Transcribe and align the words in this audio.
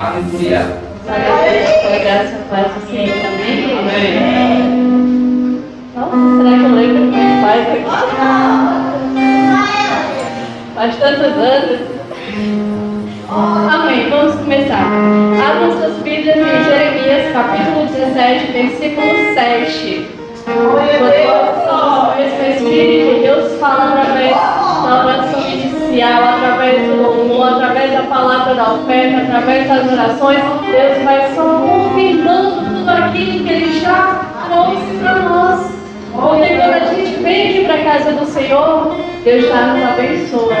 Aleluia. 0.00 0.62
Glória 1.04 1.32
a 1.82 1.98
graça 1.98 2.38
paz 2.48 2.72
do 2.72 2.80
Senhor. 2.86 3.16
Amém. 3.80 4.06
Nossa, 5.96 6.16
será 6.36 6.52
que 6.56 6.64
eu 6.64 6.72
lembro 6.72 7.02
é 7.02 7.18
que 7.18 7.22
faz 7.42 7.62
aqui? 7.66 7.82
Faz 10.76 10.94
tantos 10.98 11.34
anos. 11.36 11.80
Amém. 13.28 14.08
Vamos 14.08 14.36
começar. 14.36 14.86
Abra 14.86 15.72
suas 15.72 15.96
Bíblias 16.04 16.36
em 16.36 16.64
Jeremias, 16.64 17.32
capítulo 17.32 17.86
17, 17.86 18.52
versículo 18.52 19.34
7. 19.34 20.08
Quando 20.44 21.08
o 22.16 22.22
Espírito, 22.22 23.20
Deus 23.20 23.58
fala 23.58 24.00
através 24.00 24.32
da 24.32 25.04
oração 25.04 25.40
inicial, 25.88 26.22
através 26.22 26.86
do 26.86 27.02
louvor, 27.02 27.54
através 27.54 27.92
da 27.92 28.02
palavra 28.02 28.54
da 28.54 28.72
oferta, 28.74 29.22
através 29.22 29.68
das 29.68 29.92
orações, 29.92 30.40
Deus 30.70 31.04
vai 31.04 31.34
só 31.34 31.60
confirmando 31.60 32.62
tudo 32.62 32.90
aquilo 32.90 33.44
que 33.44 33.52
Ele 33.52 33.80
já 33.80 34.20
trouxe 34.48 34.98
para 35.00 35.14
nós. 35.20 35.78
Porque 36.12 36.56
quando 36.56 36.74
a 36.74 36.94
gente 36.94 37.22
vem 37.22 37.64
para 37.64 37.74
a 37.74 37.84
casa 37.84 38.12
do 38.12 38.26
Senhor, 38.26 38.96
Deus 39.24 39.48
já 39.48 39.66
nos 39.66 39.82
abençoa. 39.84 40.54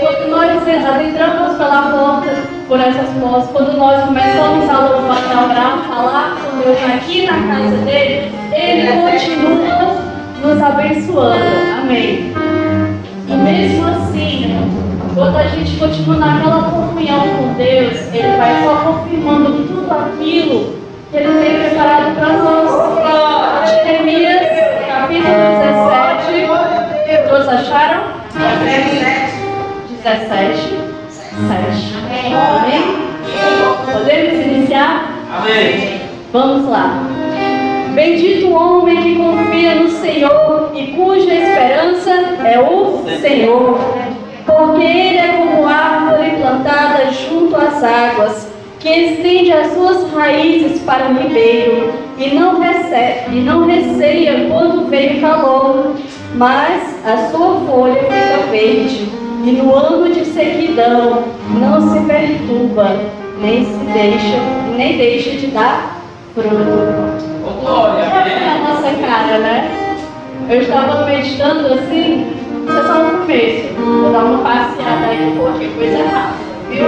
Quando 0.00 0.30
nós 0.30 0.50
adentramos 0.86 1.56
pela 1.56 1.82
porta, 1.90 2.30
por 2.68 2.80
essas 2.80 3.08
portas, 3.20 3.50
quando 3.50 3.76
nós 3.76 4.04
começamos 4.04 4.68
a 4.68 4.78
louvar, 4.78 5.18
a 5.34 5.44
orar, 5.44 5.78
a 5.78 5.94
falar 5.94 6.36
com 6.36 6.58
Deus 6.58 6.78
aqui 6.94 7.26
na 7.26 7.54
casa 7.54 7.76
dele, 7.78 8.32
Ele 8.52 8.92
continua 9.00 9.96
nos 10.42 10.62
abençoando. 10.62 11.44
Amém. 11.80 12.53
E 13.26 13.32
mesmo 13.32 13.86
assim, 13.88 14.70
quando 15.14 15.36
a 15.36 15.46
gente 15.46 15.76
continua 15.78 16.16
naquela 16.16 16.62
comunhão 16.70 17.20
com 17.20 17.54
Deus, 17.54 17.94
Ele 18.12 18.36
vai 18.36 18.62
só 18.62 18.76
confirmando 18.76 19.66
tudo 19.66 19.90
aquilo 19.90 20.74
que 21.10 21.16
Ele 21.16 21.40
tem 21.40 21.60
preparado 21.60 22.14
para 22.16 22.32
nós. 22.34 23.70
Jeremias, 23.70 24.42
capítulo 24.86 25.34
17. 25.34 27.28
Todos 27.28 27.48
acharam? 27.48 28.02
17. 30.02 30.60
7. 30.60 31.94
Amém? 32.60 32.82
Podemos 33.90 34.46
iniciar? 34.46 34.92
Amém. 35.32 36.00
Vamos 36.32 36.68
lá. 36.68 37.13
Bendito 37.94 38.48
o 38.48 38.54
homem 38.54 39.00
que 39.02 39.14
confia 39.14 39.76
no 39.76 39.88
Senhor 39.88 40.72
e 40.74 40.88
cuja 40.88 41.32
esperança 41.32 42.10
é 42.44 42.60
o 42.60 43.04
Senhor, 43.20 43.78
porque 44.44 44.82
ele 44.82 45.18
é 45.18 45.36
como 45.38 45.68
árvore 45.68 46.30
plantada 46.40 47.12
junto 47.12 47.54
às 47.54 47.84
águas, 47.84 48.48
que 48.80 48.88
estende 48.88 49.52
as 49.52 49.72
suas 49.72 50.12
raízes 50.12 50.82
para 50.82 51.08
o 51.08 51.14
ribeiro 51.14 51.92
e 52.18 52.34
não 52.34 52.58
recebe, 52.58 53.36
e 53.36 53.40
não 53.40 53.64
receia 53.64 54.48
quando 54.50 54.90
vem 54.90 55.20
calor, 55.20 55.94
mas 56.34 56.96
a 57.06 57.28
sua 57.30 57.60
folha 57.60 58.02
fica 58.02 58.50
verde, 58.50 59.08
e 59.44 59.52
no 59.52 59.72
ano 59.72 60.12
de 60.12 60.24
sequidão 60.24 61.22
não 61.60 61.92
se 61.92 62.00
perturba, 62.06 62.96
nem 63.40 63.64
se 63.64 63.84
deixa, 63.92 64.38
nem 64.76 64.96
deixa 64.96 65.30
de 65.30 65.46
dar 65.46 66.00
fruto. 66.34 67.33
Glória. 67.64 68.02
É 68.02 68.50
a 68.50 68.58
nossa 68.58 68.90
cara, 69.00 69.38
né? 69.38 69.70
Eu 70.50 70.60
estava 70.60 71.06
meditando 71.06 71.72
assim, 71.72 72.36
isso 72.68 72.78
é 72.78 72.82
só 72.82 72.98
no 72.98 73.20
começo. 73.20 73.74
Vou 73.74 74.12
dar 74.12 74.24
uma 74.24 74.44
passeada 74.44 75.06
aí, 75.06 75.34
porque 75.34 75.68
coisa 75.68 76.04
rápida, 76.04 76.44
viu? 76.68 76.86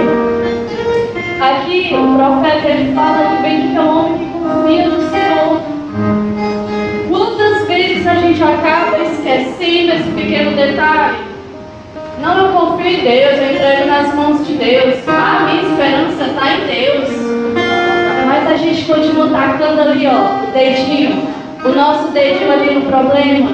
Aqui 1.41 1.95
o 1.95 2.15
profeta 2.15 2.67
ele 2.67 2.93
fala 2.93 3.37
que 3.37 3.41
bendito 3.41 3.77
é 3.77 3.81
o 3.81 3.97
homem 3.97 4.17
que 4.19 4.25
confia 4.33 4.87
no 4.87 5.09
Senhor. 5.09 5.61
Quantas 7.09 7.67
vezes 7.67 8.05
a 8.05 8.13
gente 8.13 8.43
acaba 8.43 8.99
esquecendo 8.99 9.93
esse 9.93 10.11
pequeno 10.11 10.55
detalhe? 10.55 11.17
Não, 12.21 12.37
eu 12.37 12.53
confio 12.53 12.85
em 12.85 13.01
Deus, 13.01 13.39
eu 13.39 13.51
entrego 13.51 13.87
nas 13.87 14.13
mãos 14.13 14.45
de 14.45 14.53
Deus. 14.53 14.95
A 15.07 15.39
minha 15.45 15.63
esperança 15.63 16.23
está 16.23 16.53
em 16.53 16.67
Deus. 16.67 17.36
A 18.57 18.59
gente 18.59 18.85
continua 18.85 19.29
tacando 19.29 19.81
ali, 19.81 20.07
ó, 20.07 20.43
o 20.43 20.51
dedinho, 20.51 21.27
o 21.63 21.69
nosso 21.69 22.07
dedinho 22.07 22.51
ali 22.51 22.73
no 22.73 22.87
problema. 22.87 23.51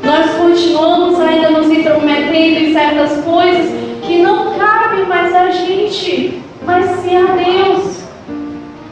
Nós 0.00 0.30
continuamos 0.36 1.18
ainda 1.18 1.50
nos 1.50 1.68
intrometendo 1.72 2.60
em 2.60 2.72
certas 2.72 3.24
coisas 3.24 3.72
que 4.02 4.22
não 4.22 4.56
cabem 4.56 5.06
mais 5.06 5.34
a 5.34 5.50
gente, 5.50 6.40
mas 6.64 6.88
sim 7.00 7.16
a 7.16 7.32
Deus. 7.32 8.04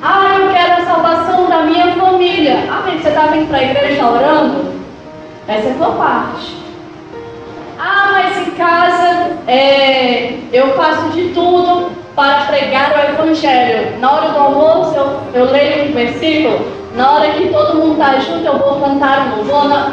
Ah, 0.02 0.36
eu 0.40 0.52
quero 0.52 0.82
a 0.82 0.84
salvação 0.84 1.48
da 1.48 1.60
minha 1.60 1.92
família. 1.92 2.64
Amém. 2.68 2.98
Você 2.98 3.10
está 3.10 3.28
vindo 3.28 3.46
para 3.46 3.58
a 3.58 3.62
igreja 3.62 4.04
orando? 4.04 4.64
Essa 5.46 5.68
é 5.68 5.70
a 5.70 5.74
tua 5.74 5.90
parte. 5.92 6.56
Ah, 7.78 8.08
mas 8.10 8.48
em 8.48 8.50
casa 8.50 9.36
é, 9.46 10.40
eu 10.52 10.74
faço 10.74 11.10
de 11.10 11.28
tudo 11.28 12.01
para 12.14 12.46
pregar 12.46 12.92
o 12.92 13.12
Evangelho. 13.12 13.98
Na 14.00 14.12
hora 14.12 14.28
do 14.30 14.38
almoço 14.38 14.94
eu, 14.96 15.20
eu 15.34 15.50
leio 15.50 15.88
um 15.88 15.92
versículo. 15.92 16.60
Na 16.96 17.12
hora 17.12 17.30
que 17.30 17.48
todo 17.48 17.78
mundo 17.78 17.92
está 17.92 18.18
junto, 18.18 18.46
eu 18.46 18.58
vou 18.58 18.80
cantar 18.80 19.28
um 19.28 19.36
louvor. 19.36 19.92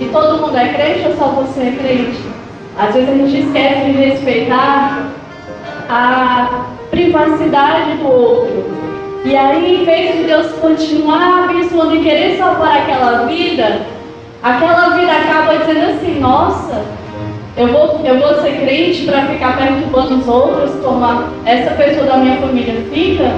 E 0.00 0.04
todo 0.06 0.40
mundo 0.40 0.56
é 0.56 0.68
crente 0.68 1.08
ou 1.08 1.16
só 1.16 1.26
você 1.28 1.60
é 1.60 1.72
crente? 1.72 2.22
Às 2.78 2.94
vezes 2.94 3.08
a 3.08 3.12
gente 3.12 3.46
esquece 3.46 3.84
de 3.86 3.92
respeitar 3.92 5.08
a 5.88 6.66
privacidade 6.90 7.92
do 7.94 8.06
outro. 8.06 8.64
E 9.24 9.36
aí, 9.36 9.82
em 9.82 9.84
vez 9.84 10.16
de 10.16 10.24
Deus 10.24 10.52
continuar 10.60 11.44
abençoando 11.44 11.96
e 11.96 12.02
querer 12.02 12.36
salvar 12.38 12.78
aquela 12.78 13.26
vida, 13.26 13.80
aquela 14.42 14.90
vida 14.90 15.10
acaba 15.10 15.58
dizendo 15.58 15.90
assim: 15.90 16.20
nossa, 16.20 16.82
eu 17.58 17.66
vou, 17.68 18.00
eu 18.04 18.18
vou 18.18 18.40
ser 18.40 18.52
crente 18.60 19.02
para 19.04 19.26
ficar 19.26 19.56
perturbando 19.58 20.18
os 20.20 20.28
outros, 20.28 20.70
como 20.82 21.04
a- 21.04 21.28
essa 21.44 21.72
pessoa 21.72 22.06
da 22.06 22.16
minha 22.18 22.36
família 22.36 22.74
fica. 22.92 23.32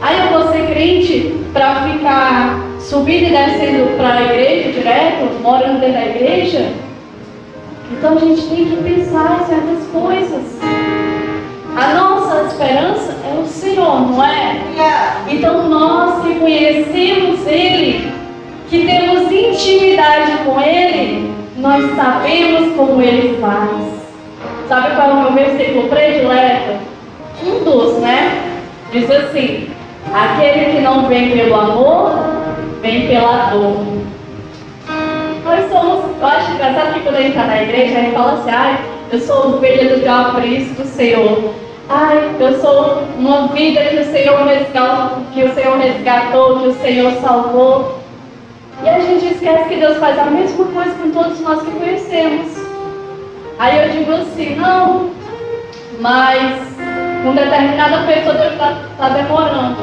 Aí 0.00 0.16
eu 0.20 0.38
vou 0.38 0.52
ser 0.52 0.66
crente 0.68 1.34
para 1.52 1.82
ficar 1.82 2.60
subindo 2.78 3.26
e 3.26 3.30
descendo 3.30 3.96
para 3.96 4.14
a 4.14 4.22
igreja 4.22 4.70
direto, 4.72 5.42
morando 5.42 5.80
dentro 5.80 5.94
da 5.94 6.06
igreja. 6.06 6.72
Então 7.90 8.16
a 8.16 8.20
gente 8.20 8.42
tem 8.42 8.64
que 8.66 8.76
pensar 8.76 9.40
em 9.42 9.46
certas 9.46 9.84
coisas. 9.92 10.58
A 11.76 11.94
nossa 11.94 12.42
esperança 12.42 13.16
é 13.24 13.40
o 13.40 13.46
Senhor, 13.46 14.00
não 14.10 14.22
é? 14.24 14.60
Então 15.28 15.68
nós 15.68 16.22
que 16.24 16.34
conhecemos 16.36 17.46
Ele, 17.46 18.12
que 18.70 18.84
temos 18.84 19.30
intimidade 19.32 20.32
com 20.44 20.60
Ele, 20.60 21.30
nós 21.58 21.96
sabemos 21.96 22.76
como 22.76 23.02
Ele 23.02 23.38
faz. 23.40 23.98
Sabe 24.68 24.94
qual 24.94 25.10
é 25.10 25.12
o 25.12 25.22
meu 25.22 25.32
versículo 25.32 25.88
predileto? 25.88 26.78
Um 27.44 27.64
dos, 27.64 27.98
né? 27.98 28.60
Diz 28.92 29.10
assim: 29.10 29.70
aquele 30.12 30.76
que 30.76 30.80
não 30.80 31.08
vem 31.08 31.30
pelo 31.30 31.54
amor, 31.54 32.12
vem 32.80 33.08
pela 33.08 33.50
dor. 33.50 33.98
Nós 35.44 35.70
somos, 35.70 36.04
eu 36.20 36.26
acho 36.26 36.52
engraçado 36.52 36.94
que 36.94 37.00
quando 37.00 37.16
a 37.16 37.22
gente 37.22 37.30
está 37.30 37.44
na 37.44 37.62
igreja, 37.62 37.98
a 37.98 38.02
gente 38.02 38.14
fala 38.14 38.32
assim, 38.34 38.50
ai, 38.50 38.78
eu 39.10 39.20
sou 39.20 39.54
ovelha 39.54 39.96
do 39.96 40.04
capricho 40.04 40.74
do 40.74 40.84
Senhor. 40.84 41.54
Ai, 41.88 42.30
eu 42.38 42.60
sou 42.60 43.02
uma 43.18 43.48
vida 43.48 43.80
que 43.80 43.96
o 43.96 44.12
Senhor 44.12 44.46
resgatou, 44.46 45.22
que 45.32 45.42
o 45.42 45.54
Senhor 45.54 45.78
resgatou, 45.78 46.60
que 46.60 46.68
o 46.68 46.74
Senhor 46.74 47.12
salvou. 47.22 47.97
E 48.84 48.88
a 48.88 49.00
gente 49.00 49.34
esquece 49.34 49.68
que 49.68 49.76
Deus 49.76 49.98
faz 49.98 50.18
a 50.18 50.26
mesma 50.26 50.64
coisa 50.66 50.94
com 50.94 51.10
todos 51.10 51.40
nós 51.40 51.62
que 51.62 51.70
conhecemos. 51.72 52.52
Aí 53.58 53.76
eu 53.76 53.90
digo 53.90 54.12
assim, 54.12 54.54
não, 54.54 55.10
mas 56.00 56.60
com 57.24 57.34
determinada 57.34 58.06
pessoa 58.06 58.34
Deus 58.34 58.52
está 58.52 59.08
demorando. 59.08 59.82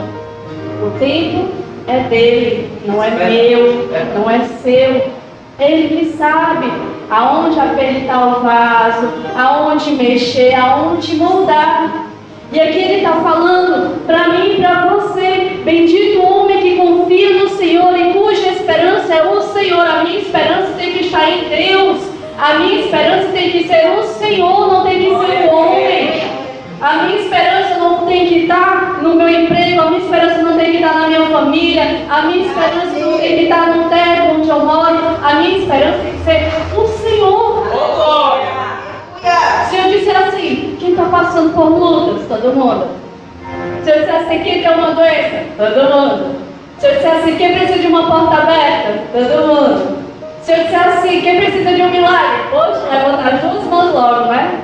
O 0.82 0.98
tempo 0.98 1.50
é 1.88 2.00
dele, 2.10 2.72
não 2.86 3.04
é 3.04 3.10
meu, 3.12 3.90
não 4.16 4.30
é 4.30 4.40
seu. 4.62 5.12
Ele 5.60 5.98
que 5.98 6.18
sabe 6.18 6.72
aonde 7.10 7.60
apertar 7.60 8.28
o 8.28 8.42
vaso, 8.42 9.10
aonde 9.38 9.92
mexer, 9.92 10.54
aonde 10.56 11.16
moldar. 11.16 12.08
E 12.52 12.60
aqui 12.60 12.78
ele 12.78 12.96
está 12.98 13.14
falando 13.14 14.06
para 14.06 14.30
mim 14.30 14.54
e 14.54 14.56
para 14.58 14.88
você: 14.88 15.62
bendito 15.64 16.20
o 16.20 16.26
homem 16.26 16.62
que 16.62 16.76
confia 16.78 17.40
no 17.40 17.50
Senhor 17.50 17.98
e 17.98 18.14
cuja 18.14 18.48
esperança 18.50 19.14
é 19.14 19.24
o 19.24 19.42
Senhor. 19.66 19.86
A 19.86 20.04
minha 20.04 20.20
esperança 20.20 20.74
tem 20.78 20.94
que 20.94 21.06
estar 21.06 21.30
em 21.30 21.50
Deus. 21.50 21.98
A 22.38 22.54
minha 22.56 22.82
esperança 22.82 23.30
tem 23.32 23.52
que 23.52 23.68
ser 23.68 23.98
o 23.98 24.04
Senhor, 24.04 24.68
não 24.68 24.84
tem 24.84 25.00
que 25.00 25.06
ser 25.06 25.50
o 25.50 25.56
homem. 25.56 26.36
A 26.82 26.94
minha 27.04 27.20
esperança 27.20 27.76
não 27.80 28.06
tem 28.06 28.28
que 28.28 28.40
estar 28.40 29.02
no 29.02 29.16
meu 29.16 29.30
emprego, 29.30 29.82
a 29.82 29.86
minha 29.86 30.02
esperança 30.02 30.42
não 30.44 30.58
tem 30.58 30.72
que 30.72 30.78
estar 30.78 30.94
na 30.94 31.08
minha 31.08 31.26
família, 31.28 32.06
a 32.10 32.22
minha 32.24 32.46
esperança 32.46 33.00
não 33.00 33.18
tem 33.18 33.38
que 33.38 33.44
estar 33.44 33.68
no 33.68 33.90
teto 33.90 34.36
onde 34.36 34.50
eu 34.50 34.60
moro, 34.60 35.18
a 35.24 35.34
minha 35.36 35.58
esperança 35.58 36.00
tem 36.00 36.12
que 36.12 36.24
ser 36.26 36.78
o 36.78 36.88
Senhor. 36.88 37.66
Se 39.70 39.76
eu 39.78 39.84
disser 39.98 40.18
assim, 40.18 40.76
quem 40.80 40.92
está 40.92 41.06
passando 41.06 41.54
por 41.54 41.70
lutas? 41.70 42.28
Todo 42.28 42.54
mundo. 42.54 42.88
Se 43.84 43.90
eu 43.90 44.00
dissesse 44.00 44.26
assim, 44.26 44.44
quem 44.44 44.62
tem 44.62 44.72
uma 44.72 44.92
doença? 44.92 45.46
Todo 45.58 45.96
mundo. 45.96 46.45
Se 46.86 46.92
eu 46.92 46.96
dissesse 46.98 47.18
assim, 47.18 47.38
quem 47.38 47.58
precisa 47.58 47.80
de 47.80 47.88
uma 47.88 48.06
porta 48.06 48.44
aberta? 48.44 49.00
Todo 49.12 49.48
mundo. 49.48 49.98
Se 50.44 50.52
eu 50.52 50.58
dissesse 50.58 50.88
assim, 51.00 51.22
quem 51.22 51.38
precisa 51.38 51.74
de 51.74 51.82
um 51.82 51.90
milagre? 51.90 52.44
Poxa, 52.52 52.82
levantar 52.92 53.40
duas 53.40 53.64
mãos 53.64 53.92
logo, 53.92 54.26
né? 54.32 54.60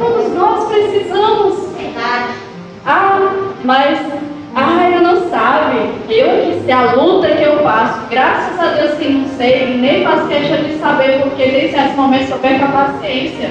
Todos 0.00 0.34
nós 0.34 0.64
precisamos. 0.66 1.76
Verdade. 1.76 2.34
Ah, 2.84 3.20
mas, 3.62 4.00
ah, 4.56 4.90
eu 4.90 5.02
não 5.02 5.30
sabe. 5.30 5.92
Eu 6.08 6.60
sei 6.64 6.72
a 6.72 6.92
luta 6.94 7.28
que 7.28 7.42
eu 7.44 7.58
passo. 7.58 8.00
Graças 8.10 8.58
a 8.58 8.72
Deus 8.72 8.98
que 8.98 9.08
não 9.08 9.28
sei, 9.36 9.76
nem 9.76 10.04
faço 10.04 10.26
questão 10.26 10.56
de 10.56 10.76
saber, 10.78 11.22
porque 11.22 11.44
tem 11.44 11.70
certos 11.70 11.94
momentos 11.94 12.30
eu 12.30 12.38
perco 12.38 12.64
a 12.64 12.68
paciência. 12.68 13.50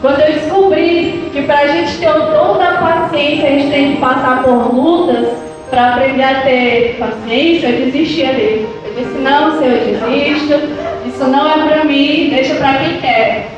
Quando 0.00 0.20
eu 0.20 0.32
descobri 0.32 1.30
que 1.32 1.42
para 1.42 1.60
a 1.60 1.66
gente 1.68 1.96
ter 1.98 2.10
o 2.10 2.26
dom 2.26 2.58
da 2.58 2.72
paciência, 2.72 3.46
a 3.46 3.52
gente 3.52 3.70
tem 3.70 3.94
que 3.94 4.00
passar 4.00 4.42
por 4.42 4.74
lutas 4.74 5.46
para 5.70 5.94
aprender 5.94 6.22
a 6.22 6.40
ter 6.42 6.96
paciência, 6.98 7.68
eu 7.68 7.86
desisti 7.86 8.24
ali. 8.24 8.68
Eu 8.84 8.94
disse, 8.94 9.18
não, 9.18 9.58
Senhor, 9.58 9.76
eu 9.76 10.10
desisto. 10.10 10.54
Isso 11.06 11.24
não 11.24 11.48
é 11.48 11.66
para 11.66 11.84
mim, 11.84 12.30
deixa 12.30 12.54
para 12.54 12.74
quem 12.74 13.00
quer. 13.00 13.48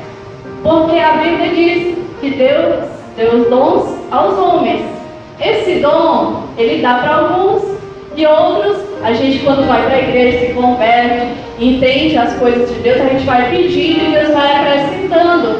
Porque 0.63 0.99
a 0.99 1.13
Bíblia 1.13 1.49
diz 1.53 1.97
que 2.19 2.29
Deus 2.31 2.89
deu 3.15 3.41
os 3.41 3.49
dons 3.49 3.97
aos 4.11 4.37
homens. 4.37 4.81
Esse 5.39 5.79
dom, 5.79 6.43
ele 6.57 6.81
dá 6.81 6.95
para 6.95 7.15
alguns 7.15 7.79
e 8.15 8.25
outros, 8.25 8.77
a 9.01 9.13
gente 9.13 9.39
quando 9.39 9.65
vai 9.65 9.81
para 9.83 9.95
a 9.95 9.99
igreja, 9.99 10.47
se 10.47 10.53
converte, 10.53 11.27
entende 11.57 12.17
as 12.17 12.33
coisas 12.33 12.69
de 12.69 12.79
Deus, 12.81 12.99
a 12.99 13.05
gente 13.05 13.25
vai 13.25 13.49
pedindo 13.49 14.05
e 14.05 14.11
Deus 14.11 14.33
vai 14.33 14.55
acrescentando. 14.55 15.59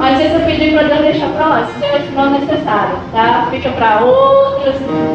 Às 0.00 0.18
vezes 0.18 0.34
eu 0.34 0.46
pedi 0.46 0.70
para 0.72 0.82
Deus 0.84 1.00
deixar 1.00 1.28
para 1.30 1.46
lá, 1.46 1.66
se 1.66 2.12
não 2.14 2.26
é 2.26 2.38
necessário, 2.38 2.96
tá? 3.12 3.48
Fica 3.50 3.70
para 3.70 4.04
outros, 4.04 4.74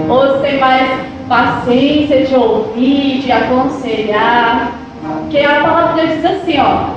outros 0.09 0.41
têm 0.41 0.59
mais 0.59 0.89
paciência 1.29 2.25
de 2.25 2.35
ouvir, 2.35 3.19
de 3.19 3.31
aconselhar. 3.31 4.71
Porque 5.21 5.39
a 5.39 5.61
palavra 5.61 5.93
de 5.93 6.07
Deus 6.07 6.21
diz 6.21 6.25
assim, 6.25 6.59
ó, 6.59 6.95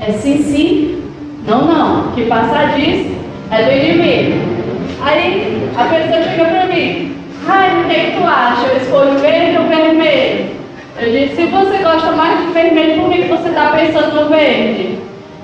é 0.00 0.12
sim, 0.12 0.42
sim, 0.42 1.02
não, 1.46 1.64
não. 1.64 2.12
Que 2.12 2.22
passar 2.26 2.74
disso 2.74 3.14
é 3.50 3.62
do 3.62 3.72
inimigo. 3.72 4.62
Aí 5.04 5.70
a 5.76 5.84
pessoa 5.84 6.22
chega 6.22 6.44
pra 6.44 6.66
mim, 6.66 7.16
ai, 7.46 7.82
o 7.82 7.88
que, 7.88 7.94
é 7.94 8.04
que 8.04 8.16
tu 8.16 8.26
acha? 8.26 8.66
Eu 8.66 8.76
escolho 8.78 9.18
verde 9.18 9.58
ou 9.58 9.64
vermelho? 9.64 10.50
Eu 11.00 11.10
disse, 11.10 11.36
se 11.36 11.46
você 11.46 11.78
gosta 11.78 12.12
mais 12.12 12.38
de 12.40 12.52
vermelho, 12.52 13.02
por 13.02 13.10
que 13.10 13.22
você 13.22 13.48
está 13.48 13.70
pensando 13.70 14.22
no 14.22 14.28
verde? 14.28 14.98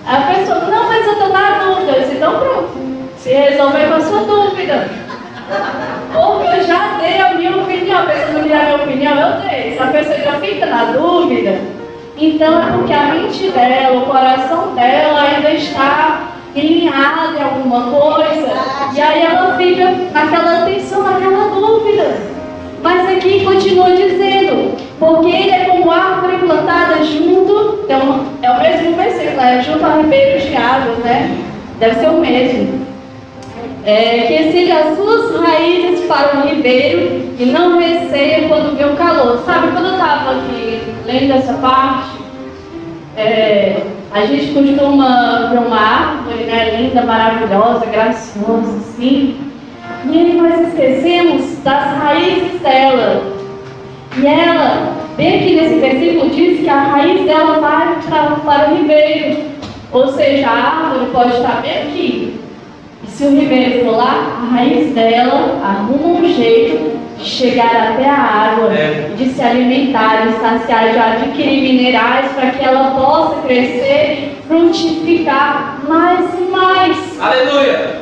A 0.09 0.33
pessoa, 0.33 0.61
não, 0.61 0.89
mas 0.89 1.07
eu 1.07 1.13
estou 1.13 1.29
na 1.29 1.59
dúvida. 1.59 1.93
Eu 1.93 2.13
então 2.13 2.39
pronto. 2.41 2.71
Se 3.19 3.29
resolver 3.29 3.89
com 3.89 3.95
a 3.95 4.01
sua 4.01 4.21
dúvida. 4.21 4.89
Porque 6.15 6.57
eu 6.57 6.65
já 6.65 6.99
dei 6.99 7.21
a 7.21 7.35
minha 7.35 7.57
opinião. 7.59 8.01
A 8.01 8.07
pessoa 8.07 8.33
não 8.33 8.43
me 8.43 8.49
dá 8.49 8.59
a 8.59 8.63
minha 8.65 8.77
opinião, 8.77 9.19
eu 9.19 9.41
dei. 9.43 9.75
Se 9.75 9.83
a 9.83 9.87
pessoa 9.89 10.19
já 10.19 10.33
fica 10.41 10.65
na 10.65 10.85
dúvida, 10.93 11.61
então 12.17 12.63
é 12.63 12.73
porque 12.73 12.93
a 12.95 13.15
mente 13.15 13.51
dela, 13.51 13.99
o 13.99 14.07
coração 14.07 14.75
dela 14.75 15.21
ainda 15.21 15.51
está 15.51 16.23
alinhado 16.57 17.37
em 17.37 17.43
alguma 17.43 17.83
coisa. 17.91 18.49
E 18.95 19.01
aí 19.01 19.23
ela 19.23 19.57
fica 19.59 19.91
naquela 20.13 20.65
tensão, 20.65 21.03
naquela 21.03 21.49
dúvida. 21.49 22.17
Mas 22.83 23.09
aqui 23.11 23.45
continua 23.45 23.91
dizendo, 23.91 24.75
porque 24.99 25.29
ele 25.29 25.51
é 25.51 25.65
como 25.67 25.91
árvore 25.91 26.39
plantada 26.39 27.05
junto, 27.05 27.38
então 27.89 28.27
é 28.43 28.51
o 28.51 28.61
mesmo 28.61 28.97
versículo, 28.97 29.41
é 29.41 29.63
junto 29.63 29.83
a 29.83 29.97
ribeiros 29.97 30.43
de 30.43 30.55
águas, 30.55 30.99
né? 30.99 31.35
Deve 31.81 31.95
ser 31.99 32.09
o 32.11 32.21
mesmo. 32.21 32.87
É, 33.87 34.27
que 34.27 34.35
estende 34.35 34.73
as 34.73 34.95
suas 34.95 35.41
raízes 35.41 36.07
para 36.07 36.37
o 36.37 36.49
ribeiro 36.49 37.33
e 37.39 37.47
não 37.47 37.79
receia 37.79 38.47
quando 38.47 38.77
vê 38.77 38.85
o 38.85 38.95
calor. 38.95 39.43
Sabe, 39.47 39.69
quando 39.69 39.87
eu 39.87 39.93
estava 39.93 40.33
aqui 40.33 40.83
lendo 41.07 41.33
essa 41.33 41.55
parte, 41.55 42.11
é, 43.17 43.81
a 44.13 44.27
gente 44.27 44.53
costuma 44.53 45.49
ver 45.51 45.59
uma 45.59 45.81
árvore 45.81 46.45
né, 46.45 46.79
linda, 46.79 47.03
maravilhosa, 47.03 47.87
graciosa, 47.87 48.77
assim. 48.77 49.35
E 50.11 50.19
aí 50.19 50.35
nós 50.35 50.69
esquecemos 50.69 51.57
das 51.65 51.97
raízes 51.97 52.61
dela. 52.61 53.39
E 54.17 54.27
ela, 54.27 54.97
bem 55.17 55.37
aqui 55.39 55.55
nesse 55.55 55.75
versículo, 55.79 56.31
diz 56.31 56.61
que 56.61 56.69
a 56.69 56.83
raiz 56.83 57.25
dela 57.25 57.61
vai 57.61 57.99
para, 58.09 58.37
para 58.37 58.73
o 58.73 58.77
ribeiro. 58.77 59.37
Ou 59.93 60.09
seja, 60.09 60.49
a 60.49 60.87
árvore 60.87 61.11
pode 61.13 61.37
estar 61.37 61.63
bem 61.63 61.83
aqui. 61.83 62.41
E 63.05 63.11
se 63.11 63.25
o 63.25 63.39
ribeiro 63.39 63.85
for 63.85 63.97
lá, 63.97 64.39
a 64.43 64.55
raiz 64.55 64.93
dela 64.95 65.61
arruma 65.63 66.19
um 66.19 66.29
jeito 66.35 66.99
de 67.19 67.25
chegar 67.25 67.93
até 67.93 68.09
a 68.09 68.15
água, 68.15 68.73
É. 68.73 69.11
de 69.17 69.27
se 69.27 69.43
alimentar, 69.43 70.27
de 70.27 70.33
saciar, 70.35 70.91
de 70.91 70.99
adquirir 70.99 71.63
minerais 71.63 72.31
para 72.33 72.51
que 72.51 72.65
ela 72.65 72.91
possa 72.93 73.43
crescer, 73.43 74.37
frutificar 74.47 75.81
mais 75.89 76.27
e 76.35 76.51
mais. 76.51 77.21
Aleluia! 77.21 77.99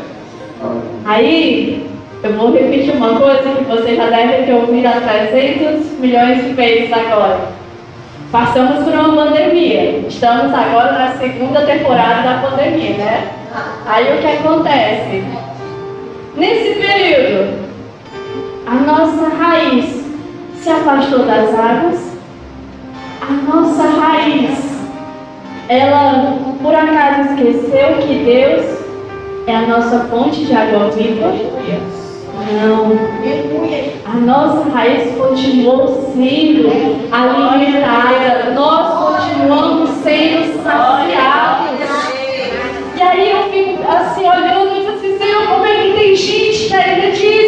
Aí, 1.05 1.87
eu 2.27 2.33
vou 2.33 2.53
repetir 2.53 2.93
uma 2.93 3.21
coisa 3.21 3.55
que 3.55 3.65
você 3.65 3.95
já 3.95 4.07
deve 4.07 4.47
ter 4.47 4.53
ouvido 4.53 4.87
há 4.87 5.01
300 5.01 6.01
milhões 6.01 6.45
de 6.45 6.53
vezes 6.55 6.93
agora. 6.93 7.39
Passamos 8.33 8.83
por 8.83 8.93
uma 8.93 9.25
pandemia. 9.25 10.01
Estamos 10.09 10.53
agora 10.53 10.93
na 10.93 11.11
segunda 11.19 11.61
temporada 11.61 12.29
da 12.29 12.49
pandemia, 12.49 12.97
né? 12.97 13.29
Aí 13.87 14.13
o 14.13 14.21
que 14.21 14.27
acontece? 14.27 15.25
Nesse 16.37 16.81
período, 16.81 17.59
a 18.67 18.75
nossa 18.75 19.29
raiz 19.29 20.05
se 20.61 20.69
afastou 20.69 21.21
das 21.21 21.55
águas, 21.55 22.19
a 23.23 23.33
nossa 23.33 23.85
raiz, 23.85 24.59
ela 25.69 26.37
por 26.61 26.75
acaso 26.75 27.31
esqueceu 27.31 27.99
que 27.99 28.25
Deus 28.25 28.67
é 29.47 29.55
a 29.55 29.63
nossa 29.63 30.01
fonte 30.11 30.45
de 30.45 30.53
água 30.53 30.91
viva? 30.91 31.33
Não. 32.37 32.93
A 34.05 34.17
nossa 34.19 34.71
raiz 34.71 35.17
continuou 35.17 36.13
sendo 36.15 36.69
alimentada. 37.11 38.53
Nós 38.55 39.19
continuamos 39.19 39.91
sendo 40.03 40.63
saciados. 40.63 41.81
E 42.97 43.03
aí 43.03 43.31
eu 43.31 43.43
fico 43.51 43.91
assim 43.91 44.29
olhando 44.29 44.77
e 44.77 44.81
digo 44.81 44.93
assim, 44.93 45.19
Senhor, 45.19 45.47
como 45.49 45.67
é 45.67 45.75
que 45.75 45.93
tem 45.93 46.17
gente 46.17 46.69
que 46.69 46.75
ainda 46.75 47.11
diz 47.11 47.46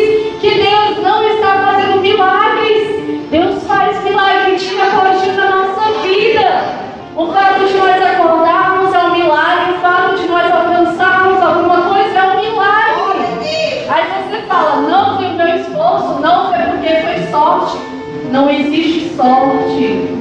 sorte. 17.48 17.78
Não 18.30 18.50
existe 18.50 19.16
sorte. 19.16 20.18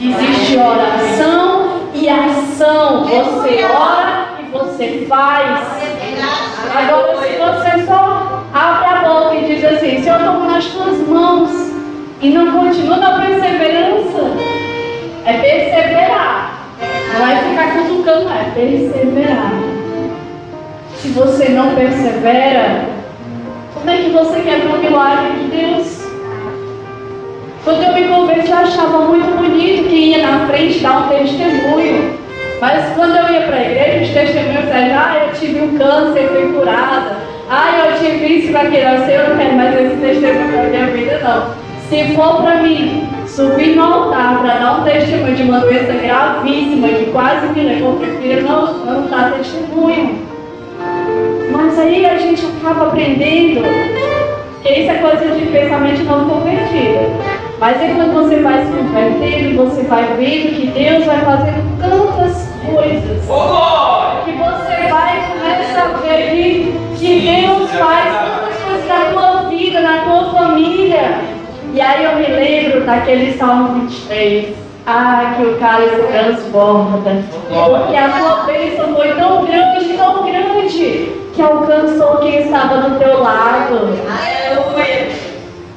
Existe 0.00 0.56
oração 0.56 1.80
e 1.94 2.08
ação. 2.08 3.04
Você 3.04 3.64
ora 3.64 4.28
e 4.40 4.50
você 4.52 5.06
faz. 5.08 5.66
Agora, 6.74 7.16
se 7.18 7.32
você 7.38 7.86
só 7.86 8.44
abre 8.54 8.84
a 8.86 9.02
boca 9.02 9.34
e 9.34 9.44
diz 9.46 9.64
assim, 9.64 10.02
Senhor, 10.02 10.20
eu 10.20 10.26
tomo 10.26 10.46
nas 10.46 10.64
tuas 10.66 11.08
mãos 11.08 11.50
e 12.20 12.30
não 12.30 12.52
continua 12.52 12.96
na 12.96 13.18
perseverança, 13.18 14.30
é 15.26 15.32
perseverar. 15.32 16.60
Não 17.12 17.28
é 17.28 17.36
ficar 17.36 17.72
cutucando, 17.72 18.30
é 18.30 18.50
perseverar. 18.54 19.52
Se 20.96 21.08
você 21.08 21.48
não 21.48 21.74
persevera, 21.74 22.84
como 23.74 23.90
é 23.90 23.96
que 23.96 24.10
você 24.10 24.40
quer 24.40 24.60
ver 24.60 24.74
o 24.74 24.78
milagre 24.78 25.38
de 25.38 25.44
Deus? 25.56 25.99
Quando 27.70 27.84
eu 27.84 27.92
me 27.92 28.08
converti, 28.08 28.50
eu 28.50 28.58
achava 28.58 28.98
muito 29.02 29.30
bonito 29.38 29.88
que 29.88 29.94
ia 29.94 30.26
na 30.26 30.44
frente 30.48 30.80
dar 30.80 31.04
um 31.04 31.08
testemunho. 31.08 32.18
Mas 32.60 32.84
quando 32.96 33.14
eu 33.14 33.32
ia 33.32 33.42
para 33.42 33.58
a 33.58 33.62
igreja, 33.62 34.02
os 34.02 34.10
testemunhos 34.10 34.68
eram, 34.68 34.98
ah, 34.98 35.16
eu 35.24 35.32
tive 35.38 35.60
um 35.60 35.78
câncer, 35.78 36.28
fui 36.30 36.52
curada. 36.52 37.16
Ah, 37.48 37.86
eu 37.86 37.96
tive 37.96 38.26
isso 38.26 38.50
para 38.50 38.62
aquilo. 38.62 38.82
Eu 38.82 39.04
sei, 39.06 39.16
eu 39.18 39.28
não 39.28 39.36
quero 39.36 39.54
mais 39.54 39.80
esse 39.80 39.96
testemunho 39.98 40.52
para 40.52 40.62
minha 40.64 40.86
vida, 40.86 41.20
não. 41.22 41.54
Se 41.88 42.16
for 42.16 42.42
para 42.42 42.56
mim 42.56 43.08
subir 43.28 43.76
no 43.76 43.84
altar 43.84 44.40
para 44.40 44.58
dar 44.58 44.80
um 44.80 44.82
testemunho 44.82 45.36
de 45.36 45.42
uma 45.44 45.60
doença 45.60 45.92
gravíssima, 45.92 46.88
de 46.88 47.04
quase 47.12 47.46
me 47.54 47.62
levou, 47.62 47.92
eu 47.92 47.98
prefiro 48.00 48.48
não, 48.48 48.74
não 48.78 49.06
dar 49.06 49.32
testemunho. 49.34 50.18
Mas 51.52 51.78
aí 51.78 52.04
a 52.04 52.18
gente 52.18 52.44
acaba 52.46 52.88
aprendendo 52.88 53.62
que 54.60 54.72
isso 54.72 54.90
é 54.90 54.94
coisa 54.94 55.36
de 55.36 55.46
pensamento 55.46 56.02
não 56.02 56.28
convertido. 56.28 57.49
Mas 57.60 57.78
depois 57.78 58.10
você 58.10 58.36
vai 58.36 58.64
se 58.64 58.72
convertendo, 58.72 59.64
você 59.64 59.82
vai 59.82 60.02
vendo 60.16 60.56
que 60.56 60.66
Deus 60.68 61.04
vai 61.04 61.18
fazendo 61.18 61.78
tantas 61.78 62.48
coisas. 62.64 63.28
Que 64.24 64.32
você 64.32 64.88
vai 64.88 65.28
começa 65.28 65.82
a 65.82 65.88
ver 65.98 66.30
que, 66.30 66.74
que 66.96 67.20
Deus 67.20 67.70
faz 67.72 68.14
tantas 68.14 68.56
coisas 68.62 68.88
na 68.88 69.04
tua 69.12 69.42
vida, 69.50 69.80
na 69.82 69.98
tua 69.98 70.30
família. 70.32 71.20
E 71.74 71.80
aí 71.82 72.02
eu 72.02 72.16
me 72.16 72.28
lembro 72.28 72.80
daquele 72.86 73.36
Salmo 73.36 73.80
23. 73.80 74.56
Ah, 74.86 75.34
que 75.36 75.42
o 75.42 75.58
cálice 75.58 76.02
transborda. 76.10 77.22
Porque 77.46 77.94
a 77.96 78.08
tua 78.08 78.44
bênção 78.44 78.94
foi 78.96 79.12
tão 79.12 79.44
grande, 79.44 79.92
tão 79.98 80.24
grande, 80.24 81.12
que 81.34 81.42
alcançou 81.42 82.16
quem 82.16 82.40
estava 82.40 82.88
do 82.88 82.98
teu 82.98 83.22
lado. 83.22 83.98
Aleluia. 84.08 85.09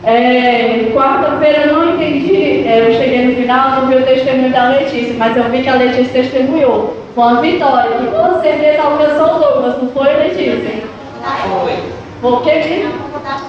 É, 0.05 0.91
Quarta-feira 0.93 1.65
eu 1.65 1.74
não 1.74 1.95
entendi, 1.95 2.67
é, 2.67 2.88
eu 2.88 2.93
cheguei 2.93 3.25
no 3.25 3.36
final, 3.36 3.69
não 3.72 3.88
vi 3.88 3.95
o 3.95 4.05
testemunho 4.05 4.51
da 4.51 4.69
Letícia, 4.69 5.15
mas 5.17 5.36
eu 5.38 5.45
vi 5.45 5.63
que 5.63 5.69
a 5.69 5.75
Letícia 5.75 6.22
testemunhou. 6.22 6.98
Foi 7.15 7.24
uma 7.24 7.41
vitória, 7.41 7.98
que 7.98 8.07
com 8.07 8.41
certeza 8.41 8.81
alcançou 8.81 9.36
o 9.36 9.39
Douglas, 9.39 9.81
não 9.81 9.89
foi, 9.89 10.13
Letícia? 10.13 10.83
Foi. 11.24 11.74
Porque 12.22 12.51
que? 12.51 12.89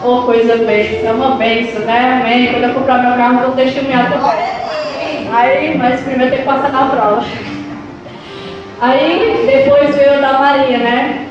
Oh, 0.05 0.23
coisa 0.23 0.57
bênção, 0.57 1.09
é 1.09 1.13
uma 1.13 1.37
bênção, 1.37 1.81
né? 1.83 2.21
Amém. 2.21 2.53
Quando 2.53 2.65
eu 2.65 2.75
comprar 2.75 3.03
meu 3.03 3.17
carro, 3.17 3.47
vou 3.47 3.53
testemunhar 3.53 4.13
também. 4.13 5.29
Aí, 5.33 5.77
mas 5.77 6.01
primeiro 6.03 6.31
tem 6.31 6.41
que 6.41 6.47
passar 6.47 6.71
na 6.71 6.87
prova. 6.87 7.25
Aí, 8.81 9.45
depois 9.47 9.95
veio 9.97 10.15
a 10.15 10.21
da 10.21 10.39
Maria, 10.39 10.79
né? 10.79 11.27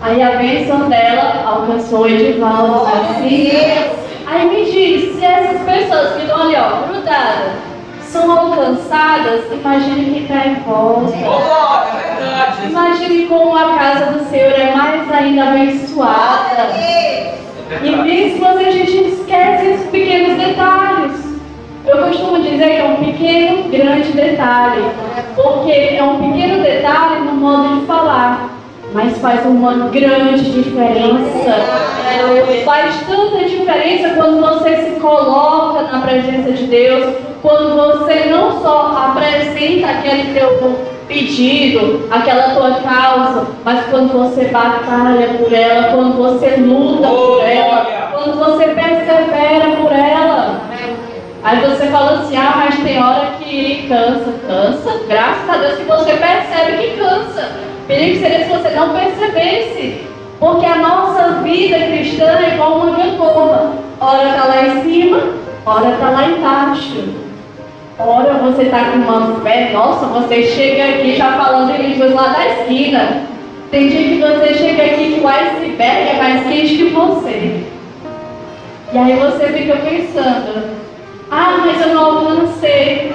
Aí 0.00 0.22
a 0.22 0.30
bênção 0.36 0.88
dela 0.88 1.44
alcançou 1.46 2.08
Edivaldo, 2.08 2.86
assim. 2.86 4.03
Aí 4.34 4.48
me 4.48 4.64
diz, 4.64 5.14
se 5.14 5.24
essas 5.24 5.62
pessoas 5.62 6.14
que 6.14 6.22
estão 6.22 6.42
ali, 6.42 6.56
ó, 6.56 6.88
grudadas, 6.88 7.52
são 8.00 8.32
alcançadas, 8.32 9.44
imagine 9.52 10.06
quem 10.06 10.22
está 10.22 10.46
em 10.48 10.54
volta. 10.56 11.14
É. 11.14 12.66
Imagine 12.68 13.26
como 13.26 13.56
a 13.56 13.78
casa 13.78 14.06
do 14.06 14.28
Senhor 14.28 14.50
é 14.58 14.74
mais 14.74 15.12
ainda 15.12 15.50
abençoada. 15.50 16.62
É 16.76 17.34
E 17.80 17.94
mesmo 17.94 18.44
assim 18.44 18.64
a 18.64 18.70
gente 18.72 19.04
esquece 19.04 19.66
esses 19.66 19.86
pequenos 19.90 20.36
detalhes. 20.36 21.38
Eu 21.86 21.98
costumo 21.98 22.42
dizer 22.42 22.70
que 22.70 22.80
é 22.80 22.84
um 22.84 23.04
pequeno, 23.04 23.68
grande 23.68 24.10
detalhe. 24.10 24.82
Porque 25.36 25.70
é 25.70 26.02
um 26.02 26.32
pequeno 26.32 26.60
detalhe 26.60 27.20
no 27.20 27.34
modo 27.34 27.63
faz 29.24 29.46
uma 29.46 29.88
grande 29.88 30.50
diferença. 30.50 31.56
Faz 32.66 32.94
tanta 33.08 33.44
diferença 33.48 34.10
quando 34.10 34.38
você 34.38 34.76
se 34.76 35.00
coloca 35.00 35.82
na 35.84 36.00
presença 36.02 36.52
de 36.52 36.64
Deus, 36.64 37.14
quando 37.40 37.74
você 37.74 38.26
não 38.26 38.60
só 38.60 39.08
apresenta 39.08 39.86
aquele 39.88 40.34
teu 40.34 40.78
pedido, 41.08 42.06
aquela 42.10 42.50
tua 42.50 42.72
causa, 42.82 43.46
mas 43.64 43.86
quando 43.86 44.12
você 44.12 44.44
batalha 44.48 45.38
por 45.38 45.50
ela, 45.50 45.94
quando 45.94 46.18
você 46.18 46.56
luta 46.56 47.08
por 47.08 47.42
ela, 47.42 48.10
quando 48.12 48.38
você 48.38 48.64
persevera 48.66 49.70
por 49.80 49.90
ela. 49.90 50.60
Aí 51.42 51.60
você 51.60 51.86
fala 51.86 52.20
assim, 52.20 52.36
ah, 52.36 52.52
mas 52.56 52.78
tem 52.78 53.02
hora 53.02 53.32
que 53.40 53.86
cansa, 53.88 54.34
cansa, 54.46 55.00
graças 55.08 55.48
a 55.48 55.56
Deus 55.56 55.78
que 55.78 55.84
você 55.84 56.12
percebe 56.12 56.76
que 56.76 56.96
cansa. 56.98 57.73
Perigo 57.86 58.20
seria 58.20 58.44
se 58.44 58.50
você 58.50 58.70
não 58.70 58.94
percebesse. 58.94 60.04
Porque 60.40 60.66
a 60.66 60.76
nossa 60.76 61.42
vida 61.42 61.78
cristã 61.78 62.38
é 62.38 62.54
igual 62.54 62.78
uma 62.78 62.96
gangorra. 62.96 63.72
Ora 64.00 64.28
está 64.28 64.44
lá 64.44 64.66
em 64.66 64.82
cima, 64.82 65.22
ora 65.64 65.90
está 65.90 66.10
lá 66.10 66.26
embaixo. 66.26 67.24
Ora 67.98 68.34
você 68.34 68.62
está 68.62 68.84
com 68.86 68.98
uma 68.98 69.40
fé, 69.40 69.70
nossa, 69.72 70.06
você 70.06 70.42
chega 70.42 70.96
aqui 70.96 71.16
já 71.16 71.32
falando 71.34 71.70
em 71.70 71.90
línguas 71.90 72.12
lá 72.12 72.28
da 72.28 72.46
esquina. 72.48 73.22
Tem 73.70 73.88
dia 73.88 74.08
que 74.08 74.20
você 74.20 74.54
chega 74.54 74.82
aqui 74.82 75.14
que 75.14 75.20
o 75.20 75.28
iceberg 75.28 76.08
é 76.08 76.18
mais 76.18 76.46
quente 76.46 76.76
que 76.76 76.84
você. 76.90 77.64
E 78.92 78.98
aí 78.98 79.16
você 79.16 79.46
fica 79.48 79.76
pensando, 79.76 80.70
ah, 81.30 81.56
mas 81.64 81.80
eu 81.80 81.94
não 81.94 82.04
alcancei. 82.04 83.12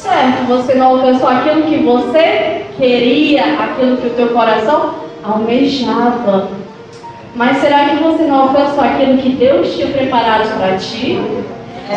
Certo, 0.00 0.46
você 0.48 0.74
não 0.76 0.96
alcançou 0.96 1.28
aquilo 1.28 1.64
que 1.64 1.76
você 1.76 2.64
queria, 2.78 3.42
aquilo 3.42 3.98
que 3.98 4.06
o 4.06 4.10
teu 4.10 4.28
coração 4.28 4.94
almejava. 5.22 6.48
Mas 7.36 7.58
será 7.58 7.90
que 7.90 7.96
você 8.02 8.22
não 8.22 8.44
alcançou 8.44 8.82
aquilo 8.82 9.18
que 9.18 9.28
Deus 9.32 9.74
tinha 9.74 9.88
preparado 9.88 10.58
para 10.58 10.78
ti? 10.78 11.20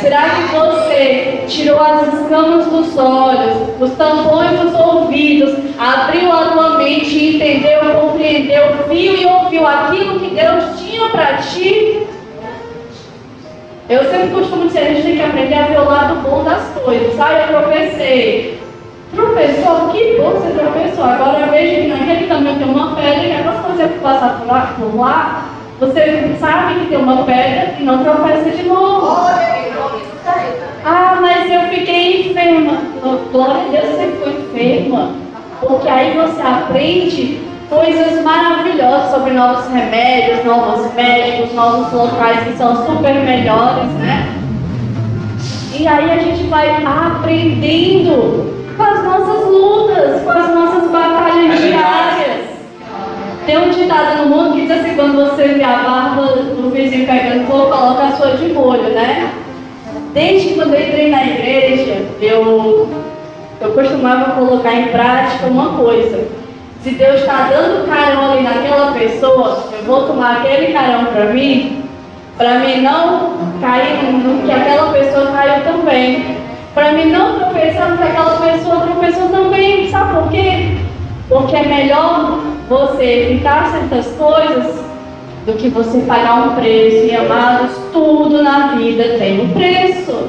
Será 0.02 0.22
que 0.22 0.54
você 0.54 1.46
tirou 1.48 1.80
as 1.80 2.14
escamas 2.14 2.66
dos 2.66 2.98
olhos, 2.98 3.70
os 3.80 3.92
tampões 3.92 4.60
dos 4.60 4.74
ouvidos, 4.78 5.56
abriu 5.80 6.30
a 6.30 6.46
tua 6.52 6.78
mente 6.80 7.18
e 7.18 7.36
entendeu, 7.38 8.02
compreendeu, 8.02 8.64
viu 8.90 9.16
e 9.16 9.26
ouviu 9.26 9.66
aquilo 9.66 10.20
que 10.20 10.36
Deus 10.36 10.78
tinha 10.78 11.08
para 11.08 11.38
ti? 11.38 12.06
Eu 13.90 14.04
sempre 14.06 14.30
costumo 14.30 14.68
dizer, 14.68 14.80
a 14.80 14.94
gente 14.94 15.04
tem 15.04 15.16
que 15.18 15.24
aprender 15.24 15.56
a 15.56 15.68
ver 15.68 15.80
o 15.80 15.86
lado 15.86 16.16
bom 16.22 16.44
das 16.44 16.64
coisas. 16.70 17.20
Ah, 17.20 17.34
eu 17.34 17.48
tropecei. 17.60 18.60
Tropeçou? 19.14 19.90
Que 19.90 20.18
bom 20.18 20.30
você 20.32 20.52
tropeçou. 20.58 21.04
Agora 21.04 21.40
eu 21.40 21.52
vejo 21.52 21.82
que 21.82 21.88
naquele 21.88 22.28
caminho 22.28 22.58
tem 22.58 22.68
uma 22.68 22.96
pedra 22.96 23.26
e 23.26 23.32
é 23.32 23.42
para 23.44 23.52
você 23.52 23.88
passar 24.02 24.40
por 24.40 24.48
lá, 24.48 24.74
por 24.78 24.96
lá, 24.98 25.46
você 25.80 26.36
sabe 26.40 26.80
que 26.80 26.86
tem 26.88 26.98
uma 26.98 27.24
pedra 27.24 27.76
e 27.78 27.84
não 27.84 28.04
tropeça 28.04 28.52
de 28.52 28.64
novo. 28.64 29.28
Ah, 30.86 31.18
mas 31.22 31.52
eu 31.52 31.62
fiquei 31.70 32.32
enferma. 32.32 32.78
Glória 33.32 33.64
a 33.64 33.68
Deus, 33.70 33.96
você 33.96 34.08
ficou 34.08 34.32
enferma. 34.32 35.12
Porque 35.60 35.90
aí 35.90 36.18
você 36.18 36.42
aprende 36.42 37.42
coisas 37.70 38.24
maravilhosas 38.24 39.12
sobre 39.12 39.34
novos 39.34 39.68
remédios, 39.68 40.46
novos 40.46 40.94
médicos, 40.94 41.54
novos 41.54 41.92
locais 41.92 42.44
que 42.44 42.58
são 42.58 42.86
super 42.86 43.14
melhores, 43.16 43.90
né? 44.00 44.34
E 45.78 45.88
aí 45.88 46.12
a 46.12 46.18
gente 46.18 46.44
vai 46.46 46.84
aprendendo 46.84 48.54
com 48.78 48.84
as 48.84 49.04
nossas 49.04 49.48
lutas, 49.48 50.22
com 50.22 50.30
as 50.30 50.54
nossas 50.54 50.92
batalhas 50.92 51.60
É 51.60 51.68
diárias. 51.68 52.54
Tem 53.46 53.58
um 53.58 53.70
ditado 53.70 54.24
no 54.24 54.36
mundo 54.36 54.54
que 54.54 54.62
diz 54.62 54.72
assim, 54.72 54.96
quando 54.96 55.16
você 55.16 55.48
vê 55.50 55.64
a 55.64 55.78
barba 55.78 56.28
do 56.28 56.70
vizinho 56.70 57.06
pegando 57.06 57.48
fogo, 57.48 57.72
coloca 57.72 58.04
a 58.04 58.12
sua 58.12 58.38
de 58.38 58.54
molho, 58.54 58.90
né? 58.90 59.34
Desde 60.14 60.50
que 60.50 60.56
quando 60.56 60.76
eu 60.76 60.82
entrei 60.82 61.10
na 61.10 61.26
igreja, 61.26 62.06
eu, 62.22 62.88
eu 63.60 63.72
costumava 63.74 64.32
colocar 64.32 64.74
em 64.74 64.88
prática 64.90 65.48
uma 65.48 65.74
coisa. 65.74 66.43
Se 66.84 66.90
Deus 66.96 67.22
está 67.22 67.50
dando 67.50 67.88
carão 67.88 68.42
naquela 68.42 68.92
pessoa, 68.92 69.64
eu 69.72 69.86
vou 69.86 70.06
tomar 70.06 70.42
aquele 70.42 70.74
carão 70.74 71.06
para 71.06 71.28
mim, 71.28 71.82
para 72.38 72.60
mim 72.60 72.82
não 72.82 73.38
cair 73.62 74.04
no 74.12 74.44
que 74.46 74.52
aquela 74.52 74.92
pessoa 74.92 75.28
caiu 75.28 75.64
também. 75.64 76.40
Para 76.74 76.92
mim 76.92 77.06
não 77.06 77.40
tropeçar 77.40 77.90
no 77.90 77.98
que 77.98 78.04
aquela 78.04 78.38
pessoa 78.38 78.82
tropeçou 78.82 79.30
também. 79.30 79.90
Sabe 79.90 80.14
por 80.14 80.30
quê? 80.30 80.76
Porque 81.30 81.56
é 81.56 81.64
melhor 81.64 82.40
você 82.68 83.30
evitar 83.30 83.72
certas 83.72 84.08
coisas 84.18 84.84
do 85.46 85.54
que 85.54 85.70
você 85.70 86.00
pagar 86.00 86.50
um 86.50 86.56
preço. 86.56 87.06
E 87.06 87.16
amados, 87.16 87.78
tudo 87.94 88.44
na 88.44 88.76
vida 88.76 89.16
tem 89.20 89.40
um 89.40 89.54
preço. 89.54 90.28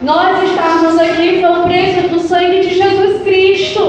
Nós 0.00 0.44
estarmos 0.44 0.96
aqui 1.00 1.40
foi 1.40 1.50
o 1.50 1.62
preço 1.64 2.08
do 2.08 2.20
sangue 2.20 2.60
de 2.60 2.74
Jesus 2.74 3.22
Cristo. 3.24 3.80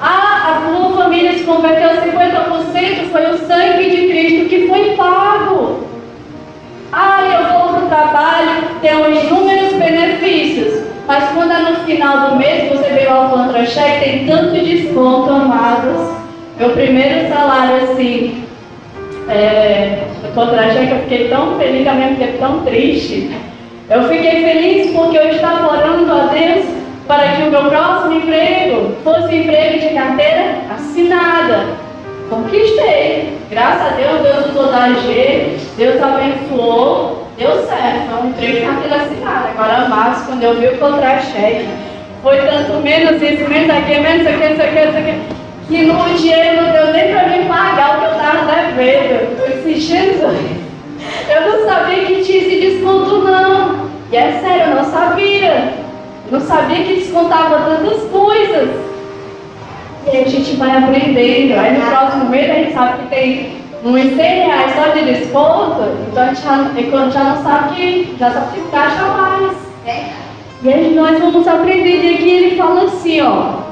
Ah, 0.00 0.62
a 0.62 0.70
tua 0.70 0.96
família 0.96 1.32
se 1.32 1.42
converteu 1.44 1.88
50%, 1.88 3.10
foi 3.10 3.30
o 3.30 3.38
sangue 3.38 3.90
de 3.90 4.08
Cristo 4.08 4.48
que 4.48 4.68
foi 4.68 4.94
pago. 4.94 5.88
Ah, 6.92 7.20
eu 7.22 7.58
vou 7.58 7.74
para 7.74 7.84
o 7.84 7.88
trabalho, 7.88 8.62
tenho 8.80 9.12
inúmeros 9.12 9.74
benefícios. 9.74 10.84
Mas 11.06 11.30
quando 11.30 11.52
é 11.52 11.70
no 11.70 11.76
final 11.84 12.30
do 12.30 12.36
mês, 12.36 12.68
você 12.68 12.90
vê 12.90 13.08
o 13.08 13.28
contra-cheque, 13.30 14.04
tem 14.04 14.26
tanto 14.26 14.52
desconto, 14.52 15.30
amados. 15.30 16.12
Meu 16.58 16.70
primeiro 16.70 17.28
salário, 17.28 17.76
assim, 17.76 18.44
é, 19.28 20.04
no 20.22 20.32
contra-cheque, 20.32 20.92
eu 20.92 20.98
fiquei 21.00 21.28
tão 21.28 21.58
feliz, 21.58 21.86
ao 21.86 21.94
mesmo 21.94 22.16
tempo 22.16 22.38
tão 22.38 22.60
triste. 22.60 23.30
Eu 23.90 24.02
fiquei 24.04 24.42
feliz 24.44 24.94
porque 24.94 25.18
eu 25.18 25.30
estava 25.30 25.72
orando 25.72 26.12
a 26.12 26.26
Deus 26.26 26.66
para 27.08 27.26
que 27.28 27.42
o 27.42 27.50
meu 27.50 27.64
próximo 27.64 28.14
emprego 28.14 28.94
fosse 29.02 29.34
emprego 29.34 29.78
de 29.80 29.94
carteira 29.94 30.58
assinada. 30.70 31.64
Conquistei. 32.28 33.38
Graças 33.50 33.80
a 33.80 33.96
Deus, 33.96 34.20
Deus 34.20 34.50
usou 34.50 34.70
da 34.70 34.84
AG, 34.84 35.56
Deus 35.78 36.02
abençoou, 36.02 37.26
deu 37.38 37.66
certo. 37.66 38.10
Foi 38.10 38.22
um 38.22 38.28
emprego 38.28 38.52
de 38.52 38.60
carteira 38.60 38.96
assinada. 38.96 39.48
Agora, 39.48 39.88
Marcos, 39.88 40.26
quando 40.26 40.42
eu 40.42 40.54
vi 40.56 40.66
o 40.66 40.78
contra-cheque, 40.78 41.66
foi 42.22 42.36
tanto 42.42 42.72
menos 42.82 43.22
isso, 43.22 43.48
menos 43.48 43.70
aqui, 43.70 43.98
menos 43.98 44.26
aqui, 44.26 44.52
isso 44.52 44.62
aqui, 44.62 44.78
isso 44.78 44.98
aqui, 44.98 45.20
que 45.68 45.86
no 45.86 46.14
dinheiro 46.14 46.62
não 46.62 46.72
deu 46.72 46.92
nem 46.92 47.10
para 47.10 47.28
mim 47.28 47.48
pagar 47.48 47.96
o 47.96 48.00
que 48.00 48.04
eu 48.04 48.12
estava 48.12 48.52
devendo. 48.52 49.38
Eu 49.40 49.62
disse, 49.64 49.94
eu 51.30 51.40
não 51.40 51.66
sabia 51.66 52.04
que 52.04 52.22
tinha 52.22 52.38
esse 52.38 52.60
desconto, 52.60 53.18
não. 53.18 53.88
E 54.12 54.16
é 54.16 54.40
sério, 54.42 54.72
eu 54.72 54.74
não 54.74 54.84
sabia. 54.84 55.87
Não 56.30 56.40
sabia 56.40 56.84
que 56.84 56.94
descontava 56.94 57.60
tantas 57.60 58.02
coisas. 58.10 58.68
E 60.06 60.10
aí 60.10 60.24
a 60.24 60.28
gente 60.28 60.56
vai 60.56 60.76
aprendendo. 60.76 61.58
Aí 61.58 61.78
no 61.78 61.86
próximo 61.86 62.28
mês 62.28 62.50
a 62.50 62.54
gente 62.54 62.72
sabe 62.74 63.02
que 63.02 63.08
tem 63.08 63.58
uns 63.84 64.16
100 64.16 64.16
reais 64.16 64.72
só 64.74 64.88
de 64.92 65.04
desconto. 65.04 65.82
Então 66.10 66.22
a 66.22 66.26
gente 66.26 66.42
já, 66.42 66.70
e 66.76 66.84
quando 66.90 67.12
já 67.12 67.24
não 67.24 67.42
sabe 67.42 67.74
que, 67.74 68.16
já 68.18 68.30
sabe 68.30 68.52
que 68.54 68.70
gasta 68.70 69.02
mais. 69.04 69.56
E 70.62 70.68
aí 70.68 70.94
nós 70.94 71.18
vamos 71.18 71.46
aprender 71.46 72.00
de 72.00 72.14
aqui, 72.14 72.30
ele 72.30 72.56
fala 72.56 72.84
assim, 72.84 73.20
ó. 73.20 73.68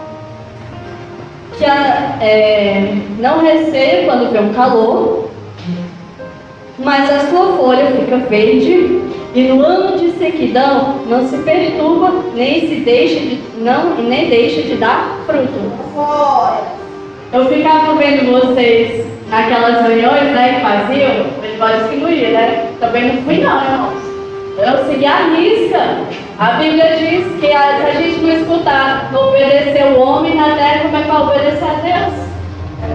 Que 1.59 1.65
a, 1.65 2.17
é, 2.21 2.95
não 3.19 3.41
receia 3.41 4.05
quando 4.05 4.31
vê 4.31 4.39
um 4.39 4.53
calor, 4.53 5.31
mas 6.79 7.11
a 7.11 7.21
sua 7.31 7.57
folha 7.57 7.87
fica 7.87 8.19
verde, 8.19 9.03
e 9.37 9.43
no 9.49 9.63
ano 9.63 9.99
de 9.99 10.13
sequidão 10.13 11.01
não 11.07 11.29
se 11.29 11.37
perturba, 11.37 12.11
nem 12.35 12.59
se 12.69 12.77
deixa 12.77 13.21
de, 13.21 13.39
não, 13.59 13.95
nem 13.97 14.31
deixa 14.31 14.63
de 14.63 14.77
dar 14.77 15.19
fruto. 15.27 15.61
Eu 17.35 17.45
ficava 17.45 17.95
vendo 17.97 18.33
vocês 18.33 19.05
naquelas 19.29 19.87
reuniões 19.87 20.33
né, 20.33 20.55
que 20.55 20.61
faziam, 20.63 21.27
de 21.43 21.59
vários 21.59 21.91
que 21.91 21.97
não 21.97 22.09
ia, 22.09 22.31
né? 22.31 22.71
Também 22.81 23.13
não 23.13 23.23
fui 23.25 23.37
não, 23.37 23.63
irmãos. 23.63 24.07
Eu 24.57 24.87
segui 24.87 25.05
a 25.05 25.19
risca. 25.35 25.99
A 26.39 26.53
Bíblia 26.53 26.97
diz 26.97 27.39
que 27.39 27.53
a, 27.53 27.77
se 27.77 27.83
a 27.83 27.93
gente 27.93 28.21
não 28.21 28.31
escutar, 28.31 29.11
não 29.13 29.29
obedecer 29.29 29.85
o 29.85 30.01
homem 30.01 30.35
na 30.35 30.55
terra, 30.55 30.85
como 30.85 30.97
é 30.97 31.03
que 31.03 31.09
vai 31.09 31.23
obedecer 31.23 31.65
a 31.65 31.75
Deus? 31.75 32.15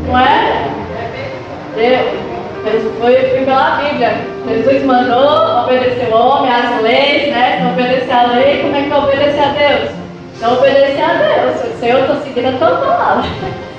Não 0.07 0.17
é? 0.17 0.65
Deus. 1.75 2.30
Foi, 2.99 3.15
pela 3.43 3.81
Bíblia. 3.81 4.17
Jesus 4.47 4.83
mandou 4.83 5.63
obedecer 5.63 6.13
o 6.13 6.15
homem, 6.15 6.51
as 6.51 6.81
leis, 6.81 7.31
né? 7.31 7.57
Se 7.57 7.63
não 7.63 7.73
obedecer 7.73 8.11
a 8.11 8.27
lei, 8.33 8.61
como 8.61 8.75
é 8.75 8.83
que 8.83 8.89
vai 8.89 8.99
obedecer 8.99 9.39
a 9.39 9.47
Deus? 9.47 9.89
Não 10.41 10.53
obedecer 10.53 11.01
a 11.01 11.13
Deus. 11.13 11.79
Se 11.79 11.87
eu 11.87 11.99
estou 12.01 12.15
seguindo 12.17 12.49
a 12.49 12.57
tua 12.57 12.77
palavra. 12.77 13.29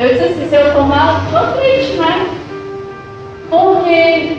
Eu 0.00 0.10
disse 0.10 0.24
assim, 0.26 0.48
se 0.48 0.54
eu 0.54 0.72
tomar, 0.74 1.24
estou 1.24 1.60
triste, 1.60 1.96
né? 1.96 2.28
Porque 3.50 4.36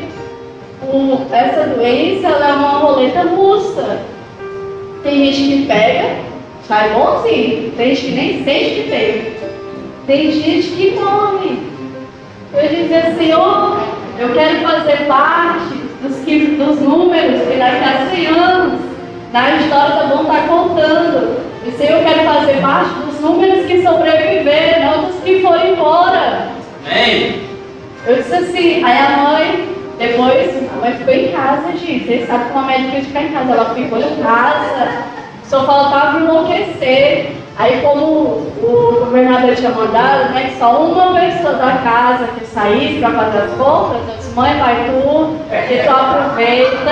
o, 0.84 1.36
essa 1.36 1.68
doença 1.68 2.28
é 2.28 2.54
uma 2.54 2.80
roleta 2.80 3.24
russa. 3.24 4.00
Tem 5.04 5.26
gente 5.26 5.58
que 5.58 5.66
pega, 5.66 6.16
sai 6.66 6.92
bonzinho. 6.92 7.74
Tem 7.76 7.94
gente 7.94 8.06
que 8.06 8.12
nem 8.12 8.44
sente 8.46 8.70
que 8.70 8.90
tem. 8.90 9.34
Tem 10.08 10.32
gente 10.32 10.68
que 10.70 10.92
morre. 10.92 11.60
Eu 12.52 12.68
dizia, 12.68 13.14
Senhor, 13.16 13.80
eu 14.18 14.34
quero 14.34 14.60
fazer 14.62 15.06
parte 15.06 15.76
dos, 16.02 16.18
que, 16.26 16.40
dos 16.56 16.82
números 16.82 17.42
que 17.48 17.58
daqui 17.58 17.84
a 17.84 18.08
100 18.10 18.28
anos, 18.28 18.82
na 19.32 19.56
história 19.58 19.96
tá 19.96 20.04
bom 20.06 20.22
estar 20.24 20.48
contando. 20.48 21.40
E 21.66 21.72
Senhor, 21.72 22.00
eu 22.00 22.04
quero 22.04 22.28
fazer 22.28 22.62
parte 22.62 22.90
dos 23.06 23.20
números 23.22 23.66
que 23.68 23.84
sobreviveram, 23.84 24.86
não 24.86 25.06
dos 25.06 25.22
que 25.22 25.42
foram 25.42 25.68
embora. 25.68 26.50
Amém. 26.90 27.42
Eu 28.08 28.16
disse 28.16 28.34
assim, 28.34 28.84
aí 28.84 28.98
a 28.98 29.18
mãe, 29.18 29.70
depois, 30.00 30.72
a 30.74 30.80
mãe 30.82 30.96
ficou 30.98 31.14
em 31.14 31.32
casa, 31.32 31.72
gente. 31.78 32.06
Vocês 32.06 32.28
sabem 32.28 32.48
que 32.48 32.54
uma 32.54 32.64
médica 32.64 33.02
fica 33.02 33.22
em 33.22 33.32
casa, 33.32 33.52
ela 33.52 33.76
ficou 33.76 34.00
em 34.00 34.24
casa. 34.24 35.19
Só 35.50 35.64
faltava 35.64 36.20
enlouquecer. 36.20 37.36
Aí 37.58 37.82
como 37.82 38.06
o 38.06 39.02
governador 39.02 39.54
tinha 39.56 39.72
mandado, 39.72 40.32
né, 40.34 40.50
que 40.50 40.60
só 40.60 40.82
uma 40.82 41.20
pessoa 41.20 41.56
da 41.56 41.74
casa 41.84 42.28
que 42.38 42.46
saísse 42.46 43.00
para 43.00 43.12
fazer 43.12 43.38
as 43.40 43.52
compras, 43.56 44.02
eu 44.08 44.16
disse, 44.16 44.34
mãe, 44.34 44.58
vai 44.60 44.76
tu, 44.86 45.36
que 45.68 45.84
tu 45.84 45.90
aproveita, 45.90 46.92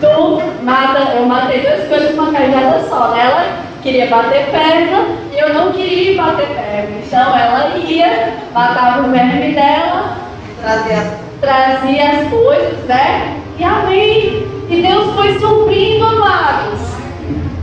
tu 0.00 0.42
mata, 0.64 1.12
eu 1.14 1.26
matei 1.26 1.60
duas 1.60 1.86
coisas 1.86 2.16
com 2.16 2.22
uma 2.22 2.32
cajada 2.32 2.80
só. 2.88 3.14
Ela 3.16 3.44
queria 3.82 4.06
bater 4.08 4.46
perna 4.50 5.04
e 5.32 5.38
eu 5.38 5.54
não 5.54 5.70
queria 5.72 6.20
bater 6.20 6.48
perna. 6.48 6.96
Então 7.06 7.38
ela 7.38 7.76
ia, 7.78 8.34
matava 8.52 9.06
o 9.06 9.10
verme 9.12 9.52
dela, 9.54 10.16
trazia 11.40 12.10
as 12.10 12.28
coisas, 12.30 12.84
né? 12.86 13.36
E 13.58 13.62
amém. 13.62 14.48
E 14.68 14.82
Deus 14.82 15.14
foi 15.14 15.38
suprindo, 15.38 16.04
amados. 16.04 16.85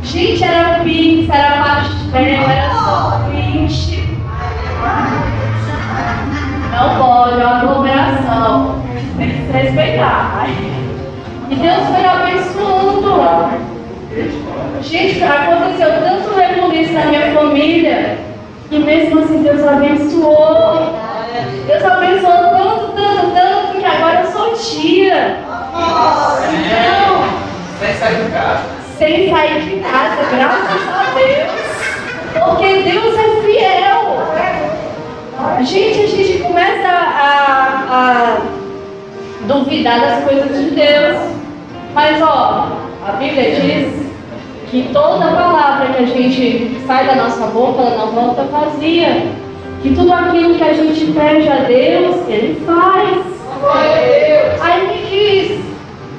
Gente, 0.03 0.43
era 0.43 0.79
pix, 0.83 1.29
era 1.29 1.63
pastel, 1.63 2.41
era 2.43 2.73
sorvete. 2.73 4.03
Não 6.71 6.97
pode, 6.97 7.39
é 7.39 7.45
uma 7.45 7.57
aglomeração. 7.59 8.83
Tem 9.17 9.29
que 9.29 9.45
se 9.45 9.51
respeitar. 9.51 10.45
E 11.49 11.55
Deus 11.55 11.87
foi 11.87 12.05
abençoando. 12.05 13.13
Gente, 14.81 15.23
aconteceu 15.23 15.89
tanto 16.03 16.35
rebuliço 16.35 16.93
na 16.93 17.05
minha 17.05 17.33
família. 17.33 18.17
E 18.69 18.79
mesmo 18.79 19.19
assim 19.19 19.41
Deus 19.41 19.65
abençoou. 19.65 20.99
Deus 21.65 21.83
abençoou 21.83 22.49
tanto, 22.49 22.91
tanto, 22.93 23.31
tanto 23.33 23.79
que 23.79 23.85
agora 23.85 24.21
eu 24.21 24.31
sou 24.31 24.53
tia. 24.53 25.37
Não, 25.73 27.23
Sem 27.79 27.93
sair 27.95 28.25
de 28.25 28.31
casa. 28.31 28.82
Sem 28.97 29.29
sair 29.29 29.61
de 29.61 29.79
casa, 29.79 30.17
graças 30.31 30.89
a 30.89 31.13
Deus. 31.13 31.73
Porque 32.33 32.81
Deus 32.83 33.15
é 33.17 33.41
fiel. 33.41 34.23
Gente, 35.63 35.99
a 36.01 36.07
gente 36.07 36.37
começa 36.39 36.87
a, 36.87 37.85
a 37.89 38.37
duvidar 39.47 39.99
das 39.99 40.23
coisas 40.23 40.57
de 40.57 40.71
Deus. 40.71 41.17
Mas 41.93 42.21
ó, 42.21 42.69
a 43.07 43.11
Bíblia 43.13 43.55
diz 43.55 44.03
que 44.69 44.89
toda 44.91 45.27
palavra 45.27 45.93
que 45.93 46.03
a 46.03 46.07
gente 46.07 46.81
sai 46.87 47.05
da 47.05 47.15
nossa 47.15 47.47
boca, 47.47 47.81
ela 47.81 48.05
não 48.05 48.11
volta 48.11 48.43
vazia. 48.43 49.27
Que 49.81 49.93
tudo 49.93 50.13
aquilo 50.13 50.55
que 50.55 50.63
a 50.63 50.73
gente 50.73 51.11
pede 51.11 51.49
a 51.49 51.57
Deus, 51.57 52.27
Ele 52.27 52.63
faz. 52.65 53.33
Aí 54.61 54.87
me 54.87 55.05
diz, 55.09 55.72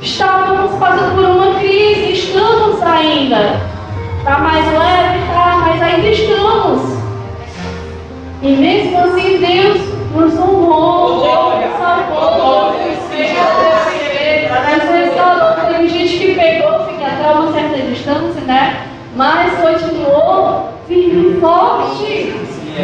estávamos 0.04 0.78
passando 0.78 1.14
por 1.16 1.24
uma 1.24 1.58
crise, 1.58 2.12
estamos 2.12 2.80
ainda. 2.82 3.60
Está 4.18 4.38
mais 4.38 4.66
leve, 4.66 5.26
tá, 5.32 5.62
mas 5.66 5.82
ainda 5.82 6.08
estamos. 6.08 6.98
E 8.42 8.48
mesmo 8.48 8.98
assim 8.98 9.38
Deus 9.38 9.80
nos 10.14 10.38
honrou, 10.38 11.22
Deus 11.22 11.70
nos 11.70 11.78
salvou, 11.78 12.72
nos 12.72 13.10
restaurou. 14.90 15.72
Tem 15.72 15.88
gente 15.88 16.18
que 16.18 16.34
pegou, 16.34 16.86
fica 16.86 17.06
até 17.06 17.30
uma 17.32 17.52
certa 17.52 17.78
distância, 17.78 18.40
né? 18.42 18.86
Mas 19.16 19.52
continuou 19.58 20.68
firme 20.86 21.36
e 21.36 21.40
forte. 21.40 22.34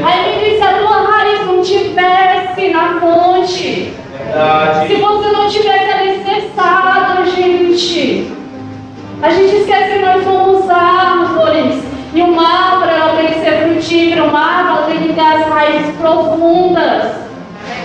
Aí 0.03 0.39
me 0.39 0.51
disse, 0.51 0.63
a 0.63 0.79
tua 0.79 1.03
raiz 1.03 1.47
não 1.47 1.63
tivesse 1.63 2.69
na 2.71 3.01
fonte. 3.01 3.95
Verdade. 4.25 4.89
Se 4.89 4.95
você 4.95 5.29
não 5.33 5.49
tivesse 5.49 5.93
alicerçado, 5.93 7.31
gente. 7.31 8.33
A 9.23 9.31
gente 9.31 9.57
esquece 9.57 9.99
que 9.99 10.05
nós 10.05 10.25
somos 10.25 10.69
árvores. 10.71 11.83
E 12.13 12.23
uma 12.23 12.43
árvore 12.43 12.91
ela 12.91 13.17
tem 13.17 13.27
que 13.29 13.41
ser 13.41 13.69
frutífera, 13.69 14.25
uma 14.25 14.41
árvore 14.41 14.77
ela 14.77 14.87
tem 14.87 15.09
que 15.09 15.15
ter 15.15 15.21
as 15.21 15.47
raízes 15.49 15.97
profundas. 15.97 17.13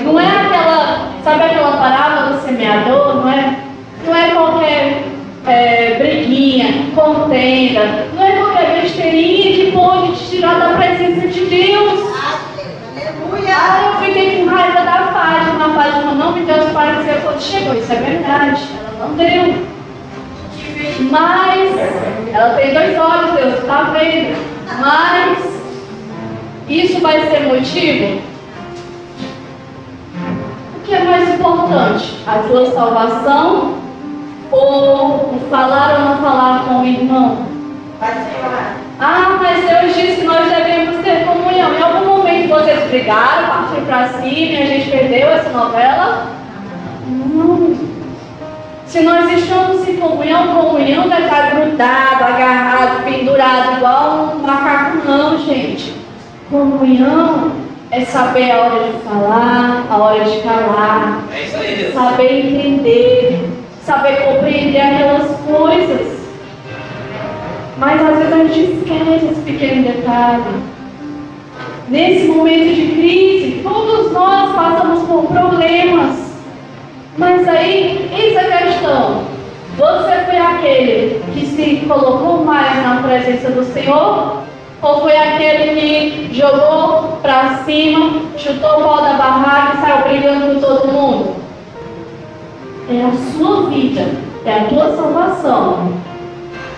Não 0.01 0.19
é 0.19 0.25
aquela, 0.25 1.09
sabe 1.23 1.43
aquela 1.43 1.77
parábola 1.77 2.33
do 2.33 2.45
semeador? 2.45 3.15
Não 3.17 3.29
é, 3.29 3.59
não 4.05 4.15
é 4.15 4.29
qualquer 4.29 5.03
é, 5.47 5.95
briguinha, 5.99 6.85
contenda, 6.95 8.07
não 8.15 8.25
é 8.25 8.31
qualquer 8.31 8.81
besteirinha 8.81 9.53
que 9.53 9.71
pode 9.71 10.13
te 10.13 10.29
tirar 10.31 10.59
da 10.59 10.77
presença 10.77 11.27
de 11.27 11.45
Deus. 11.45 12.15
Ah, 13.57 13.81
eu 13.85 14.05
fiquei 14.05 14.37
com 14.37 14.53
raiva 14.53 14.81
da 14.81 15.07
Fátima. 15.13 15.65
A 15.65 15.73
Fátima 15.73 16.13
não 16.13 16.31
me 16.31 16.41
deu 16.41 16.57
os 16.57 16.71
pareceres 16.71 17.23
quando 17.35 17.41
chegou. 17.41 17.73
Isso 17.75 17.91
é 17.91 17.95
verdade. 17.95 18.61
Ela 18.79 19.07
não 19.07 19.15
deu. 19.15 19.65
Mas, 21.09 22.33
ela 22.33 22.55
tem 22.55 22.73
dois 22.73 22.97
olhos, 22.97 23.31
Deus 23.31 23.59
está 23.59 23.83
vendo. 23.83 24.35
Mas, 24.79 25.61
isso 26.67 26.99
vai 27.01 27.21
ser 27.29 27.41
motivo? 27.41 28.21
O 30.75 30.79
que 30.85 30.93
é 30.93 31.03
mais 31.03 31.29
importante? 31.29 32.19
A 32.27 32.39
tua 32.47 32.71
salvação 32.71 33.75
ou 34.51 35.39
falar 35.49 35.99
ou 35.99 36.05
não 36.05 36.17
falar 36.17 36.65
com 36.65 36.81
o 36.81 36.85
irmão? 36.85 37.45
Ah, 38.99 39.37
mas 39.41 39.67
Deus 39.67 39.95
disse 39.95 40.21
que 40.21 40.27
nós 40.27 40.47
devemos 40.47 41.03
ter 41.03 41.25
comunhão. 41.25 41.73
Em 41.73 41.81
algum 41.81 42.17
momento 42.17 42.49
vocês 42.49 42.89
brigaram, 42.89 43.47
partiram 43.47 43.85
para 43.85 44.07
cima 44.09 44.29
e 44.29 44.61
a 44.61 44.65
gente 44.65 44.91
perdeu 44.91 45.29
essa 45.29 45.49
novela? 45.49 46.34
Não. 47.59 47.95
Se 48.85 49.01
nós 49.01 49.31
estamos 49.31 49.87
em 49.87 49.97
comunhão, 49.97 50.55
comunhão 50.55 51.07
não 51.07 51.15
é 51.17 51.21
estar 51.21 51.55
grudado, 51.55 52.23
agarrado, 52.23 53.03
pendurado, 53.03 53.77
igual 53.77 54.35
um 54.35 54.39
macaco, 54.45 55.07
não, 55.07 55.37
gente. 55.39 55.93
Comunhão 56.49 57.51
é 57.91 58.01
saber 58.05 58.51
a 58.51 58.57
hora 58.61 58.83
de 58.83 58.99
falar, 58.99 59.85
a 59.89 59.97
hora 59.97 60.23
de 60.23 60.39
calar, 60.41 61.23
É 61.33 61.43
isso 61.43 61.57
aí, 61.57 61.75
Deus. 61.75 61.93
saber 61.93 62.45
entender, 62.45 63.49
saber 63.83 64.17
compreender 64.25 64.79
aquelas 64.81 65.35
coisas. 65.41 66.15
Mas 67.77 68.01
às 68.01 68.17
vezes 68.17 68.33
a 68.33 68.37
gente 68.45 68.71
esquece 68.79 69.25
esse 69.25 69.41
pequeno 69.41 69.83
detalhe. 69.83 70.43
Nesse 71.89 72.27
momento 72.27 72.73
de 72.75 72.87
crise, 72.93 73.61
todos 73.63 74.11
nós 74.13 74.55
passamos 74.55 75.03
por 75.07 75.23
problemas. 75.25 76.34
Mas 77.17 77.47
aí, 77.47 78.09
eis 78.13 78.37
a 78.37 78.43
questão. 78.43 79.23
Você 79.77 80.25
foi 80.25 80.37
aquele 80.37 81.21
que 81.33 81.45
se 81.45 81.85
colocou 81.87 82.43
mais 82.43 82.83
na 82.83 83.01
presença 83.01 83.51
do 83.51 83.63
Senhor? 83.63 84.43
Ou 84.81 85.01
foi 85.01 85.15
aquele 85.15 85.79
que 85.79 86.33
jogou 86.33 87.17
para 87.21 87.63
cima, 87.63 88.21
chutou 88.37 88.79
o 88.79 88.83
pau 88.83 89.01
da 89.01 89.13
barraca 89.13 89.77
e 89.77 89.81
saiu 89.81 90.09
brigando 90.09 90.55
com 90.55 90.59
todo 90.59 90.91
mundo? 90.91 91.35
É 92.89 93.01
a 93.01 93.11
sua 93.31 93.69
vida, 93.69 94.07
é 94.45 94.53
a 94.53 94.65
tua 94.65 94.95
salvação. 94.95 95.93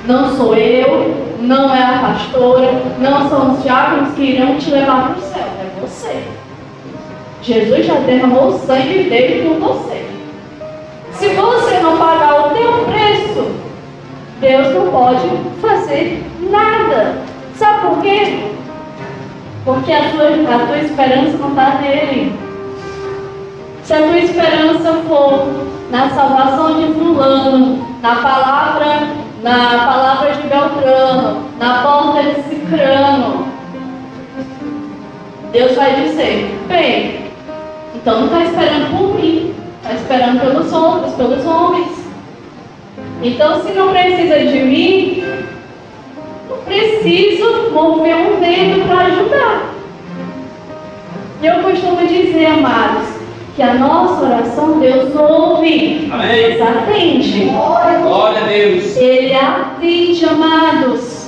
Não 0.05 0.35
sou 0.35 0.55
eu, 0.55 1.15
não 1.39 1.75
é 1.75 1.83
a 1.83 1.99
pastora, 1.99 2.81
não 2.99 3.27
são 3.27 3.53
os 3.53 3.63
diáconos 3.63 4.13
que 4.13 4.21
irão 4.21 4.55
te 4.57 4.69
levar 4.69 5.09
para 5.09 5.17
o 5.17 5.21
céu, 5.21 5.47
é 5.59 5.81
você. 5.81 6.23
Jesus 7.41 7.85
já 7.85 7.95
derramou 7.95 8.49
o 8.49 8.59
sangue 8.59 9.09
dele 9.09 9.49
por 9.49 9.73
você. 9.73 10.16
Se 11.17 11.29
você 11.29 11.79
não 11.79 11.97
pagar 11.97 12.47
o 12.47 12.49
teu 12.51 12.85
preço, 12.85 13.51
Deus 14.39 14.73
não 14.73 14.91
pode 14.91 15.27
fazer 15.59 16.23
nada. 16.49 17.15
Sabe 17.55 17.87
por 17.87 18.01
quê? 18.03 18.51
Porque 19.65 19.91
a 19.91 20.11
tua, 20.11 20.27
a 20.27 20.67
tua 20.67 20.77
esperança 20.77 21.37
não 21.39 21.49
está 21.49 21.79
nele. 21.81 22.37
Se 23.83 23.93
a 23.93 23.97
tua 23.97 24.19
esperança 24.19 24.93
for 25.07 25.47
na 25.89 26.09
salvação 26.09 26.75
de 26.79 26.93
fulano, 26.93 27.87
na 28.01 28.15
palavra, 28.17 29.07
na 29.41 29.85
palavra 29.87 30.33
de 30.33 30.43
Beltrano, 30.43 31.43
na 31.57 31.81
porta 31.81 32.21
de 32.21 32.43
Cicrano, 32.43 33.47
Deus 35.51 35.75
vai 35.75 35.95
dizer, 35.95 36.59
bem, 36.67 37.31
então 37.95 38.21
não 38.21 38.27
está 38.27 38.43
esperando 38.43 38.95
por 38.95 39.15
mim, 39.15 39.55
está 39.87 39.93
esperando 39.93 40.41
pelos 40.41 40.73
outros, 40.73 41.13
pelos 41.13 41.45
homens. 41.45 41.87
Então 43.23 43.61
se 43.63 43.71
não 43.71 43.89
precisa 43.89 44.39
de 44.39 44.59
mim, 44.59 45.23
não 46.49 46.57
preciso 46.57 47.71
mover 47.71 48.15
um 48.15 48.39
dedo 48.39 48.87
para 48.87 49.05
ajudar. 49.05 49.73
Eu 51.41 51.63
costumo 51.63 52.05
dizer, 52.07 52.47
amados, 52.47 53.07
que 53.55 53.61
a 53.61 53.75
nossa 53.75 54.25
oração 54.25 54.79
Deus 54.79 55.15
ouve. 55.15 56.09
Amém. 56.11 56.57
Deus 56.57 56.61
atende. 56.61 57.45
Glória 58.01 58.41
a 58.41 58.47
Deus. 58.47 58.97
Ele 58.97 59.33
atende, 59.33 60.25
amados. 60.25 61.27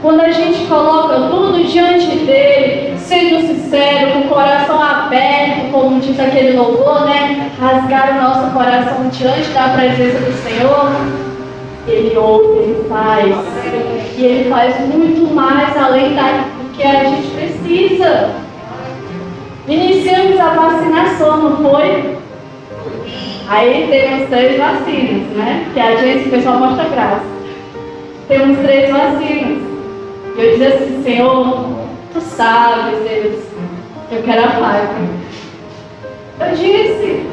Quando 0.00 0.20
a 0.20 0.30
gente 0.30 0.66
coloca 0.66 1.28
tudo 1.28 1.64
diante 1.66 2.06
dele, 2.06 2.96
sendo 2.98 3.40
sincero, 3.40 4.12
com 4.12 4.18
o 4.20 4.28
coração 4.28 4.80
aberto, 4.80 5.57
como 5.80 6.00
diz 6.00 6.18
aquele 6.18 6.56
louvor, 6.56 7.04
né? 7.04 7.50
Rasgar 7.60 8.16
o 8.16 8.22
nosso 8.22 8.52
coração 8.52 9.08
diante 9.08 9.48
da 9.50 9.68
presença 9.68 10.18
do 10.18 10.32
Senhor. 10.42 10.90
Ele 11.86 12.16
ouve, 12.16 12.58
ele 12.58 12.88
faz. 12.88 13.34
E 14.16 14.24
ele 14.24 14.50
faz 14.50 14.78
muito 14.80 15.32
mais 15.34 15.76
além 15.76 16.10
do 16.10 16.72
que 16.74 16.82
a 16.82 17.04
gente 17.04 17.28
precisa. 17.28 18.30
Iniciamos 19.68 20.40
a 20.40 20.48
vacinação, 20.48 21.36
não 21.36 21.70
foi? 21.70 22.16
Aí 23.48 23.88
temos 23.90 24.28
três 24.28 24.58
vacinas, 24.58 25.28
né? 25.36 25.66
Que 25.72 25.80
a 25.80 25.96
gente, 25.96 26.28
o 26.28 26.30
pessoal 26.30 26.58
mostra 26.58 26.88
graça. 26.88 27.22
Temos 28.26 28.58
três 28.58 28.90
vacinas. 28.90 29.62
Eu 30.36 30.58
disse 30.58 30.64
assim, 30.64 31.02
Senhor, 31.02 31.68
tu 32.12 32.20
sabes, 32.20 32.98
Deus, 33.00 33.42
eu 34.10 34.22
quero 34.22 34.44
a 34.44 34.48
Pfizer. 34.48 35.27
Eu 36.40 36.54
disse, 36.54 37.26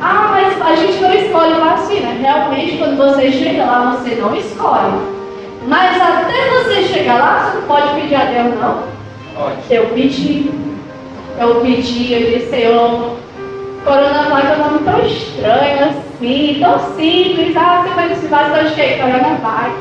ah, 0.00 0.28
mas 0.30 0.62
a 0.62 0.74
gente 0.76 1.00
não 1.00 1.12
escolhe 1.12 1.54
vacina. 1.54 2.12
Realmente, 2.20 2.78
quando 2.78 2.96
você 2.96 3.30
chega 3.30 3.64
lá, 3.64 3.96
você 3.96 4.14
não 4.14 4.34
escolhe. 4.34 5.18
Mas 5.66 6.00
até 6.00 6.50
você 6.50 6.82
chegar 6.84 7.18
lá, 7.18 7.50
você 7.50 7.58
não 7.58 7.66
pode 7.66 8.00
pedir 8.00 8.14
a 8.14 8.24
Deus, 8.24 8.58
não. 8.58 8.84
Pode. 9.34 9.56
Eu 9.70 9.86
pedi, 9.86 10.50
eu 11.38 11.60
pedi, 11.60 12.12
eu 12.12 12.38
disse, 12.38 12.50
Senhor, 12.50 13.16
Coronavac 13.84 14.46
é 14.46 14.54
um 14.54 14.58
nome 14.58 14.78
tão 14.84 15.06
estranho 15.06 15.84
assim, 15.84 16.58
tão 16.60 16.78
simples. 16.94 17.56
Ah, 17.56 17.82
você 17.82 17.94
vai 17.94 18.14
se 18.14 18.26
vacinar 18.28 18.64
de 18.64 18.74
quê? 18.74 18.98
Coronavac. 19.00 19.72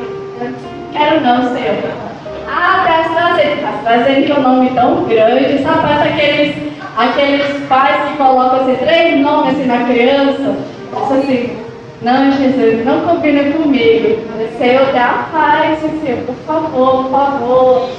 Quero 0.92 1.22
não, 1.22 1.54
Senhor. 1.54 2.08
Ah, 2.50 2.82
para 2.84 3.00
AstraZeneca. 3.02 3.68
AstraZeneca 3.70 4.34
é 4.34 4.40
um 4.40 4.42
nome 4.42 4.70
tão 4.72 5.04
grande, 5.04 5.64
sabe? 5.64 5.82
Parece 5.82 6.08
aqueles, 6.10 6.27
aqueles 6.98 7.64
pais 7.68 8.10
que 8.10 8.18
colocam 8.18 8.62
assim, 8.62 8.76
três 8.76 9.22
nomes 9.22 9.54
assim 9.54 9.66
na 9.66 9.86
criança. 9.86 10.56
Assim, 10.94 11.58
não, 12.02 12.32
Jesus, 12.32 12.86
não 12.86 13.02
combina 13.02 13.52
comigo. 13.54 14.20
Senhor, 14.58 14.92
dá 14.94 15.28
paz, 15.32 15.80
Senhor, 15.80 16.20
por 16.26 16.36
favor, 16.46 17.04
por 17.04 17.12
favor. 17.12 17.90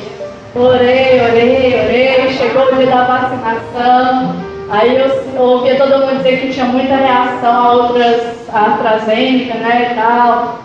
Orei, 0.55 1.21
orei, 1.21 1.81
orei, 1.81 2.33
chegou 2.33 2.73
o 2.73 2.77
dia 2.77 2.87
da 2.87 3.05
vacinação. 3.05 4.35
Aí 4.71 4.97
eu 4.97 5.41
ouvia 5.41 5.77
todo 5.77 5.99
mundo 5.99 6.17
dizer 6.19 6.41
que 6.41 6.53
tinha 6.53 6.67
muita 6.67 6.97
reação 6.97 7.55
a 7.55 7.73
outras 7.73 8.49
a 8.53 8.75
AstraZeneca, 8.75 9.55
né, 9.55 9.91
e 9.91 9.95
tal. 9.95 10.61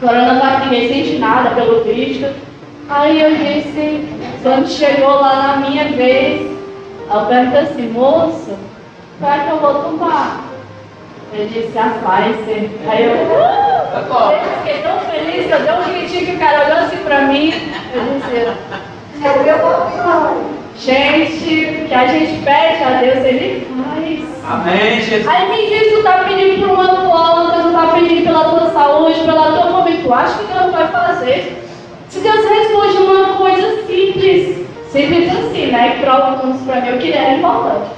Coronavac 0.00 0.64
ninguém 0.64 0.88
sente 0.88 1.18
nada 1.18 1.50
pelo 1.50 1.82
visto. 1.84 2.28
Aí 2.88 3.20
eu 3.20 3.30
disse, 3.36 4.08
quando 4.42 4.68
chegou 4.68 5.20
lá 5.20 5.58
na 5.60 5.68
minha 5.68 5.84
vez, 5.84 6.59
eu 7.12 7.26
perguntei 7.26 7.60
assim, 7.60 7.88
moço, 7.90 8.56
qual 9.18 9.32
é 9.32 9.38
que 9.40 9.50
eu 9.50 9.58
vou 9.58 9.74
tomar? 9.74 10.44
Ele 11.32 11.46
disse, 11.46 11.78
a 11.78 11.84
Pfizer. 11.84 12.70
Aí 12.88 13.04
eu, 13.04 13.12
uh! 13.12 14.32
eu 14.32 14.50
fiquei 14.58 14.82
tão 14.82 14.98
feliz 15.00 15.46
que 15.46 15.52
eu 15.52 15.60
dei 15.60 15.72
um 15.72 15.92
gritinho 15.92 16.26
que 16.26 16.36
o 16.36 16.38
cara 16.38 16.66
olhou 16.66 16.78
assim 16.78 16.96
pra 16.98 17.20
mim. 17.22 17.52
Eu 17.94 18.02
disse, 18.14 18.30
Gente, 20.76 21.86
que 21.88 21.94
a 21.94 22.06
gente 22.06 22.42
pede 22.42 22.82
a 22.82 23.00
Deus, 23.00 23.24
Ele 23.24 23.66
faz. 23.84 24.40
Amém, 24.50 25.00
Jesus. 25.02 25.28
Aí 25.28 25.48
me 25.50 25.68
diz, 25.68 25.92
tu 25.92 26.02
tá 26.02 26.24
pedindo 26.26 26.66
por 26.66 26.70
uma 26.70 26.88
planta, 26.88 27.62
tu 27.62 27.72
tá 27.72 27.92
pedindo 27.94 28.24
pela 28.24 28.44
tua 28.44 28.70
saúde, 28.70 29.20
pela 29.20 29.52
tua 29.52 29.70
família, 29.72 30.02
tu 30.02 30.12
acha 30.12 30.38
que 30.38 30.52
Deus 30.52 30.72
vai 30.72 30.88
fazer? 30.88 31.62
Se 32.08 32.20
Deus 32.20 32.44
responde 32.44 32.96
uma 32.96 33.36
coisa 33.36 33.86
simples, 33.86 34.66
simples 34.92 35.30
assim, 35.32 35.66
né? 35.66 35.96
Que 35.96 36.04
provavelmente 36.04 36.64
para 36.64 36.80
mim 36.80 36.88
eu 36.88 36.98
queria 36.98 37.18
é 37.18 37.36
importante. 37.36 37.90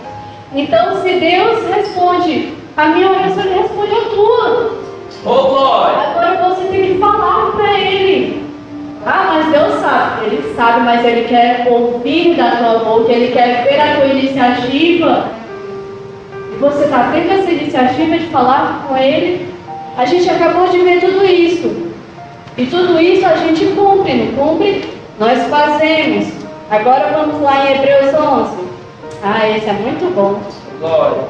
Então, 0.55 1.03
se 1.03 1.13
Deus 1.15 1.67
responde 1.75 2.53
a 2.77 2.87
minha 2.89 3.11
oração, 3.11 3.43
Ele 3.45 3.61
responde 3.61 3.93
a 3.93 4.11
tua. 4.11 4.83
Ô, 5.25 5.49
glória. 5.49 5.99
Agora 5.99 6.49
você 6.49 6.65
tem 6.67 6.93
que 6.93 6.99
falar 6.99 7.53
para 7.53 7.81
Ele. 7.81 8.43
Ah, 9.07 9.31
mas 9.33 9.53
Deus 9.53 9.81
sabe. 9.81 10.27
Ele 10.27 10.55
sabe, 10.55 10.81
mas 10.81 11.05
Ele 11.05 11.27
quer 11.27 11.67
ouvir 11.71 12.35
da 12.35 12.51
tua 12.57 12.79
boca, 12.81 13.13
Ele 13.13 13.33
quer 13.33 13.65
ver 13.65 13.81
a 13.81 13.97
tua 13.97 14.07
iniciativa. 14.07 15.29
E 16.53 16.59
você 16.59 16.85
está 16.85 17.11
tendo 17.13 17.33
essa 17.33 17.51
iniciativa 17.51 18.19
de 18.19 18.27
falar 18.27 18.85
com 18.87 18.97
Ele. 18.97 19.49
A 19.97 20.05
gente 20.05 20.29
acabou 20.29 20.69
de 20.69 20.79
ver 20.79 21.01
tudo 21.01 21.25
isso. 21.25 21.93
E 22.57 22.67
tudo 22.67 23.01
isso 23.01 23.27
a 23.27 23.37
gente 23.37 23.65
cumpre, 23.67 24.15
não 24.15 24.49
cumpre? 24.49 24.85
Nós 25.19 25.47
fazemos. 25.49 26.42
Agora 26.73 27.13
vamos 27.13 27.43
lá 27.43 27.67
em 27.67 27.75
Hebreus 27.75 28.15
11. 28.15 28.57
Ah, 29.23 29.47
esse 29.47 29.69
é 29.69 29.75
muito 29.75 30.11
bom. 30.15 30.41
Glória. 30.81 31.25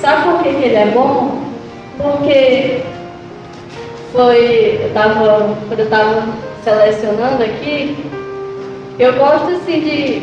Sabe 0.00 0.30
por 0.30 0.42
que, 0.42 0.48
ele 0.48 0.74
é 0.74 0.86
bom? 0.86 1.42
Porque 1.98 2.80
foi, 4.12 4.80
eu 4.82 4.94
tava, 4.94 5.56
quando 5.68 5.78
eu 5.78 5.84
estava 5.84 6.22
selecionando 6.64 7.42
aqui, 7.42 7.98
eu 8.98 9.12
gosto 9.12 9.48
assim 9.48 9.80
de 9.80 10.22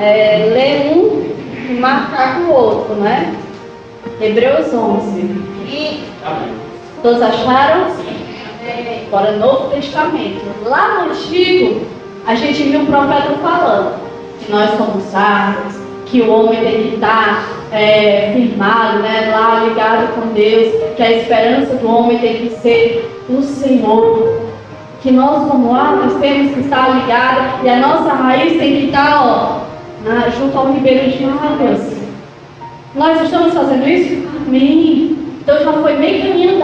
é, 0.00 0.48
ler 0.52 0.92
um 0.96 1.26
e 1.68 1.74
marcar 1.80 2.36
com 2.36 2.42
o 2.42 2.54
outro, 2.54 2.94
né? 2.94 3.34
Hebreus 4.20 4.72
11. 4.72 5.20
E 5.66 6.04
todos 7.02 7.20
acharam? 7.20 7.90
Agora, 9.08 9.32
Novo 9.32 9.70
Testamento. 9.70 10.40
Lá 10.64 11.02
no 11.02 11.10
Antigo, 11.10 11.95
a 12.26 12.34
gente 12.34 12.62
viu 12.64 12.82
o 12.82 12.86
profeta 12.86 13.34
falando 13.42 13.94
que 14.40 14.50
nós 14.50 14.70
somos 14.76 15.14
árvores, 15.14 15.80
que 16.06 16.22
o 16.22 16.30
homem 16.32 16.60
tem 16.60 16.82
que 16.82 16.94
estar 16.94 17.44
é, 17.72 18.32
firmado, 18.34 18.98
né, 18.98 19.32
lá 19.32 19.64
ligado 19.64 20.14
com 20.14 20.32
Deus, 20.32 20.72
que 20.96 21.02
a 21.02 21.12
esperança 21.12 21.74
do 21.76 21.88
homem 21.88 22.18
tem 22.18 22.36
que 22.36 22.50
ser 22.50 23.24
o 23.28 23.42
Senhor. 23.42 24.40
Que 25.02 25.10
nós, 25.12 25.48
como 25.48 25.74
árvores, 25.74 26.14
temos 26.20 26.52
que 26.54 26.60
estar 26.60 26.88
ligados 27.00 27.62
e 27.64 27.68
a 27.68 27.76
nossa 27.76 28.12
raiz 28.12 28.58
tem 28.58 28.76
que 28.80 28.86
estar 28.86 29.22
ó, 29.24 29.60
na- 30.04 30.28
junto 30.30 30.56
ao 30.58 30.72
ribeiro 30.72 31.10
de 31.10 31.24
águas. 31.24 31.96
Nós 32.94 33.20
estamos 33.22 33.52
fazendo 33.54 33.86
isso? 33.88 34.26
Amém. 34.46 35.16
Então 35.42 35.62
já 35.62 35.72
foi 35.74 35.96
meio 35.96 36.22
caminho. 36.22 36.56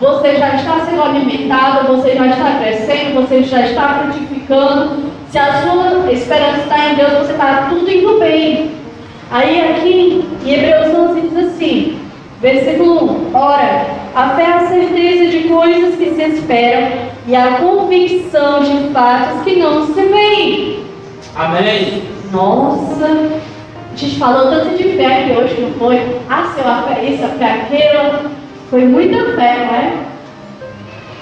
Você 0.00 0.34
já 0.36 0.56
está 0.56 0.80
sendo 0.80 1.02
alimentado, 1.02 1.86
você 1.86 2.16
já 2.16 2.26
está 2.26 2.58
crescendo, 2.60 3.14
você 3.20 3.42
já 3.44 3.60
está 3.66 3.88
frutificando. 4.00 4.41
Se 5.30 5.38
a 5.38 5.62
sua 5.62 6.12
esperança 6.12 6.58
está 6.58 6.90
em 6.90 6.94
Deus, 6.94 7.12
você 7.12 7.32
está 7.32 7.68
tudo 7.70 7.90
indo 7.90 8.18
bem. 8.18 8.70
Aí 9.30 9.70
aqui 9.70 10.26
em 10.44 10.52
Hebreus 10.52 10.94
11 10.94 11.20
diz 11.22 11.36
assim, 11.38 11.98
versículo 12.42 13.30
1, 13.30 13.34
ora, 13.34 13.86
A 14.14 14.28
fé 14.36 14.42
é 14.42 14.52
a 14.52 14.66
certeza 14.66 15.30
de 15.30 15.48
coisas 15.48 15.94
que 15.94 16.10
se 16.10 16.22
esperam 16.22 16.90
e 17.26 17.34
a 17.34 17.52
convicção 17.52 18.62
de 18.62 18.92
fatos 18.92 19.42
que 19.42 19.56
não 19.56 19.86
se 19.86 20.02
veem. 20.02 20.84
Amém. 21.34 22.02
Nossa, 22.30 23.06
a 23.06 23.96
gente 23.96 24.18
falou 24.18 24.50
tanto 24.50 24.76
de 24.76 24.84
fé 24.98 25.06
aqui 25.06 25.32
hoje, 25.32 25.62
não 25.62 25.72
foi? 25.78 25.98
Ah, 26.28 26.52
seu 26.54 26.64
fé 26.64 27.04
isso, 27.04 27.24
a 27.24 27.28
fé 27.28 27.52
aquilo. 27.52 28.30
Foi 28.68 28.84
muita 28.84 29.16
fé, 29.34 29.64
não 29.64 29.74
é? 29.74 29.92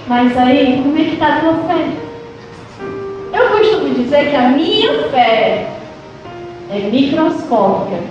Mas 0.09 0.37
aí, 0.37 0.81
como 0.83 0.99
é 0.99 1.05
que 1.05 1.13
está 1.13 1.37
a 1.37 1.41
tua 1.41 1.55
fé? 1.69 2.10
Eu 3.33 3.49
costumo 3.51 3.95
dizer 3.95 4.31
que 4.31 4.37
a 4.37 4.49
minha 4.49 5.05
fé 5.11 5.67
é 6.71 6.79
microscópica. 6.91 8.03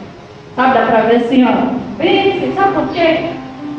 Sabe, 0.56 0.74
dá 0.74 0.86
pra 0.86 1.02
ver 1.02 1.18
assim, 1.18 1.46
ó. 1.46 1.78
Bem 1.98 2.54
sabe 2.56 2.74
por 2.74 2.88
quê? 2.90 3.30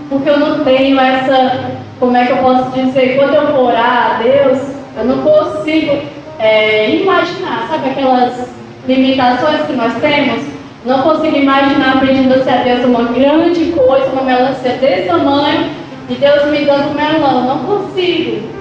Porque 0.09 0.29
eu 0.29 0.39
não 0.39 0.65
tenho 0.65 0.99
essa, 0.99 1.61
como 1.99 2.17
é 2.17 2.27
que 2.27 2.33
eu 2.33 2.39
posso 2.39 2.71
dizer, 2.71 3.17
quando 3.17 3.35
eu 3.35 3.61
orar 3.65 4.17
a 4.17 4.23
Deus, 4.23 4.59
eu 4.97 5.05
não 5.05 5.23
consigo 5.23 5.99
é, 6.39 6.91
imaginar, 6.97 7.69
sabe 7.69 7.91
aquelas 7.91 8.49
limitações 8.87 9.63
que 9.67 9.73
nós 9.73 9.95
temos? 10.01 10.43
Não 10.85 11.03
consigo 11.03 11.37
imaginar 11.37 12.01
pedindo 12.01 12.35
a 12.35 12.57
Deus 12.63 12.85
uma 12.85 13.05
grande 13.05 13.73
coisa, 13.73 14.07
uma 14.13 14.23
melancia 14.23 14.73
desse 14.73 15.09
tamanho, 15.09 15.71
e 16.09 16.15
Deus 16.15 16.47
me 16.47 16.65
dando 16.65 16.95
melão. 16.95 17.43
Não 17.43 17.59
consigo. 17.65 18.60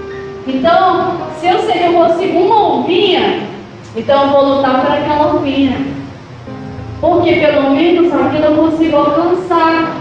Então, 0.54 1.18
se 1.40 1.48
eu 1.48 1.60
sei 1.60 1.74
que 1.74 1.86
eu 1.86 1.94
consigo 1.94 2.40
uma 2.40 2.80
ovinha, 2.80 3.44
então 3.96 4.24
eu 4.24 4.30
vou 4.30 4.56
lutar 4.56 4.82
por 4.82 4.92
aquela 4.92 5.36
ovinha. 5.36 5.78
Porque 7.00 7.34
pelo 7.34 7.70
menos 7.72 8.12
aquilo 8.14 8.46
eu 8.46 8.56
consigo 8.56 8.98
alcançar. 8.98 9.96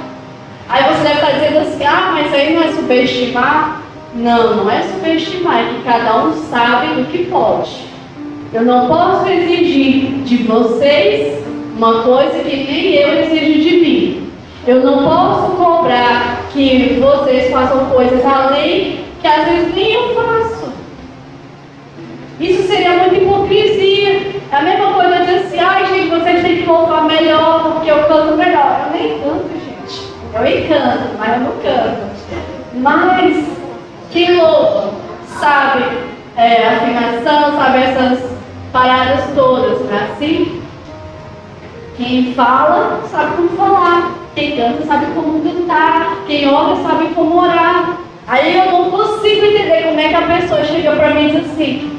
Aí 0.68 0.82
você 0.84 1.02
deve 1.02 1.14
estar 1.14 1.32
dizendo 1.32 1.58
assim, 1.58 1.84
ah, 1.84 2.10
mas 2.14 2.32
aí 2.32 2.54
não 2.54 2.62
é 2.62 2.72
subestimar. 2.72 3.82
Não, 4.14 4.56
não 4.56 4.70
é 4.70 4.82
subestimar, 4.82 5.58
é 5.58 5.74
que 5.74 5.82
cada 5.84 6.24
um 6.24 6.32
sabe 6.32 6.94
do 6.94 7.10
que 7.10 7.26
pode. 7.26 7.88
Eu 8.52 8.62
não 8.62 8.88
posso 8.88 9.28
exigir 9.28 10.22
de 10.24 10.38
vocês 10.44 11.44
uma 11.76 12.02
coisa 12.02 12.38
que 12.38 12.56
nem 12.56 12.94
eu 12.94 13.20
exijo 13.20 13.68
de 13.68 13.76
mim. 13.76 14.30
Eu 14.66 14.82
não 14.82 15.04
posso 15.04 15.52
cobrar 15.52 16.40
que 16.52 16.98
vocês 17.00 17.52
façam 17.52 17.84
coisas 17.86 18.24
além 18.24 19.07
às 19.28 19.48
vezes 19.48 19.74
nem 19.74 19.92
eu 19.92 20.14
faço. 20.14 20.72
Isso 22.40 22.68
seria 22.68 22.98
muita 22.98 23.16
hipocrisia. 23.16 24.38
É 24.50 24.56
a 24.56 24.62
mesma 24.62 24.92
coisa 24.92 25.24
de 25.24 25.34
assim, 25.34 25.58
ai 25.58 25.86
gente, 25.86 26.08
vocês 26.08 26.42
têm 26.42 26.58
que 26.58 26.66
louvar 26.68 27.04
melhor 27.04 27.72
porque 27.72 27.90
eu 27.90 28.04
canto 28.04 28.36
melhor. 28.36 28.86
Eu 28.86 28.98
nem 28.98 29.20
canto, 29.20 29.48
gente. 29.64 30.08
Eu 30.34 30.46
encanto, 30.46 31.18
mas 31.18 31.32
eu 31.32 31.40
não 31.40 31.52
canto. 31.62 32.08
Mas 32.74 33.46
quem 34.10 34.36
louva 34.36 34.92
sabe 35.26 35.84
é, 36.36 36.68
afinação, 36.68 37.56
sabe 37.56 37.78
essas 37.78 38.30
paradas 38.72 39.24
todas, 39.34 39.84
não 39.84 39.98
é 39.98 40.04
assim? 40.04 40.62
Quem 41.96 42.32
fala 42.34 43.00
sabe 43.10 43.36
como 43.36 43.48
falar. 43.50 44.12
Quem 44.36 44.56
canta 44.56 44.86
sabe 44.86 45.06
como 45.14 45.42
cantar. 45.42 46.18
Quem 46.28 46.48
ora 46.48 46.76
sabe 46.76 47.08
como 47.14 47.42
orar. 47.42 47.98
Aí 48.28 48.58
eu 48.58 48.66
não 48.66 48.90
consigo 48.90 49.46
entender 49.46 49.84
como 49.84 49.98
é 49.98 50.08
que 50.08 50.14
a 50.14 50.20
pessoa 50.20 50.62
chega 50.62 50.92
para 50.92 51.14
mim 51.14 51.28
e 51.28 51.30
diz 51.30 51.50
assim: 51.50 51.90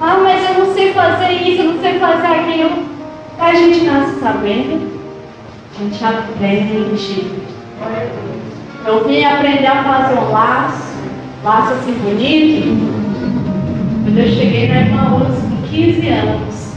Ah, 0.00 0.18
mas 0.20 0.50
eu 0.50 0.64
não 0.66 0.74
sei 0.74 0.92
fazer 0.92 1.30
isso, 1.34 1.62
eu 1.62 1.72
não 1.72 1.80
sei 1.80 2.00
fazer 2.00 2.26
aquilo. 2.26 2.82
A 3.38 3.54
gente 3.54 3.84
nasce 3.84 4.18
sabendo, 4.18 4.90
a 5.72 5.84
gente 5.84 6.04
aprende. 6.04 7.48
Eu 8.84 9.06
vim 9.06 9.24
aprender 9.24 9.66
a 9.66 9.84
fazer 9.84 10.18
um 10.18 10.32
laço, 10.32 10.94
laço 11.44 11.74
assim 11.74 11.92
bonito, 11.92 12.98
quando 14.02 14.18
eu 14.18 14.28
cheguei 14.28 14.68
na 14.68 14.80
Irmãos 14.80 15.28
com 15.28 15.68
15 15.68 16.08
anos. 16.08 16.72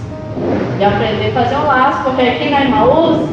E 0.79 0.83
aprender 0.83 1.29
a 1.29 1.41
fazer 1.41 1.55
um 1.55 1.65
laço, 1.65 2.03
porque 2.03 2.21
aqui 2.21 2.49
na 2.49 2.61
Irmãos 2.65 3.27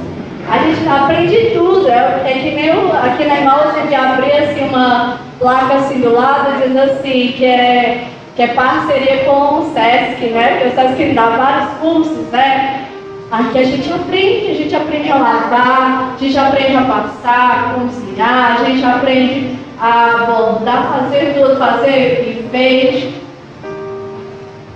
a 0.50 0.58
gente 0.58 0.88
aprende 0.88 1.50
tudo. 1.54 1.88
É, 1.88 2.22
é 2.24 2.32
que 2.42 2.50
nem 2.54 2.66
eu, 2.66 2.90
aqui 2.92 3.24
na 3.24 3.38
Irmãos 3.38 3.76
a 3.76 3.80
gente 3.80 3.94
assim 3.94 4.68
uma 4.68 5.18
placa 5.38 5.74
assim 5.74 6.00
do 6.00 6.14
lado, 6.14 6.52
dizendo 6.52 6.78
assim, 6.78 7.34
que 7.37 7.44
é, 7.44 8.08
que 8.34 8.42
é 8.42 8.48
parceria 8.48 9.24
com 9.24 9.61
o 9.61 9.72
SESC, 9.72 10.26
né? 10.30 10.58
Porque 10.58 10.68
o 10.68 10.88
SESC 10.88 11.14
dá 11.14 11.26
vários 11.30 11.72
cursos, 11.78 12.26
né? 12.32 12.87
Aqui 13.30 13.58
a 13.58 13.64
gente 13.64 13.92
aprende, 13.92 14.50
a 14.50 14.54
gente 14.54 14.74
aprende 14.74 15.12
a 15.12 15.16
lavar, 15.16 16.14
a 16.14 16.16
gente 16.18 16.38
aprende 16.38 16.76
a 16.76 16.82
passar, 16.82 17.58
a 17.58 17.74
cozinhar, 17.74 18.56
a 18.58 18.64
gente 18.64 18.84
aprende 18.84 19.58
a 19.78 20.24
bordar, 20.26 20.92
fazer 20.92 21.34
tudo, 21.34 21.58
fazer 21.58 22.42
enfeite. 22.42 23.14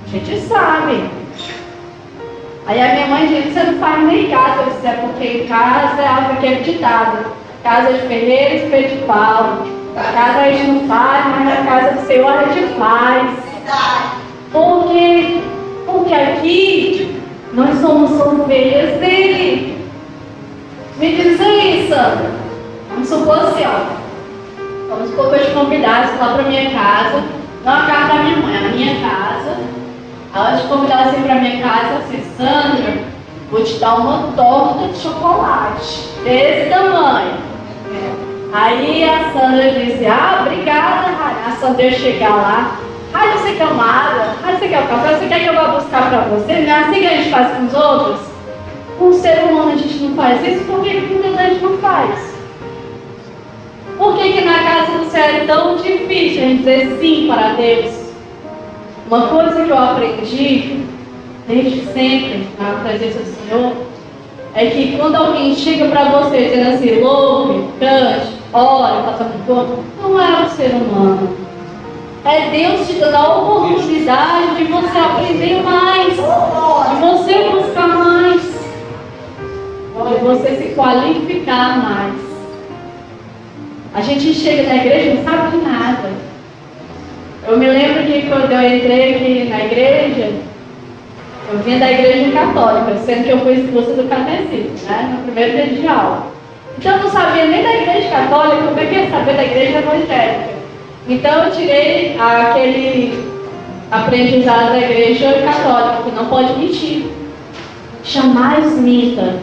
A 0.04 0.11
gente 0.11 0.38
sabe. 0.40 1.21
Aí 2.66 2.81
a 2.81 2.94
minha 2.94 3.07
mãe 3.09 3.27
disse, 3.27 3.51
você 3.51 3.62
não 3.64 3.79
faz 3.79 4.05
nem 4.05 4.31
casa, 4.31 4.62
eu 4.62 4.70
disse, 4.70 4.87
é 4.87 4.92
porque 4.92 5.27
em 5.27 5.46
casa 5.48 6.01
é 6.01 6.07
algo 6.07 6.37
que 6.40 6.46
é 6.46 6.55
ditado. 6.57 7.27
Casa 7.62 7.92
de 7.92 8.07
ferreiro, 8.07 8.55
espeto 8.55 8.96
de 8.96 9.03
pau. 9.03 9.66
Casa 9.94 10.38
a 10.40 10.53
gente 10.53 10.70
não 10.70 10.88
faz, 10.88 11.27
mas 11.27 11.44
na 11.44 11.70
casa 11.70 11.94
do 11.94 12.07
Senhor 12.07 12.33
a 12.33 12.53
gente 12.53 12.75
faz. 12.75 13.31
Porque, 14.53 15.40
porque 15.87 16.14
aqui 16.14 17.20
nós 17.53 17.79
somos 17.81 18.12
ovelhas 18.20 18.98
dele. 19.01 19.79
Me 20.98 21.16
diz 21.16 21.40
aí, 21.40 21.88
Sandra. 21.88 22.31
Vamos 22.90 23.09
supor 23.09 23.38
assim, 23.38 23.64
ó. 23.66 24.88
Vamos 24.88 25.11
supor 25.11 25.31
que 25.31 25.37
eu 25.37 25.46
te 25.46 25.51
convidasse 25.53 26.16
lá 26.18 26.35
para 26.35 26.42
minha 26.44 26.70
casa. 26.70 27.22
Não 27.64 27.72
a 27.72 27.87
casa 27.87 28.09
da 28.09 28.22
minha 28.22 28.37
mãe, 28.37 28.57
a 28.57 28.68
minha 28.68 28.94
casa. 29.01 29.57
Ela 30.35 30.57
te 30.57 30.66
convidasse 30.66 31.11
assim 31.11 31.23
para 31.23 31.35
minha 31.35 31.62
casa, 31.62 31.99
assim, 31.99 32.23
Sandra, 32.37 33.05
vou 33.51 33.62
te 33.62 33.75
dar 33.75 33.97
uma 33.97 34.33
torta 34.35 34.88
de 34.88 34.99
chocolate. 34.99 36.09
Desse 36.25 36.71
tamanho. 36.71 37.37
Aí 38.53 39.05
a 39.05 39.33
Sandra 39.33 39.71
disse, 39.73 40.07
ah, 40.07 40.38
obrigada, 40.40 41.09
A 41.47 41.51
Sandra 41.61 41.90
chegar 41.90 42.35
lá. 42.35 42.79
Ah, 43.14 43.27
você 43.37 43.53
quer 43.53 43.66
uma 43.66 43.85
água? 43.85 44.37
Ah, 44.42 44.53
você 44.53 44.68
quer 44.68 44.81
um 44.81 44.87
café? 44.87 45.18
Você 45.18 45.27
quer 45.27 45.40
que 45.40 45.47
eu 45.47 45.55
vá 45.55 45.68
buscar 45.68 46.09
para 46.09 46.21
você? 46.21 46.61
Não 46.61 46.73
é 46.73 46.79
assim 46.79 47.01
que 47.01 47.07
a 47.07 47.16
gente 47.16 47.31
faz 47.31 47.55
com 47.55 47.66
os 47.66 47.75
outros? 47.75 48.21
Com 48.99 49.09
o 49.09 49.12
ser 49.12 49.45
humano 49.45 49.73
a 49.73 49.77
gente 49.77 50.03
não 50.03 50.16
faz 50.16 50.47
isso, 50.47 50.64
por 50.64 50.83
que 50.83 51.01
com 51.03 51.21
Deus 51.21 51.38
a 51.38 51.45
gente 51.45 51.62
não 51.62 51.77
faz? 51.79 52.33
Por 53.99 54.16
que, 54.16 54.33
que 54.33 54.45
na 54.45 54.62
casa 54.62 54.99
do 54.99 55.11
céu 55.11 55.25
é 55.25 55.45
tão 55.47 55.77
difícil 55.77 56.42
a 56.42 56.47
gente 56.47 56.59
dizer 56.59 56.99
sim 57.01 57.27
para 57.27 57.55
Deus? 57.55 58.01
Uma 59.12 59.27
coisa 59.27 59.62
que 59.62 59.68
eu 59.68 59.77
aprendi 59.77 60.87
desde 61.46 61.85
sempre 61.92 62.48
na 62.59 62.81
presença 62.83 63.18
do 63.18 63.46
Senhor 63.46 63.72
é 64.55 64.64
que 64.70 64.96
quando 64.96 65.16
alguém 65.16 65.55
chega 65.55 65.88
para 65.88 66.05
você 66.05 66.44
dizendo 66.44 66.70
assim, 66.70 66.98
louve, 66.98 67.68
cante, 67.79 68.29
ore, 68.55 69.03
faça 69.03 69.25
um 69.25 69.44
corpo, 69.44 69.85
não 70.01 70.18
é 70.18 70.44
o 70.44 70.48
ser 70.48 70.70
humano. 70.70 71.29
É 72.25 72.48
Deus 72.53 72.87
te 72.87 72.94
dando 72.94 73.16
a 73.16 73.37
oportunidade 73.37 74.57
de 74.57 74.64
você 74.64 74.98
aprender 74.98 75.62
mais, 75.62 76.14
de 76.14 77.01
você 77.03 77.51
buscar 77.51 77.88
mais, 77.88 78.42
de 80.09 80.25
você 80.25 80.57
se 80.57 80.75
qualificar 80.75 81.83
mais. 81.83 82.14
A 83.92 84.01
gente 84.01 84.33
chega 84.33 84.62
na 84.62 84.77
igreja 84.77 85.11
e 85.11 85.14
não 85.16 85.25
sabe 85.25 85.59
de 85.59 85.64
nada. 85.64 86.32
Eu 87.46 87.59
me 87.59 87.66
lembro 87.66 88.05
que 88.05 88.28
quando 88.28 88.52
eu 88.52 88.76
entrei 88.76 89.14
aqui 89.14 89.48
na 89.50 89.64
igreja, 89.64 90.31
eu 91.50 91.59
vinha 91.59 91.78
da 91.78 91.90
igreja 91.90 92.31
católica, 92.31 92.96
sendo 92.98 93.24
que 93.24 93.31
eu 93.31 93.40
fui 93.40 93.55
expulsa 93.55 93.94
do 93.94 94.09
catecismo, 94.09 94.87
né? 94.87 95.16
No 95.16 95.24
primeiro 95.24 95.52
dia 95.52 95.81
de 95.81 95.88
aula. 95.88 96.26
Então 96.78 96.92
eu 96.92 97.02
não 97.02 97.11
sabia 97.11 97.46
nem 97.46 97.62
da 97.62 97.74
igreja 97.74 98.09
católica, 98.09 98.68
como 98.68 98.78
é 98.78 98.87
que 98.87 98.94
ia 98.94 99.11
saber 99.11 99.35
da 99.35 99.44
igreja 99.44 99.78
evangélica? 99.78 100.52
Então 101.09 101.44
eu 101.44 101.50
tirei 101.50 102.16
aquele 102.18 103.33
aprendizado 103.90 104.70
da 104.70 104.78
igreja 104.78 105.42
católica, 105.44 106.02
que 106.05 106.14
não 106.14 106.26
pode 106.26 106.52
mentir. 106.59 107.07
Jamais 108.05 108.78
minta. 108.78 109.35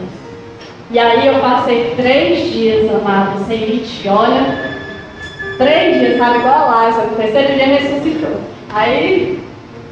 E 0.90 0.98
aí 0.98 1.26
eu 1.26 1.34
passei 1.34 1.94
três 1.96 2.50
dias, 2.50 2.90
amado, 2.92 3.44
sem 3.46 3.60
mentir. 3.60 4.10
Olha, 4.10 4.79
três 5.60 6.00
dias, 6.00 6.16
sabe, 6.16 6.38
igual 6.38 6.54
a 6.54 6.64
Lázaro. 6.64 7.08
No 7.08 7.16
terceiro 7.16 7.54
dia 7.54 7.66
ressuscitou. 7.66 8.40
Aí, 8.74 9.38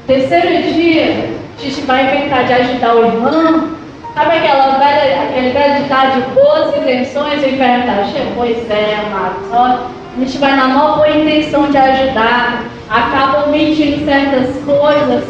terceiro 0.07 0.73
dia, 0.73 1.29
a 1.59 1.63
gente 1.63 1.81
vai 1.83 2.07
inventar 2.07 2.45
de 2.45 2.53
ajudar 2.55 2.97
o 2.97 3.05
irmão. 3.05 3.69
Sabe 4.15 4.37
aquela 4.39 4.79
velha, 4.79 5.23
aquele 5.23 5.51
velho 5.51 5.83
ditado 5.83 6.15
de 6.15 6.31
boas 6.31 6.77
intenções, 6.77 7.45
o 7.45 7.49
inferno 7.49 7.81
está 7.81 8.05
cheio? 8.05 8.33
Pois 8.35 8.71
é, 8.71 8.97
amados. 9.07 9.43
Ó, 9.53 9.65
a 10.17 10.19
gente 10.19 10.39
vai 10.39 10.57
na 10.57 10.69
maior 10.69 10.97
boa 10.97 11.11
intenção 11.11 11.71
de 11.71 11.77
ajudar, 11.77 12.65
acaba 12.89 13.45
omitindo 13.47 14.05
certas 14.07 14.57
coisas. 14.65 15.25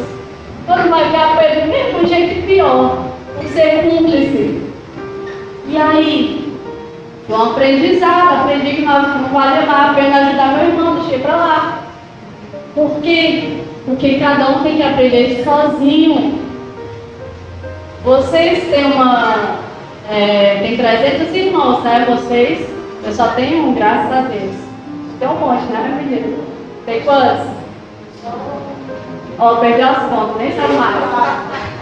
Quando 0.64 0.88
vai 0.88 1.03
a 1.03 1.37
coisa 1.37 1.61
do 1.62 1.68
mesmo 1.68 2.07
jeito 2.07 2.46
pior, 2.46 3.05
por 3.35 3.44
ser 3.48 3.83
cúmplice. 3.83 4.62
E 5.66 5.77
aí, 5.77 6.38
Foi 7.29 7.37
um 7.37 7.51
aprendizado, 7.51 8.41
aprendi 8.41 8.77
que 8.77 8.83
não, 8.87 9.29
vale 9.29 9.59
a 9.59 9.93
pena 9.95 10.17
ajudar 10.17 10.57
meu 10.57 10.69
irmão, 10.71 10.95
deixei 10.95 11.19
pra 11.19 11.37
lá. 11.37 11.79
Por 12.75 13.03
quê? 13.03 13.64
Porque 13.85 14.19
cada 14.19 14.49
um 14.49 14.62
tem 14.62 14.77
que 14.77 14.83
aprender 14.83 15.45
sozinho. 15.45 16.41
Vocês 18.03 18.71
têm 18.71 18.93
uma. 18.93 19.59
É, 20.11 20.59
tem 20.62 20.79
300 20.79 21.35
irmãos, 21.35 21.83
né? 21.83 22.07
Vocês, 22.09 22.67
eu 23.05 23.12
só 23.12 23.29
tenho 23.29 23.67
um, 23.67 23.75
graças 23.75 24.11
a 24.11 24.23
Deus. 24.23 24.57
Tem 25.19 25.29
um 25.29 25.35
monte, 25.35 25.64
né, 25.64 26.03
menino? 26.03 26.38
Tem 26.87 27.03
quantos? 27.03 27.47
Ó, 29.38 29.57
perdeu 29.57 29.87
as 29.87 29.99
contas, 29.99 30.37
nem 30.38 30.53
sabe 30.53 30.73
mais. 30.73 31.78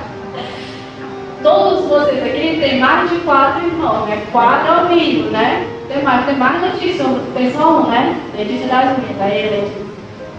Todos 1.46 1.84
vocês 1.84 2.24
aqui 2.24 2.58
têm 2.60 2.80
mais 2.80 3.08
de 3.08 3.18
quatro 3.20 3.64
irmãos, 3.64 4.08
né? 4.08 4.20
Quatro 4.32 4.72
ao 4.72 4.84
mínimo, 4.86 5.30
né? 5.30 5.64
Tem 5.88 6.02
mais, 6.02 6.26
tem 6.26 6.34
mais 6.34 6.60
notícia, 6.60 7.04
tem 7.36 7.52
só 7.52 7.82
um, 7.82 7.86
né? 7.86 8.16
Letícia 8.36 8.66
das 8.66 8.98
minhas, 8.98 9.20
aí 9.20 9.50
Letícia. 9.50 9.86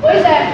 Pois 0.01 0.25
é. 0.25 0.51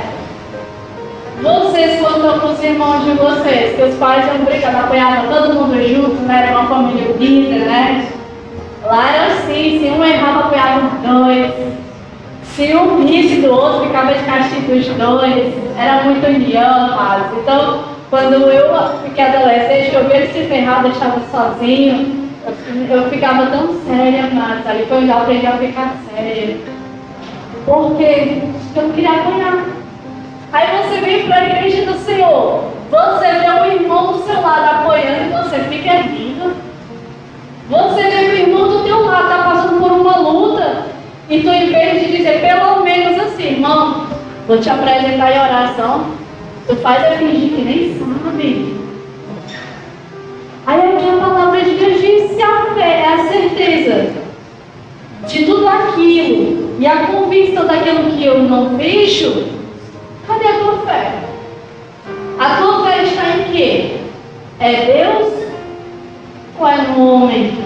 Vocês, 1.41 1.99
quando 1.99 2.17
estão 2.17 2.39
com 2.39 2.53
os 2.53 2.63
irmãos 2.63 3.03
de 3.03 3.11
vocês, 3.13 3.75
que 3.75 3.81
os 3.81 3.95
pais 3.95 4.27
iam 4.27 4.45
brigar, 4.45 4.75
apoiavam 4.75 5.33
todo 5.33 5.55
mundo 5.55 5.87
junto, 5.87 6.21
né? 6.21 6.45
Era 6.47 6.59
uma 6.59 6.69
família 6.69 7.15
unida, 7.15 7.65
né? 7.65 8.07
Lá 8.83 9.09
era 9.11 9.33
assim, 9.33 9.79
se 9.79 9.89
um 9.89 10.05
errava, 10.05 10.41
apoiavam 10.41 10.85
os 10.85 11.09
dois. 11.09 11.51
Se 12.43 12.75
um 12.75 13.03
risse 13.03 13.41
do 13.41 13.51
outro, 13.51 13.87
ficava 13.87 14.13
de 14.13 14.23
castigo 14.23 14.71
os 14.71 14.85
dois. 14.85 15.53
Era 15.79 16.03
muito 16.03 16.27
união, 16.27 16.95
mas. 16.95 17.23
Então, 17.41 17.92
quando 18.13 18.47
eu 18.47 18.71
fiquei 19.03 19.25
adolescente, 19.25 19.95
eu 19.95 20.07
vi 20.07 20.13
ele 20.13 20.27
se 20.27 20.47
ferrar, 20.47 20.83
deixava 20.83 21.19
sozinho. 21.31 22.29
Eu, 22.87 23.09
ficava 23.09 23.47
tão 23.47 23.73
séria, 23.87 24.29
mas 24.31 24.67
ali 24.67 24.85
foi 24.85 24.97
onde 24.97 25.09
eu 25.09 25.17
aprendi 25.17 25.47
a 25.47 25.57
ficar 25.57 25.95
séria. 26.05 26.57
Porque 27.65 28.43
eu 28.75 28.89
queria 28.93 29.13
apanhar. 29.13 29.65
Aí 30.51 30.67
você 30.77 31.01
vem 31.01 31.25
para 31.25 31.37
a 31.37 31.45
igreja 31.49 31.91
do 31.91 31.97
Senhor, 31.97 32.65
você 32.91 33.31
vê 33.31 33.49
o 33.49 33.81
irmão 33.81 34.13
do 34.13 34.23
seu 34.23 34.39
lado 34.41 34.75
apoiando 34.75 35.23
e 35.23 35.43
você 35.43 35.57
fica 35.61 35.95
erguido. 35.95 36.53
Você 37.67 38.03
vê 38.03 38.15
o 38.15 38.39
irmão 38.41 38.67
do 38.67 38.83
teu 38.83 39.05
lado 39.07 39.23
está 39.23 39.43
passando 39.43 39.79
por 39.79 39.91
uma 39.91 40.17
luta 40.17 40.83
e 41.31 41.41
tu, 41.41 41.49
em 41.49 41.71
vez 41.71 41.99
de 41.99 42.17
dizer 42.17 42.41
pelo 42.41 42.83
menos 42.83 43.19
assim, 43.23 43.53
irmão, 43.53 44.05
vou 44.47 44.59
te 44.59 44.69
apresentar 44.69 45.31
em 45.31 45.39
oração, 45.39 46.22
tu 46.67 46.75
faz 46.77 47.03
é 47.03 47.17
fingir 47.17 47.49
que 47.49 47.61
nem 47.61 47.99
sabe. 47.99 48.83
Aí 50.65 51.09
a 51.09 51.17
palavra 51.17 51.61
de 51.61 51.71
Deus 51.71 52.01
diz 52.01 52.39
a 52.41 52.73
fé 52.73 53.01
é 53.01 53.13
a 53.13 53.27
certeza 53.27 54.11
de 55.27 55.45
tudo 55.45 55.67
aquilo 55.67 56.75
e 56.79 56.87
a 56.87 57.07
convicção 57.07 57.65
daquilo 57.65 58.11
que 58.11 58.25
eu 58.25 58.39
não 58.39 58.77
vejo, 58.77 59.45
cadê 60.27 60.47
a 60.47 60.59
tua 60.59 60.77
fé? 60.85 61.23
A 62.39 62.57
tua 62.57 62.85
fé 62.85 63.03
está 63.03 63.37
em 63.37 63.51
quê? 63.51 63.97
É 64.59 64.85
Deus 64.85 65.33
ou 66.59 66.67
é 66.67 66.77
no 66.77 67.13
homem? 67.13 67.57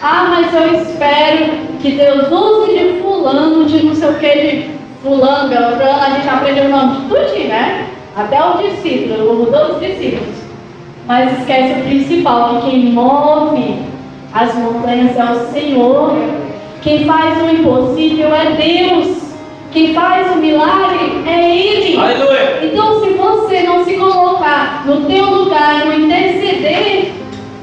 Ah, 0.00 0.28
mas 0.30 0.54
eu 0.54 0.80
espero 0.80 1.50
que 1.82 1.92
Deus 1.92 2.30
use 2.30 2.78
de 2.78 3.00
fulano, 3.00 3.64
de 3.64 3.84
não 3.84 3.94
sei 3.94 4.08
o 4.08 4.14
que, 4.14 4.30
de 4.30 4.77
fulano, 5.02 5.48
beltrano, 5.48 6.02
a 6.02 6.10
gente 6.10 6.28
aprendeu 6.28 6.64
o 6.64 6.68
nome 6.68 6.96
de 6.96 7.08
tudinho, 7.08 7.48
né? 7.48 7.86
Até 8.16 8.38
os 8.44 8.60
discípulos, 8.60 9.40
os 9.40 9.50
dois 9.50 9.80
discípulos. 9.80 10.36
Mas 11.06 11.38
esquece 11.38 11.80
o 11.80 11.84
principal, 11.84 12.60
que 12.60 12.70
quem 12.70 12.92
move 12.92 13.78
as 14.34 14.54
montanhas 14.54 15.16
é 15.16 15.24
o 15.24 15.52
Senhor. 15.52 16.16
Quem 16.82 17.04
faz 17.04 17.42
o 17.42 17.50
impossível 17.50 18.34
é 18.34 18.50
Deus. 18.52 19.18
Quem 19.70 19.94
faz 19.94 20.34
o 20.34 20.38
milagre 20.38 21.22
é 21.26 21.56
Ele. 21.56 21.96
Aleluia. 21.96 22.60
Então, 22.62 23.00
se 23.00 23.10
você 23.10 23.62
não 23.62 23.84
se 23.84 23.94
colocar 23.94 24.82
no 24.86 25.02
teu 25.02 25.24
lugar, 25.24 25.86
no 25.86 25.94
interceder 25.94 27.12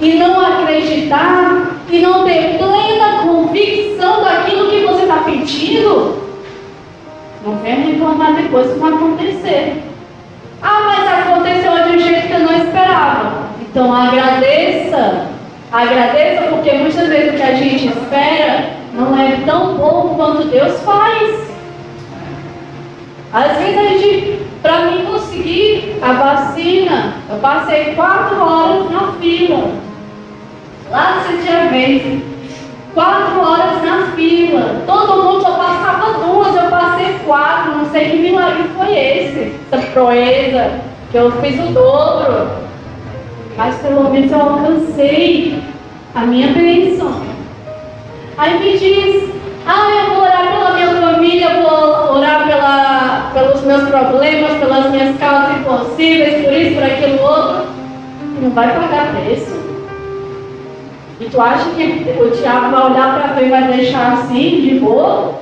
e 0.01 0.13
não 0.13 0.39
acreditar 0.39 1.71
e 1.91 1.99
não 1.99 2.23
ter 2.23 2.57
plena 2.57 3.23
convicção 3.23 4.23
daquilo 4.23 4.69
que 4.69 4.85
você 4.85 5.03
está 5.03 5.17
pedindo, 5.17 6.24
não 7.45 7.57
venha 7.57 7.75
reclamar 7.75 8.33
depois 8.33 8.71
que 8.71 8.79
vai 8.79 8.91
acontecer. 8.91 9.83
Ah, 10.63 10.81
mas 10.83 11.27
aconteceu 11.27 11.83
de 11.83 11.95
um 11.95 11.99
jeito 11.99 12.27
que 12.27 12.33
eu 12.33 12.39
não 12.39 12.57
esperava. 12.57 13.49
Então 13.61 13.93
agradeça. 13.93 15.27
Agradeça 15.71 16.47
porque 16.49 16.71
muitas 16.71 17.07
vezes 17.07 17.33
o 17.33 17.37
que 17.37 17.43
a 17.43 17.53
gente 17.53 17.87
espera 17.87 18.71
não 18.93 19.19
é 19.19 19.37
tão 19.45 19.75
bom 19.75 20.15
quanto 20.15 20.47
Deus 20.47 20.79
faz. 20.81 21.45
Às 23.31 23.57
vezes 23.57 23.77
a 23.77 23.83
gente, 23.89 24.39
para 24.63 24.81
mim 24.83 25.05
conseguir 25.05 25.97
a 26.01 26.13
vacina, 26.13 27.13
eu 27.29 27.37
passei 27.37 27.93
quatro 27.93 28.41
horas 28.41 28.89
na 28.89 29.11
fila. 29.19 29.71
Lá 30.89 31.15
no 31.15 31.69
vez. 31.69 32.34
Quatro 32.95 33.41
horas 33.41 33.83
na 33.83 34.07
fila. 34.15 34.81
Todo 34.87 35.23
mundo 35.23 35.41
só 35.41 35.51
passava 35.51 36.25
duas, 36.25 36.55
eu 36.55 36.69
passei 36.69 37.19
quatro. 37.25 37.77
Não 37.77 37.85
sei 37.91 38.09
que 38.09 38.17
milagre 38.19 38.63
foi 38.77 38.97
esse. 38.97 39.53
Essa 39.69 39.85
proeza, 39.87 40.71
que 41.11 41.17
eu 41.17 41.29
fiz 41.41 41.59
o 41.59 41.73
dobro. 41.73 42.47
Mas 43.57 43.75
pelo 43.79 44.09
menos 44.09 44.31
eu 44.31 44.39
alcancei 44.39 45.61
a 46.15 46.21
minha 46.21 46.47
bênção. 46.53 47.21
Aí 48.37 48.59
me 48.59 48.77
diz, 48.77 49.29
ah, 49.67 49.89
eu 49.89 50.15
vou 50.15 50.23
orar 50.23 50.47
pela 50.47 50.71
minha 50.71 51.01
família, 51.01 51.51
eu 51.51 51.63
vou 51.63 52.17
orar 52.17 52.47
pela, 52.47 53.31
pelos 53.33 53.61
meus 53.63 53.89
problemas, 53.89 54.53
pelas 54.57 54.91
minhas 54.91 55.17
causas 55.17 55.57
impossíveis, 55.57 56.45
por 56.45 56.53
isso, 56.53 56.75
por 56.75 56.83
aquilo 56.83 57.21
outro. 57.21 57.65
Não 58.41 58.51
vai 58.51 58.73
pagar 58.73 59.13
preço. 59.15 59.74
E 61.19 61.25
tu 61.25 61.39
acha 61.39 61.69
que 61.69 61.83
o 62.19 62.29
diabo 62.29 62.71
vai 62.71 62.91
olhar 62.91 63.15
para 63.15 63.35
tu 63.35 63.43
e 63.43 63.49
vai 63.49 63.63
deixar 63.71 64.13
assim, 64.13 64.61
de 64.61 64.79
boa? 64.79 65.35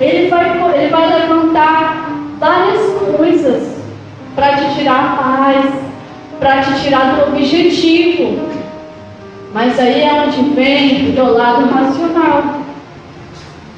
Ele 0.00 0.28
vai, 0.28 0.50
ele 0.76 0.88
vai 0.88 1.20
levantar 1.20 2.10
várias 2.38 2.80
coisas 3.16 3.78
para 4.34 4.56
te 4.56 4.74
tirar 4.74 5.04
a 5.04 5.22
paz, 5.22 5.70
para 6.40 6.62
te 6.62 6.80
tirar 6.82 7.14
do 7.14 7.32
objetivo. 7.32 8.48
Mas 9.52 9.78
aí 9.78 10.02
é 10.02 10.24
onde 10.26 10.42
vem 10.54 11.10
o 11.10 11.12
teu 11.14 11.32
lado 11.32 11.68
racional. 11.68 12.60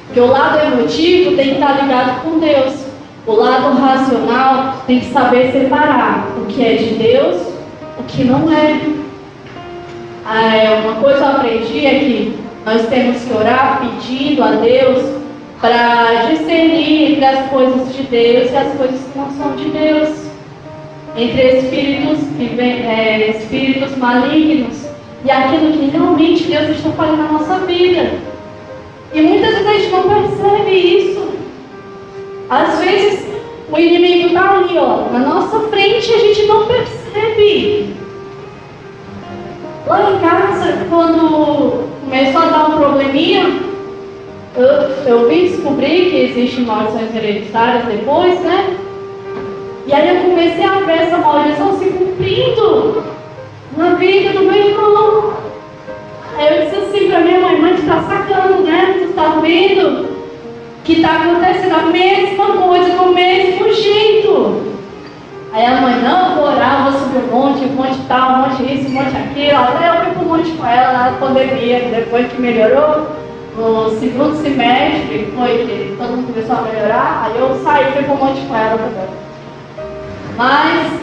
Porque 0.05 0.19
o 0.19 0.27
lado 0.27 0.59
emotivo 0.59 1.35
tem 1.35 1.49
que 1.49 1.53
estar 1.53 1.81
ligado 1.81 2.21
com 2.21 2.39
Deus. 2.39 2.85
O 3.25 3.33
lado 3.33 3.77
racional 3.79 4.83
tem 4.85 4.99
que 4.99 5.13
saber 5.13 5.51
separar 5.51 6.27
o 6.37 6.45
que 6.47 6.65
é 6.65 6.73
de 6.73 6.95
Deus, 6.95 7.41
o 7.97 8.03
que 8.03 8.23
não 8.23 8.51
é. 8.51 9.00
É, 10.25 10.79
uma 10.83 11.01
coisa 11.01 11.17
que 11.17 11.23
eu 11.23 11.27
aprendi 11.27 11.85
é 11.85 11.99
que 11.99 12.39
nós 12.65 12.87
temos 12.87 13.23
que 13.23 13.33
orar 13.33 13.81
pedindo 13.81 14.43
a 14.43 14.51
Deus 14.51 15.03
para 15.59 16.25
discernir 16.29 17.13
entre 17.13 17.25
as 17.25 17.49
coisas 17.49 17.95
de 17.95 18.03
Deus 18.03 18.51
e 18.51 18.55
as 18.55 18.73
coisas 18.77 18.99
que 18.99 19.17
não 19.17 19.31
são 19.31 19.55
de 19.55 19.69
Deus. 19.69 20.09
Entre 21.17 21.57
espíritos, 21.57 22.19
é, 22.59 23.31
espíritos 23.31 23.97
malignos 23.97 24.85
e 25.25 25.31
aquilo 25.31 25.73
que 25.73 25.89
realmente 25.89 26.43
Deus 26.43 26.69
está 26.69 26.89
fazendo 26.91 27.17
na 27.17 27.31
nossa 27.31 27.59
vida. 27.65 28.11
E 29.13 29.21
muitas 29.21 29.53
vezes 29.53 29.67
a 29.67 29.73
gente 29.73 29.89
não 29.89 30.03
percebe 30.03 30.71
isso. 30.71 31.29
Às 32.49 32.79
vezes 32.79 33.25
o 33.71 33.77
inimigo 33.77 34.27
está 34.27 34.51
ali, 34.51 34.77
ó, 34.77 35.09
na 35.11 35.19
nossa 35.19 35.59
frente 35.67 36.09
e 36.09 36.13
a 36.13 36.19
gente 36.19 36.45
não 36.45 36.65
percebe. 36.65 38.00
Lá 39.91 40.09
em 40.09 40.19
casa, 40.19 40.85
quando 40.89 41.83
começou 42.05 42.41
a 42.41 42.45
dar 42.45 42.69
um 42.69 42.77
probleminha, 42.77 43.59
eu, 44.55 44.65
eu 45.05 45.27
vim 45.27 45.47
descobrir 45.47 46.09
que 46.09 46.15
existem 46.15 46.63
maldições 46.63 47.13
hereditárias 47.13 47.83
depois, 47.83 48.39
né? 48.39 48.77
E 49.85 49.91
aí 49.91 50.15
eu 50.15 50.23
comecei 50.23 50.63
a 50.63 50.79
ver 50.79 50.93
essa 50.93 51.17
maldição 51.17 51.77
se 51.77 51.89
cumprindo 51.89 53.03
na 53.75 53.95
vida 53.95 54.29
do 54.29 54.45
meu 54.45 54.53
irmão. 54.53 55.33
Aí 56.37 56.47
eu 56.47 56.63
disse 56.63 56.75
assim 56.77 57.09
para 57.09 57.19
minha 57.19 57.41
mãe, 57.41 57.59
mãe, 57.59 57.75
tu 57.75 57.85
tá 57.85 58.01
sacando, 58.03 58.63
né? 58.63 58.95
Tu 58.97 59.11
tá 59.11 59.41
vendo 59.41 60.07
que 60.85 60.93
está 60.93 61.17
acontecendo 61.17 61.75
a 61.75 61.83
mesma 61.87 62.45
coisa, 62.45 62.95
com 62.95 63.09
o 63.09 63.13
mesmo 63.13 63.73
jeito. 63.73 64.70
Aí 65.53 65.65
a 65.65 65.81
mãe, 65.81 66.01
não, 66.01 66.35
vou 66.35 66.45
orar, 66.45 66.83
vou 66.83 66.93
subir 66.93 67.17
um 67.25 67.35
monte, 67.35 67.65
um 67.65 67.73
monte 67.73 67.99
tal, 68.07 68.31
um 68.31 68.37
monte 68.37 68.73
isso, 68.73 68.87
um 68.87 68.93
monte 68.93 69.17
aquilo. 69.17 69.57
Até 69.57 69.89
eu 69.89 70.13
fui 70.13 70.25
um 70.25 70.29
monte 70.29 70.51
com 70.51 70.65
ela 70.65 70.93
na 70.93 71.17
pandemia, 71.17 71.89
depois 71.93 72.31
que 72.31 72.41
melhorou, 72.41 73.07
no 73.57 73.89
segundo 73.99 74.41
semestre, 74.41 75.33
foi 75.35 75.57
que 75.65 75.95
todo 75.97 76.15
mundo 76.15 76.33
começou 76.33 76.55
a 76.55 76.61
melhorar, 76.61 77.23
aí 77.25 77.37
eu 77.37 77.61
saí 77.65 77.89
e 77.89 77.91
fui 77.91 78.15
um 78.15 78.17
monte 78.17 78.39
com 78.47 78.55
ela 78.55 78.77
também. 78.77 79.09
Mas, 80.37 81.01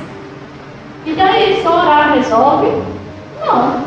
e 1.05 1.13
daí, 1.13 1.61
só 1.63 1.81
orar 1.81 2.15
resolve? 2.15 2.83
Não. 3.45 3.83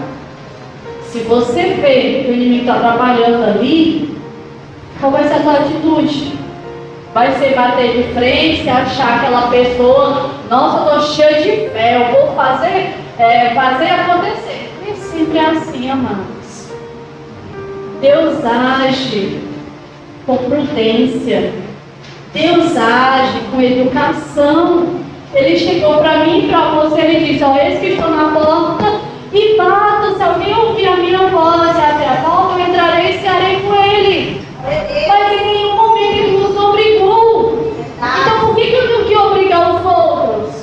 Se 1.07 1.19
você 1.21 1.73
vê 1.81 2.23
que 2.23 2.31
o 2.31 2.33
inimigo 2.35 2.69
está 2.69 2.79
trabalhando 2.79 3.43
ali, 3.43 4.15
qual 4.99 5.11
vai 5.11 5.27
ser 5.27 5.47
a 5.47 5.53
atitude? 5.53 6.40
Vai 7.13 7.31
ser 7.33 7.53
bater 7.55 7.91
de 7.91 8.13
frente, 8.13 8.69
achar 8.69 9.17
aquela 9.17 9.47
pessoa, 9.49 10.29
nossa, 10.49 10.77
eu 10.77 10.99
estou 10.99 11.13
cheio 11.13 11.43
de 11.43 11.69
fé, 11.69 11.97
eu 11.97 12.13
vou 12.25 12.35
fazer, 12.35 12.95
é, 13.19 13.49
fazer 13.53 13.89
acontecer. 13.91 14.71
É 14.89 14.93
sempre 14.93 15.39
assim, 15.39 15.89
amados. 15.89 16.69
Deus 17.99 18.37
age 18.45 19.41
com 20.25 20.37
prudência. 20.37 21.53
Deus 22.33 22.77
age 22.77 23.39
com 23.51 23.61
educação. 23.61 24.87
Ele 25.33 25.57
chegou 25.57 25.97
para 25.97 26.19
mim 26.25 26.45
e 26.45 26.47
para 26.49 26.69
você, 26.71 27.01
ele 27.01 27.25
disse, 27.33 27.43
ó, 27.43 27.55
eles 27.57 27.79
que 27.79 27.87
estão 27.87 28.09
na 28.09 28.31
porta 28.31 28.85
e 29.33 29.57
bato, 29.57 30.15
se 30.15 30.23
alguém 30.23 30.53
ouvir 30.55 30.87
a 30.87 30.95
minha 30.97 31.27
voz 31.27 31.77
e 31.77 31.81
abrir 31.81 32.05
a 32.05 32.21
porta, 32.23 32.59
eu 32.59 32.67
entrarei 32.67 33.15
e 33.15 33.21
cearei 33.21 33.59
com 33.61 33.75
ele. 33.83 34.41
Mas 34.63 35.41
em 35.41 35.45
nenhum 35.45 35.75
momento 35.75 36.17
ele 36.17 36.37
nos 36.37 36.57
obrigou. 36.57 37.73
Então 37.97 38.39
por 38.47 38.55
que, 38.55 38.65
que 38.67 38.75
eu 38.75 38.87
tenho 38.87 39.05
que 39.05 39.17
obrigar 39.17 39.75
os 39.75 39.85
outros? 39.85 40.55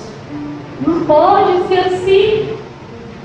Não 0.87 1.01
pode 1.07 1.67
ser 1.69 1.79
assim. 1.81 2.49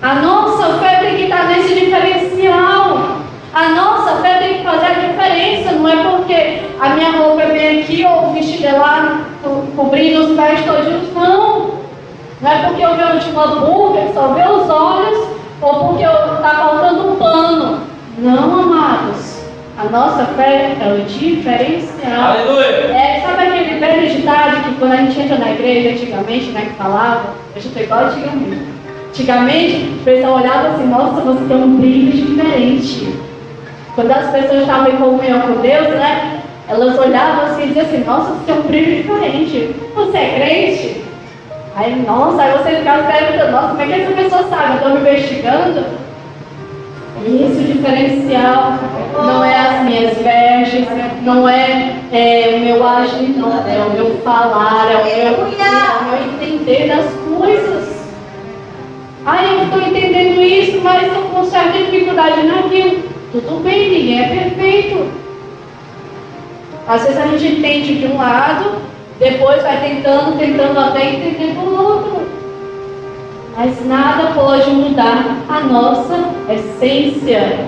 A 0.01 0.15
nossa 0.15 0.77
fé 0.79 0.95
tem 1.01 1.15
que 1.17 1.23
estar 1.23 1.45
nesse 1.47 1.75
diferencial. 1.75 3.17
A 3.53 3.69
nossa 3.69 4.15
fé 4.21 4.39
tem 4.39 4.57
que 4.59 4.63
fazer 4.63 4.85
a 4.85 4.93
diferença. 4.93 5.71
Não 5.73 5.89
é 5.89 5.95
porque 6.15 6.61
a 6.79 6.89
minha 6.89 7.11
roupa 7.11 7.41
é 7.43 7.51
bem 7.53 7.81
aqui 7.81 8.03
ou 8.05 8.29
o 8.29 8.33
vestido 8.33 8.65
é 8.67 8.71
lá 8.73 9.25
co- 9.43 9.62
cobrindo 9.75 10.25
os 10.25 10.35
pés 10.35 10.65
todos. 10.65 11.13
Não. 11.13 11.83
Não 12.41 12.51
é 12.51 12.67
porque 12.67 12.83
eu 12.83 12.95
venho 12.95 13.19
de 13.19 13.29
uma 13.29 13.45
hambúrguer, 13.45 14.09
só 14.13 14.27
vê 14.33 14.47
os 14.47 14.69
olhos, 14.69 15.27
ou 15.61 15.87
porque 15.87 16.03
está 16.03 16.49
faltando 16.49 17.13
um 17.13 17.15
pano. 17.15 17.79
Não, 18.17 18.59
amados. 18.59 19.43
A 19.77 19.85
nossa 19.85 20.25
fé 20.25 20.75
é 20.79 20.93
o 20.93 21.05
diferencial. 21.05 22.31
Aleluia. 22.31 22.65
É, 22.65 23.21
sabe 23.21 23.47
aquele 23.47 23.79
velho 23.79 24.09
ditado 24.09 24.63
que 24.63 24.75
quando 24.75 24.91
a 24.91 24.97
gente 24.97 25.19
entra 25.19 25.37
na 25.37 25.51
igreja 25.51 25.89
antigamente, 25.91 26.51
né, 26.51 26.67
que 26.69 26.75
falava, 26.75 27.33
eu 27.55 27.59
estou 27.59 27.81
igual 27.81 28.05
antigamente. 28.05 28.61
Antigamente, 29.09 29.99
o 29.99 30.03
pessoal 30.03 30.35
olhava 30.35 30.67
assim, 30.69 30.87
nossa, 30.87 31.21
você 31.21 31.45
tem 31.45 31.57
um 31.57 31.77
brilho 31.77 32.11
diferente. 32.11 33.19
Quando 33.95 34.11
as 34.11 34.29
pessoas 34.31 34.61
estavam 34.61 34.89
em 34.89 34.97
comunhão 34.97 35.41
com 35.41 35.61
Deus, 35.61 35.87
né, 35.89 36.42
elas 36.73 36.97
olhavam 36.97 37.45
assim 37.45 37.63
e 37.63 37.67
diziam 37.67 37.85
assim, 37.85 38.03
nossa, 38.03 38.33
você 38.33 38.45
tem 38.45 38.55
um 38.55 38.61
brilho 38.63 39.03
diferente. 39.03 39.75
Você 39.95 40.17
é 40.17 40.35
crente? 40.35 41.03
Aí, 41.75 42.03
nossa, 42.05 42.41
aí 42.41 42.57
você 42.57 42.75
ficava 42.77 43.03
perguntando, 43.11 43.51
nossa, 43.51 43.67
como 43.69 43.81
é 43.81 43.85
que 43.85 43.93
essa 43.93 44.11
pessoa 44.11 44.43
sabe? 44.49 44.71
Eu 44.71 44.75
estou 44.75 44.91
me 44.91 44.99
investigando? 44.99 45.85
Isso, 47.25 47.61
o 47.61 47.63
diferencial 47.63 48.79
não 49.13 49.43
é 49.45 49.57
as 49.57 49.83
minhas 49.83 50.17
vestes, 50.17 50.85
não 51.21 51.47
é, 51.47 51.95
é 52.11 52.55
o 52.55 52.59
meu 52.59 52.85
agir, 52.85 53.29
não, 53.37 53.49
é 53.49 53.85
o 53.85 53.91
meu 53.91 54.17
falar, 54.23 54.91
é 54.91 54.97
o 54.97 55.03
meu, 55.05 55.13
é 55.15 55.31
o 55.31 56.03
meu 56.05 56.33
entender 56.33 56.87
das 56.87 57.05
coisas. 57.37 57.93
Ah, 59.25 59.41
eu 59.45 59.63
estou 59.63 59.81
entendendo 59.81 60.41
isso, 60.41 60.81
mas 60.83 61.07
estou 61.07 61.23
com 61.23 61.45
certa 61.45 61.77
dificuldade 61.77 62.43
naquilo. 62.43 63.03
Tudo 63.31 63.63
bem, 63.63 63.89
ninguém 63.89 64.21
é 64.21 64.27
perfeito. 64.27 65.22
Às 66.87 67.03
vezes 67.03 67.17
a 67.17 67.27
gente 67.27 67.59
entende 67.59 67.95
de 67.95 68.07
um 68.07 68.17
lado, 68.17 68.75
depois 69.19 69.61
vai 69.61 69.77
tentando, 69.79 70.37
tentando 70.37 70.79
até 70.79 71.11
entender 71.11 71.53
do 71.53 71.81
outro. 71.81 72.27
Mas 73.55 73.85
nada 73.85 74.33
pode 74.33 74.69
mudar 74.71 75.37
a 75.47 75.59
nossa 75.61 76.19
essência. 76.49 77.67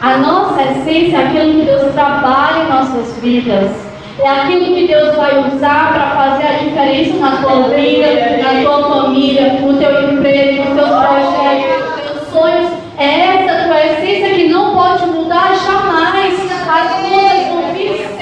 A 0.00 0.16
nossa 0.16 0.62
essência 0.62 1.18
é 1.18 1.26
aquilo 1.26 1.60
que 1.60 1.66
Deus 1.66 1.92
trabalha 1.92 2.62
em 2.62 2.68
nossas 2.68 3.18
vidas. 3.20 3.70
É 4.18 4.28
aquilo 4.28 4.74
que 4.74 4.86
Deus 4.86 5.16
vai 5.16 5.46
usar 5.46 5.92
para 5.92 6.10
fazer 6.10 6.46
a 6.46 6.52
diferença 6.58 7.16
na 7.18 7.36
tua 7.36 7.68
vida, 7.68 8.06
na 8.42 8.62
tua 8.62 8.88
família, 8.88 9.54
no 9.60 9.78
teu 9.78 10.12
emprego, 10.12 10.64
nos 10.64 10.74
teus 10.74 10.88
projetos, 10.88 11.80
nos 11.80 12.00
teus 12.00 12.28
sonhos. 12.32 12.70
É 12.96 13.44
essa 13.44 13.66
tua 13.66 13.80
essência 13.80 14.34
que 14.34 14.48
não 14.48 14.74
pode 14.74 15.06
mudar 15.06 15.54
jamais. 15.54 16.38
Vão 16.70 17.02
vir 17.02 17.19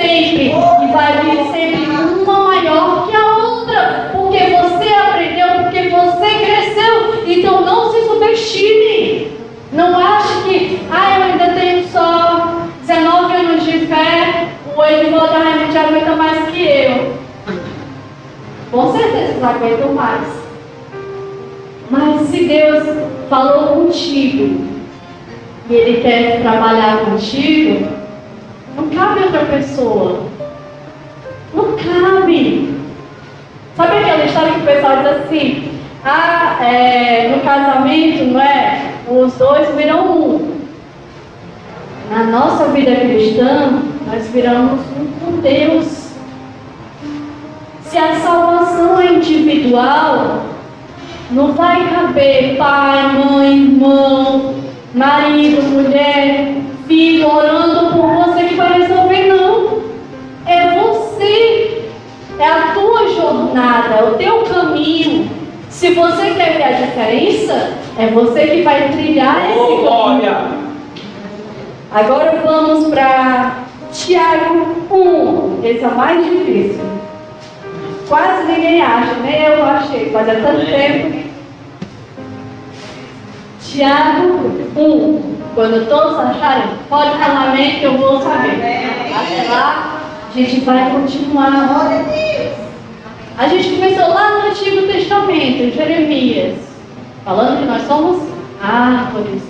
sempre 0.09 0.47
e 0.47 0.93
vai 0.93 1.23
vir 1.23 1.53
sempre 1.53 1.91
uma 2.23 2.45
maior 2.45 3.07
que 3.07 3.15
a 3.15 3.37
outra, 3.37 4.11
porque 4.13 4.39
você 4.39 4.89
aprendeu, 4.89 5.65
porque 5.65 5.89
você 5.91 6.45
cresceu. 6.45 7.25
Então 7.27 7.61
não 7.61 7.93
se 7.93 8.07
subestime. 8.07 9.39
Não 9.71 9.99
ache 9.99 10.43
que, 10.45 10.81
ah, 10.91 11.19
eu 11.19 11.25
ainda 11.25 11.61
tenho 11.61 11.87
só 11.89 12.63
19 12.87 13.35
anos 13.35 13.65
de 13.65 13.81
fé, 13.81 14.49
o 14.75 14.83
Edivaldo 14.83 15.35
realmente 15.35 15.77
aguenta 15.77 16.17
mais 16.17 16.49
que 16.49 16.63
eu. 16.63 17.19
Com 18.71 18.93
certeza 18.93 19.33
eles 19.33 19.45
aguentam 19.45 19.93
mais. 19.93 20.27
Mas 21.91 22.29
se 22.29 22.45
Deus 22.45 22.85
falou 23.29 23.85
contigo 23.85 24.67
e 25.69 25.75
Ele 25.75 26.01
quer 26.01 26.41
trabalhar 26.41 27.05
contigo, 27.05 27.98
não 28.79 28.89
cabe 28.91 29.25
outra 29.25 29.45
pessoa. 29.47 30.21
Não 31.53 31.77
cabe. 31.77 32.79
Sabe 33.77 33.99
aquela 33.99 34.25
história 34.25 34.53
que 34.53 34.61
o 34.61 34.65
pessoal 34.65 34.97
diz 34.99 35.07
assim? 35.07 35.81
Ah, 36.05 36.65
é, 36.65 37.29
no 37.29 37.43
casamento, 37.43 38.25
não 38.25 38.41
é? 38.41 38.93
Os 39.09 39.35
dois 39.35 39.75
viram 39.75 40.07
um. 40.07 40.59
Na 42.11 42.25
nossa 42.25 42.67
vida 42.67 42.95
cristã, 42.95 43.83
nós 44.07 44.27
viramos 44.29 44.81
um 44.97 45.07
com 45.21 45.41
Deus. 45.41 46.09
Se 47.83 47.99
a 47.99 48.15
salvação 48.21 49.01
é 49.01 49.15
individual, 49.15 50.45
não 51.31 51.53
vai 51.53 51.89
caber 51.91 52.57
pai, 52.57 53.13
mãe, 53.13 53.53
irmão, 53.53 54.55
marido, 54.95 55.63
mulher, 55.63 56.55
filho 56.87 57.29
orando 57.29 57.93
por 57.93 58.09
você 58.15 58.38
vai 58.59 58.83
resolver, 58.83 59.27
não. 59.29 59.83
É 60.45 60.81
você. 60.81 61.89
É 62.39 62.47
a 62.47 62.73
tua 62.75 63.09
jornada, 63.09 63.95
é 63.95 64.03
o 64.05 64.15
teu 64.15 64.43
caminho. 64.43 65.29
Se 65.71 65.91
você 65.91 66.31
quer 66.33 66.57
ver 66.57 66.63
a 66.63 66.73
diferença, 66.73 67.73
é 67.99 68.07
você 68.09 68.47
que 68.47 68.63
vai 68.63 68.91
trilhar 68.91 69.51
esse 69.51 69.59
Oh, 69.59 69.89
caminho. 69.89 70.69
Agora 71.91 72.41
vamos 72.45 72.89
para 72.89 73.65
Tiago 73.93 74.77
1. 74.91 75.61
Esse 75.65 75.85
é 75.85 75.89
o 75.89 75.97
mais 75.97 76.25
difícil. 76.25 76.85
Quase 78.09 78.45
ninguém 78.45 78.83
acha, 78.83 79.15
nem 79.23 79.43
eu 79.43 79.65
achei, 79.65 80.11
fazia 80.11 80.37
tanto 80.37 80.67
tempo. 80.67 81.29
Tiago 83.61 84.51
1. 84.77 85.38
Quando 85.59 85.89
todos 85.89 86.17
acharem, 86.17 86.69
pode 86.89 87.19
falar 87.19 87.49
amém 87.49 87.81
que 87.81 87.83
eu 87.83 87.99
vou 87.99 88.21
saber. 88.23 88.63
Até 89.13 89.51
lá, 89.51 90.03
a 90.31 90.33
gente 90.33 90.61
vai 90.61 90.89
continuar. 90.89 91.81
A 93.37 93.49
gente 93.49 93.71
começou 93.71 94.07
lá 94.07 94.39
no 94.39 94.51
Antigo 94.51 94.87
Testamento, 94.87 95.65
em 95.65 95.73
Jeremias, 95.73 96.59
falando 97.25 97.59
que 97.59 97.65
nós 97.65 97.83
somos 97.89 98.23
árvores. 98.63 99.43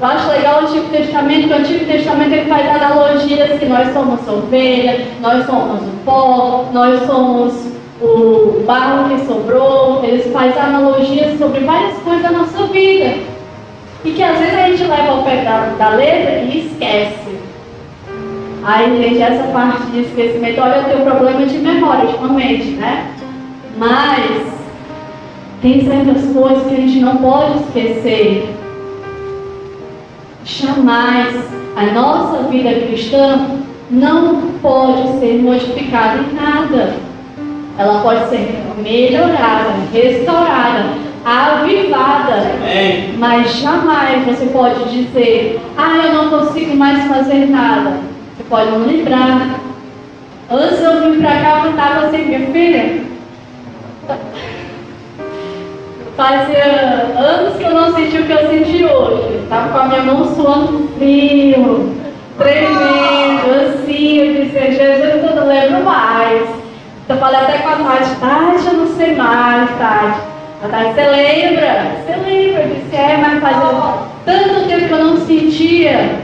Eu 0.00 0.06
acho 0.08 0.28
legal 0.30 0.62
o 0.62 0.66
Antigo 0.66 0.88
Testamento, 0.88 1.46
que 1.46 1.54
o 1.54 1.58
Antigo 1.58 1.84
Testamento 1.84 2.32
ele 2.32 2.50
faz 2.50 2.68
analogias 2.68 3.60
que 3.60 3.66
nós 3.66 3.92
somos 3.92 4.26
ovelha, 4.26 5.06
nós 5.20 5.46
somos 5.46 5.80
o 5.80 5.92
pó, 6.04 6.64
nós 6.72 7.06
somos 7.06 7.54
o 8.02 8.64
barro 8.66 9.10
que 9.10 9.24
sobrou. 9.24 10.02
Eles 10.02 10.26
fazem 10.32 10.60
analogias 10.60 11.38
sobre 11.38 11.60
várias 11.60 11.96
coisas 11.98 12.22
da 12.24 12.32
nossa 12.32 12.64
vida. 12.64 13.35
E 14.06 14.12
que 14.12 14.22
às 14.22 14.38
vezes 14.38 14.54
a 14.54 14.68
gente 14.68 14.84
leva 14.84 15.10
ao 15.10 15.24
pé 15.24 15.42
da, 15.42 15.74
da 15.76 15.88
letra 15.96 16.38
e 16.38 16.66
esquece. 16.66 17.36
Aí, 18.62 19.02
gente, 19.02 19.20
essa 19.20 19.48
parte 19.48 19.82
de 19.86 20.02
esquecimento, 20.02 20.60
olha, 20.60 20.76
eu 20.76 20.84
tenho 20.84 21.04
problema 21.04 21.44
de 21.44 21.58
memória 21.58 22.06
ultimamente, 22.06 22.68
né? 22.70 23.10
Mas 23.76 24.46
tem 25.60 25.84
certas 25.84 26.32
coisas 26.32 26.66
que 26.68 26.74
a 26.74 26.76
gente 26.76 27.00
não 27.00 27.16
pode 27.16 27.58
esquecer. 27.64 28.54
Jamais 30.44 31.34
a 31.76 31.86
nossa 31.86 32.44
vida 32.44 32.72
cristã 32.86 33.40
não 33.90 34.52
pode 34.62 35.18
ser 35.18 35.42
modificada 35.42 36.18
em 36.18 36.32
nada. 36.32 36.94
Ela 37.76 38.00
pode 38.02 38.28
ser 38.28 38.62
melhorada, 38.78 39.74
restaurada, 39.92 41.05
avivada. 41.26 42.52
Amém. 42.54 43.14
Mas 43.18 43.56
jamais 43.56 44.24
você 44.24 44.46
pode 44.46 44.84
dizer, 44.90 45.60
ah, 45.76 46.06
eu 46.06 46.14
não 46.14 46.30
consigo 46.30 46.76
mais 46.76 47.04
fazer 47.08 47.46
nada. 47.46 47.98
Você 48.36 48.44
pode 48.48 48.70
não 48.70 48.86
lembrar. 48.86 49.58
Antes 50.48 50.80
eu 50.80 51.00
vim 51.00 51.20
pra 51.20 51.40
cá, 51.40 51.62
eu 51.64 51.70
estava 51.70 52.06
assim, 52.06 52.24
minha 52.26 52.46
filha. 52.46 53.00
Fazia 56.16 57.12
anos 57.18 57.56
que 57.56 57.64
eu 57.64 57.74
não 57.74 57.92
senti 57.94 58.18
o 58.18 58.24
que 58.24 58.32
eu 58.32 58.48
senti 58.48 58.84
hoje. 58.84 59.44
tava 59.50 59.68
com 59.68 59.78
a 59.78 59.84
minha 59.84 60.02
mão 60.02 60.24
suando 60.34 60.88
frio, 60.96 61.94
tremendo, 62.38 63.50
assim. 63.66 64.18
Eu 64.18 64.44
disse, 64.44 64.58
Jesus, 64.58 65.24
eu 65.24 65.36
não 65.36 65.46
lembro 65.46 65.84
mais. 65.84 66.48
Eu 67.08 67.16
falei 67.18 67.40
até 67.40 67.58
com 67.58 67.68
a 67.68 67.76
Tati, 67.76 68.14
Tati, 68.18 68.66
eu 68.66 68.72
não 68.74 68.86
sei 68.96 69.14
mais, 69.14 69.68
Tati. 69.76 70.35
A 70.62 70.68
Tati, 70.68 70.94
você 70.94 71.02
lembra? 71.02 71.92
Você 72.06 72.16
lembra? 72.16 72.62
Eu 72.62 72.74
disse, 72.76 72.96
é, 72.96 73.16
mas 73.18 73.40
fazia 73.40 73.94
tanto 74.24 74.68
tempo 74.68 74.86
que 74.86 74.92
eu 74.92 75.04
não 75.04 75.26
sentia 75.26 76.20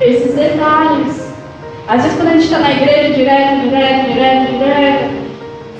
esses 0.00 0.34
detalhes. 0.34 1.32
Às 1.86 2.02
vezes 2.02 2.16
quando 2.16 2.28
a 2.28 2.32
gente 2.32 2.44
está 2.44 2.58
na 2.58 2.72
igreja 2.72 3.14
direto, 3.14 3.60
direto, 3.60 4.12
direto, 4.12 4.52
direto, 4.52 5.10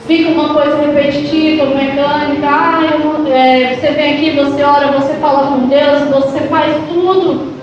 fica 0.06 0.30
uma 0.30 0.54
coisa 0.54 0.76
repetitiva, 0.76 1.66
mecânica, 1.66 2.46
ah, 2.46 2.80
eu, 2.92 3.34
é, 3.34 3.74
você 3.74 3.88
vem 3.88 4.14
aqui, 4.14 4.30
você 4.30 4.62
ora, 4.62 4.92
você 4.92 5.14
fala 5.14 5.48
com 5.48 5.66
Deus, 5.66 6.08
você 6.10 6.40
faz 6.42 6.76
tudo. 6.88 7.54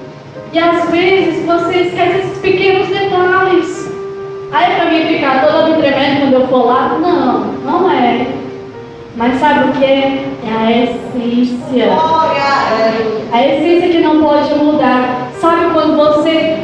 E 0.51 0.59
às 0.59 0.89
vezes 0.89 1.45
você 1.45 1.83
esquece 1.83 2.17
esses 2.17 2.37
pequenos 2.39 2.87
detalhes. 2.89 3.91
Aí 4.51 4.75
para 4.75 4.91
mim 4.91 5.05
ficar 5.05 5.45
toda 5.45 5.69
me 5.69 5.81
tremendo 5.81 6.19
quando 6.19 6.33
eu 6.33 6.47
for 6.49 6.65
lá, 6.65 6.97
não, 6.99 7.39
não 7.63 7.89
é. 7.89 8.27
Mas 9.15 9.39
sabe 9.39 9.69
o 9.69 9.73
que 9.73 9.83
é? 9.83 10.25
É 10.45 10.57
a 10.57 10.71
essência. 10.71 11.91
A 13.31 13.45
essência 13.45 13.89
que 13.89 13.99
não 13.99 14.23
pode 14.23 14.53
mudar. 14.55 15.29
Sabe 15.39 15.73
quando 15.73 15.97
você 15.97 16.59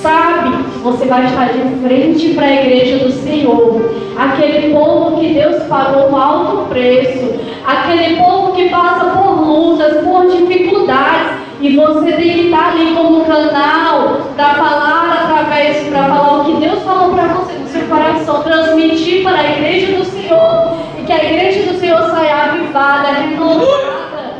sabe 0.00 0.50
que 0.72 0.78
você 0.80 1.06
vai 1.06 1.24
estar 1.24 1.46
de 1.46 1.62
frente 1.82 2.34
para 2.34 2.46
a 2.46 2.54
igreja 2.54 3.04
do 3.04 3.10
Senhor. 3.10 3.94
Aquele 4.16 4.72
povo 4.72 5.18
que 5.18 5.34
Deus 5.34 5.62
pagou 5.64 6.10
um 6.10 6.16
alto 6.16 6.68
preço. 6.68 7.34
Aquele 7.66 8.16
povo 8.16 8.52
que 8.52 8.68
passa 8.68 9.06
por 9.06 9.40
lutas, 9.40 10.04
por 10.04 10.26
dificuldades. 10.26 11.44
E 11.60 11.74
você 11.76 12.12
tem 12.12 12.32
que 12.34 12.40
estar 12.46 12.72
ali 12.72 12.94
como 12.94 13.24
canal 13.24 14.18
para 14.36 14.54
falar 14.54 15.22
através, 15.24 15.88
para 15.88 16.04
falar 16.04 16.40
o 16.40 16.44
que 16.44 16.60
Deus 16.60 16.82
falou 16.82 17.14
para 17.14 17.28
você 17.28 17.54
no 17.54 17.66
seu 17.66 17.86
coração, 17.86 18.42
transmitir 18.42 19.22
para 19.22 19.38
a 19.38 19.50
igreja 19.52 19.96
do 19.96 20.04
Senhor. 20.04 20.93
Que 21.06 21.12
a 21.12 21.24
igreja 21.24 21.70
do 21.70 21.78
Senhor 21.78 22.00
saia 22.10 22.44
avivada, 22.44 23.08
renovada. 23.08 24.34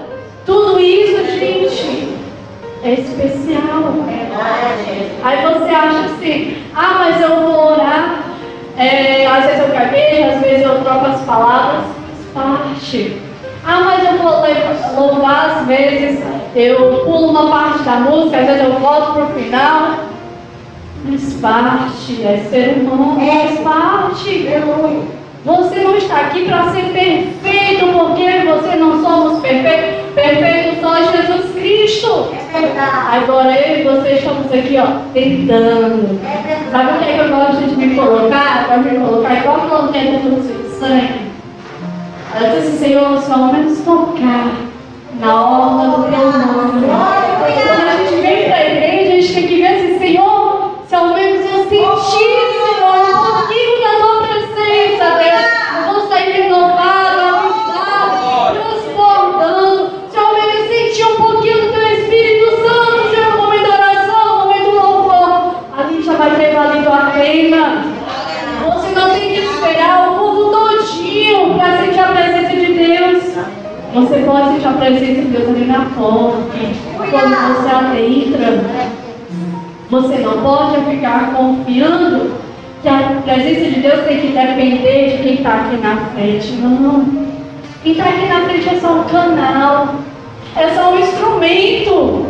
Tudo 0.46 0.80
isso, 0.80 1.24
gente, 1.38 2.16
é 2.82 2.92
especial. 2.92 3.94
Aí 5.22 5.42
você 5.42 5.70
acha 5.70 6.00
assim, 6.06 6.56
ah, 6.74 6.96
mas 6.98 7.20
eu 7.20 7.36
vou 7.40 7.72
orar, 7.72 8.20
é, 8.76 9.26
às 9.26 9.44
vezes 9.44 9.60
eu 9.60 9.68
gaguejo, 9.68 10.30
às 10.30 10.40
vezes 10.40 10.62
eu 10.64 10.82
troco 10.82 11.06
as 11.06 11.20
palavras, 11.22 11.84
faz 12.34 12.48
parte. 12.48 13.20
Ah, 13.66 13.80
mas 13.84 14.04
eu 14.04 14.18
vou 14.18 15.10
louvar, 15.10 15.58
às 15.60 15.66
vezes 15.66 16.22
eu 16.54 17.02
pulo 17.04 17.30
uma 17.30 17.48
parte 17.50 17.82
da 17.82 17.96
música, 17.96 18.38
às 18.38 18.46
vezes 18.46 18.62
eu 18.64 18.72
volto 18.78 19.12
para 19.14 19.24
o 19.24 19.32
final. 19.34 19.94
Faz 21.06 21.34
parte, 21.34 22.22
é 22.22 22.46
ser 22.50 22.78
humano, 22.78 23.20
faz 23.20 23.60
parte. 23.60 24.48
Você 25.44 25.80
não 25.80 25.94
está 25.96 26.20
aqui 26.20 26.46
para 26.46 26.70
ser 26.70 26.84
perfeito, 26.84 27.86
porque 27.92 28.24
você 28.46 28.76
não 28.76 29.02
somos 29.02 29.40
perfeitos. 29.40 30.04
Perfeito 30.14 30.80
só 30.80 30.96
Jesus 31.12 31.52
Cristo. 31.52 32.28
Agora 33.12 33.52
eu 33.52 33.80
e 33.80 33.82
você 33.82 34.12
estamos 34.14 34.50
aqui, 34.50 34.78
ó, 34.78 35.00
tentando. 35.12 36.18
Sabe 36.70 36.92
o 36.92 36.98
que 36.98 37.10
é 37.10 37.14
que 37.14 37.20
eu 37.20 37.28
gosto 37.28 37.62
de 37.62 37.76
me 37.76 37.94
colocar? 37.94 38.66
Para 38.66 38.78
me 38.78 38.98
colocar 38.98 39.34
igual 39.34 39.60
que 39.60 39.74
eu 39.74 39.88
tento 39.88 40.30
do 40.30 40.78
sangue. 40.78 41.24
Ela 42.34 42.48
disse, 42.48 42.78
Senhor, 42.78 43.20
só 43.20 43.34
ao 43.34 43.52
menos 43.52 43.78
tocar 43.80 44.50
na 45.20 45.34
orla 45.34 45.96
do 45.96 46.02
teu 46.04 46.32
nome. 46.32 46.86
Quando 46.86 47.93
Você 73.94 74.18
pode 74.26 74.48
sentir 74.48 74.66
a 74.66 74.72
presença 74.72 75.22
de 75.22 75.28
Deus 75.28 75.48
ali 75.50 75.66
na 75.66 75.86
porta. 75.96 76.38
Quando 76.96 77.54
você 77.54 77.70
adentra, 77.70 78.64
você 79.88 80.16
não 80.18 80.42
pode 80.42 80.84
ficar 80.90 81.32
confiando 81.32 82.32
que 82.82 82.88
a 82.88 83.22
presença 83.22 83.70
de 83.70 83.80
Deus 83.80 84.04
tem 84.04 84.20
que 84.20 84.26
depender 84.32 85.16
de 85.16 85.22
quem 85.22 85.34
está 85.34 85.54
aqui 85.54 85.76
na 85.76 85.96
frente. 86.12 86.52
Não. 86.54 87.06
Quem 87.84 87.92
está 87.92 88.04
aqui 88.06 88.26
na 88.26 88.40
frente 88.40 88.68
é 88.68 88.80
só 88.80 88.94
um 88.94 89.04
canal, 89.04 89.94
é 90.56 90.68
só 90.70 90.92
um 90.92 90.98
instrumento. 90.98 92.26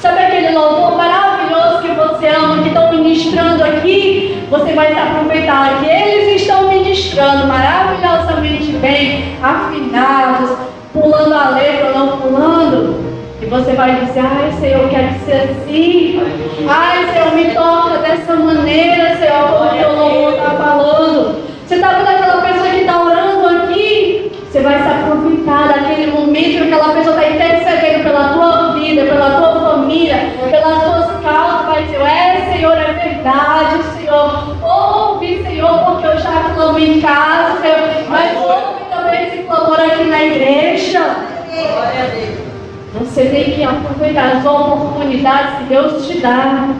Sabe 0.00 0.18
aquele 0.18 0.58
louvor 0.58 0.96
maravilhoso 0.96 1.82
que 1.82 1.94
você 1.94 2.26
ama, 2.34 2.62
que 2.62 2.68
estão 2.68 2.90
ministrando 2.90 3.62
aqui? 3.62 4.42
Você 4.50 4.72
vai 4.72 4.92
se 4.92 4.98
aproveitar 4.98 5.78
que 5.78 5.88
eles 5.88 6.40
estão 6.40 6.68
ministrando 6.68 7.46
maravilhosamente 7.46 8.72
bem, 8.72 9.36
afinados, 9.40 10.69
pulando 10.92 11.34
a 11.34 11.50
letra 11.50 11.92
não 11.92 12.18
pulando. 12.18 13.10
E 13.40 13.46
você 13.46 13.72
vai 13.72 14.04
dizer, 14.04 14.20
ai 14.20 14.52
Senhor, 14.60 14.82
eu 14.82 14.88
quero 14.88 15.18
ser 15.24 15.50
assim. 15.50 16.20
Ai 16.68 17.12
Senhor, 17.12 17.34
me 17.34 17.54
toca 17.54 17.98
dessa 17.98 18.34
maneira, 18.34 19.16
Senhor, 19.16 19.48
porque 19.58 19.84
o 19.84 19.96
louvor 19.96 20.34
está 20.34 20.50
falando. 20.50 21.50
Você 21.66 21.76
está 21.76 21.88
vendo 21.92 22.08
aquela 22.08 22.42
pessoa 22.42 22.68
que 22.68 22.80
está 22.80 23.02
orando 23.02 23.46
aqui? 23.46 24.32
Você 24.50 24.60
vai 24.60 24.82
se 24.82 24.88
aproveitar 24.88 25.68
daquele 25.68 26.10
momento 26.10 26.50
que 26.50 26.74
aquela 26.74 26.92
pessoa 26.92 27.16
está 27.16 27.30
intercedendo 27.30 28.04
pela 28.04 28.28
tua 28.34 28.72
vida, 28.74 29.04
pela 29.04 29.30
tua 29.30 29.60
família, 29.60 30.34
pelas 30.50 30.82
tuas 30.82 31.22
causas. 31.22 31.66
Vai 31.66 31.84
dizer, 31.84 32.00
é 32.00 32.52
Senhor, 32.52 32.76
é 32.76 32.92
verdade, 32.92 33.82
Senhor. 33.96 34.56
Ouve, 34.60 35.42
Senhor, 35.44 35.84
porque 35.84 36.06
eu 36.08 36.18
já 36.18 36.50
clamo 36.54 36.78
em 36.78 37.00
casa, 37.00 37.60
Senhor. 37.60 37.78
Mas 38.08 38.36
ouve 38.36 38.84
também 38.90 39.28
esse 39.28 39.44
clamor 39.44 39.80
aqui 39.80 40.04
na 40.04 40.24
igreja. 40.24 41.00
Glória 41.48 42.02
a 42.02 42.14
Deus. 42.14 42.99
Você 43.10 43.24
tem 43.24 43.50
que 43.50 43.62
aproveitar 43.64 44.36
as 44.36 44.46
oportunidades 44.46 45.58
que 45.58 45.64
Deus 45.64 46.06
te 46.06 46.18
dá. 46.18 46.72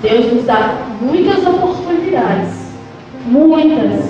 Deus 0.00 0.32
nos 0.32 0.44
dá 0.44 0.86
muitas 1.02 1.46
oportunidades. 1.46 2.72
Muitas. 3.26 4.08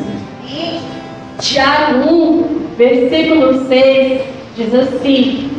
Tiago 1.41 2.09
1, 2.09 2.45
versículo 2.79 3.66
6, 3.66 4.23
diz 4.57 4.73
assim: 4.73 5.51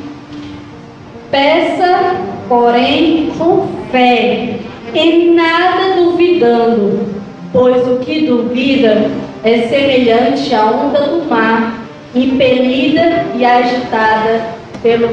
Peça, 1.29 2.15
porém, 2.47 3.29
com 3.37 3.67
fé, 3.91 4.59
em 4.95 5.35
nada 5.35 5.95
duvidando, 5.97 7.05
pois 7.51 7.85
o 7.85 7.97
que 7.97 8.25
duvida 8.25 9.11
é 9.43 9.67
semelhante 9.67 10.55
à 10.55 10.65
onda 10.67 11.01
do 11.01 11.29
mar, 11.29 11.81
impelida 12.15 13.25
e 13.35 13.43
agitada 13.43 14.58
pelo. 14.81 15.07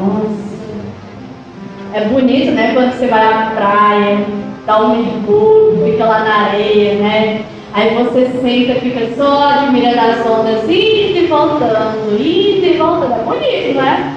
Nossa. 0.00 0.52
É 1.94 2.04
bonito, 2.06 2.52
né? 2.52 2.72
Quando 2.72 2.92
você 2.92 3.06
vai 3.06 3.26
à 3.26 3.52
praia, 3.54 4.24
dá 4.66 4.78
um 4.80 4.96
mergulho, 4.96 5.84
fica 5.84 6.04
lá 6.06 6.20
na 6.20 6.34
areia, 6.46 6.94
né? 6.94 7.44
Aí 7.74 7.94
você 7.94 8.30
senta, 8.40 8.80
fica 8.80 9.14
só 9.16 9.48
admirando 9.48 9.98
as 9.98 10.26
ondas, 10.26 10.64
indo 10.64 11.18
e 11.18 11.26
voltando, 11.28 12.14
indo 12.18 12.66
e 12.66 12.76
voltando. 12.78 13.12
É 13.12 13.24
bonito, 13.24 13.78
né? 13.78 14.16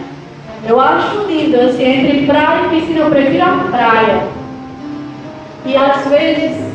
Eu 0.68 0.80
acho 0.80 1.26
lindo, 1.28 1.60
assim, 1.60 1.84
entre 1.84 2.26
praia 2.26 2.66
e 2.66 2.70
piscina, 2.70 3.00
eu 3.00 3.10
prefiro 3.10 3.44
a 3.44 3.68
praia. 3.70 4.24
E 5.66 5.76
às 5.76 6.08
vezes 6.08 6.66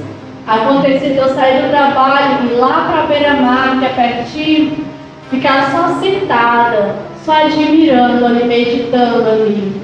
acontece 0.47 1.11
de 1.11 1.17
eu 1.17 1.29
sair 1.35 1.63
do 1.63 1.71
trabalho 1.71 2.45
e 2.45 2.53
ir 2.53 2.57
lá 2.57 2.89
para 2.91 3.03
a 3.03 3.07
beira-mar, 3.07 3.79
que 3.79 3.85
é 3.85 3.89
pertinho, 3.89 4.90
ficar 5.31 5.71
só 5.71 6.01
sentada, 6.01 6.97
só 7.25 7.45
admirando 7.45 8.27
ali, 8.27 8.45
meditando 8.45 9.29
ali, 9.29 9.81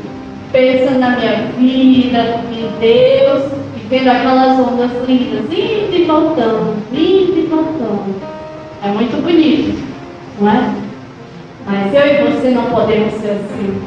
pensando 0.53 0.99
na 0.99 1.11
minha 1.11 1.37
vida, 1.57 2.41
em 2.53 2.69
Deus, 2.81 3.53
e 3.77 3.81
vendo 3.89 4.11
aquelas 4.11 4.59
ondas 4.59 4.91
lindas, 5.09 5.45
indo 5.45 5.97
e 5.97 6.05
voltando, 6.05 6.77
indo 6.93 7.39
e 7.39 7.47
voltando. 7.49 8.15
É 8.85 8.89
muito 8.89 9.23
bonito, 9.23 9.83
não 10.41 10.51
é? 10.51 10.71
Mas 11.67 11.95
eu 11.95 12.07
e 12.07 12.31
você 12.31 12.51
não 12.51 12.65
podemos 12.67 13.15
ser 13.15 13.31
assim. 13.31 13.83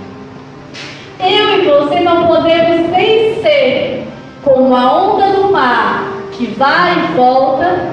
Eu 1.20 1.62
e 1.62 1.66
você 1.66 2.00
não 2.00 2.28
podemos 2.28 2.90
nem 2.90 3.42
ser 3.42 4.08
como 4.44 4.76
a 4.76 5.04
onda 5.04 5.28
do 5.28 5.52
mar 5.52 6.14
que 6.32 6.48
vai 6.48 6.94
e 6.94 7.16
volta, 7.18 7.92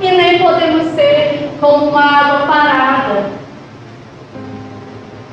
e 0.00 0.10
nem 0.10 0.38
podemos 0.38 0.94
ser 0.94 1.50
como 1.60 1.88
uma 1.88 2.02
água 2.02 2.46
parada. 2.46 3.38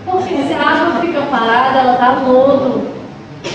Assim, 0.07 0.47
se 0.47 0.53
a 0.53 0.61
água 0.61 1.01
fica 1.01 1.21
parada, 1.29 1.79
ela 1.79 1.97
dá 1.97 2.27
lodo. 2.27 2.81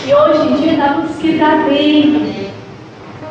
E 0.07 0.15
hoje 0.15 0.49
em 0.49 0.57
dia 0.57 0.77
dá 0.77 1.03
dá 1.39 1.69
bem. 1.69 2.53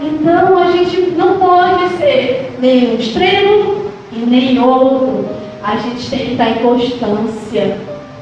Então 0.02 0.58
a 0.58 0.72
gente 0.72 1.12
não 1.12 1.40
pode 1.40 1.90
ser 1.98 2.56
nem 2.60 2.92
um 2.92 2.96
extremo 2.96 3.86
e 4.12 4.20
nem 4.20 4.60
outro. 4.60 5.26
A 5.64 5.76
gente 5.78 6.10
tem 6.10 6.20
que 6.20 6.32
estar 6.32 6.50
em 6.50 6.56
constância, 6.56 7.78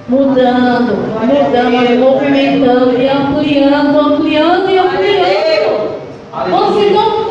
mudando, 0.07 0.95
mudando, 1.19 1.99
movimentando 1.99 3.01
e 3.01 3.07
ampliando, 3.07 3.99
ampliando 3.99 4.69
e 4.69 4.77
ampliando. 4.77 5.97
Você 6.49 6.89
não 6.91 7.26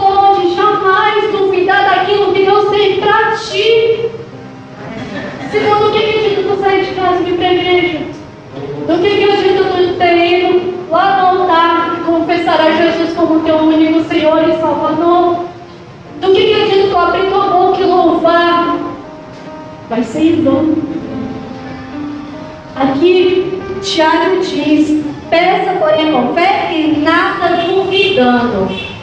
jamais 1.17 1.33
duvidar 1.33 1.85
daquilo 1.85 2.33
que 2.33 2.45
Deus 2.45 2.69
tem 2.71 3.01
para 3.01 3.33
ti. 3.33 4.11
Senão, 5.51 5.81
do 5.81 5.93
que 5.93 6.01
que 6.01 6.19
adianta 6.19 6.43
tu 6.43 6.61
sair 6.61 6.85
de 6.85 6.95
casa 6.95 7.23
e 7.23 7.25
vir 7.25 7.37
para? 7.37 8.95
Do 8.95 9.03
que 9.03 9.17
que 9.17 9.25
adianta 9.25 9.65
tu 9.65 9.95
ter 9.99 10.17
ido 10.17 10.75
lá 10.91 11.17
no 11.17 11.41
altar 11.41 11.97
e 11.97 12.05
confessar 12.05 12.61
a 12.61 12.71
Jesus 12.73 13.15
como 13.15 13.41
teu 13.41 13.57
único 13.57 14.05
Senhor 14.05 14.49
e 14.49 14.59
Salvador? 14.59 15.47
Do 16.21 16.33
que 16.33 16.45
que 16.45 16.55
adianta 16.55 16.89
tu 16.91 16.97
abrir 16.97 17.31
tua 17.31 17.49
boca 17.49 17.81
e 17.81 17.85
louvar? 17.85 18.77
Vai 19.89 20.03
ser 20.03 20.21
em 20.21 20.43
vão. 20.43 20.75
Aqui, 22.75 23.63
Tiago 23.81 24.41
diz: 24.41 25.05
peça, 25.31 25.73
porém, 25.79 26.13
com 26.13 26.35
fé 26.35 26.71
e 26.73 26.99
nada 26.99 27.63
duvidando. 27.63 28.96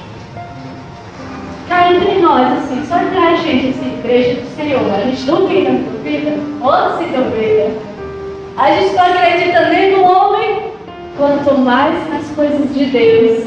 Entre 1.93 2.19
nós, 2.19 2.51
assim, 2.57 2.83
só 2.87 2.95
a 2.95 3.35
gente, 3.35 3.69
assim, 3.69 3.99
igreja 3.99 4.41
do 4.41 4.55
Senhor, 4.55 4.91
a 4.91 5.01
gente 5.01 5.25
duvida, 5.25 5.69
não 5.69 5.83
duvida? 5.83 6.31
Ou 6.61 6.97
se 6.97 7.03
duvida? 7.05 7.71
A 8.57 8.71
gente 8.71 8.95
não 8.95 9.03
acredita 9.03 9.69
nem 9.69 9.91
no 9.91 10.03
homem, 10.03 10.71
quanto 11.17 11.57
mais 11.59 12.09
nas 12.09 12.27
coisas 12.31 12.73
de 12.73 12.85
Deus. 12.85 13.43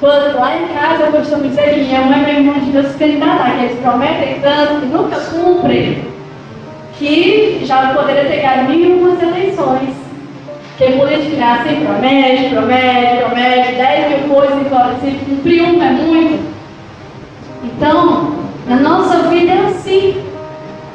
Quando 0.00 0.38
lá 0.38 0.56
em 0.56 0.68
casa 0.68 1.04
eu 1.04 1.12
costumo 1.12 1.48
dizer 1.48 1.74
que 1.74 1.80
minha 1.80 2.00
mãe 2.02 2.20
e 2.20 2.24
meu 2.24 2.34
irmão 2.34 2.58
de 2.60 2.70
Deus 2.70 2.94
querem 2.96 3.20
tratar, 3.20 3.58
que 3.58 3.64
eles 3.64 3.80
prometem 3.80 4.40
tanto 4.40 4.80
que 4.80 4.86
nunca 4.86 5.20
cumprem, 5.20 6.04
que 6.98 7.60
já 7.64 7.94
poderia 7.94 8.24
ter 8.24 8.42
ganho 8.42 8.98
umas 8.98 9.22
eleições. 9.22 10.05
Porque 10.76 10.92
político 10.92 11.36
é 11.36 11.42
assim, 11.42 11.86
promete, 11.86 12.54
promete, 12.54 13.24
promete, 13.24 13.72
dez 13.76 14.08
mil 14.10 14.34
coisas 14.34 14.60
e 14.60 14.68
fora, 14.68 14.94
se 15.00 15.10
cumprir 15.24 15.62
uma 15.62 15.86
é 15.86 15.90
muito. 15.90 16.54
Então, 17.64 18.34
na 18.66 18.76
nossa 18.76 19.28
vida 19.28 19.52
é 19.52 19.66
assim. 19.68 20.22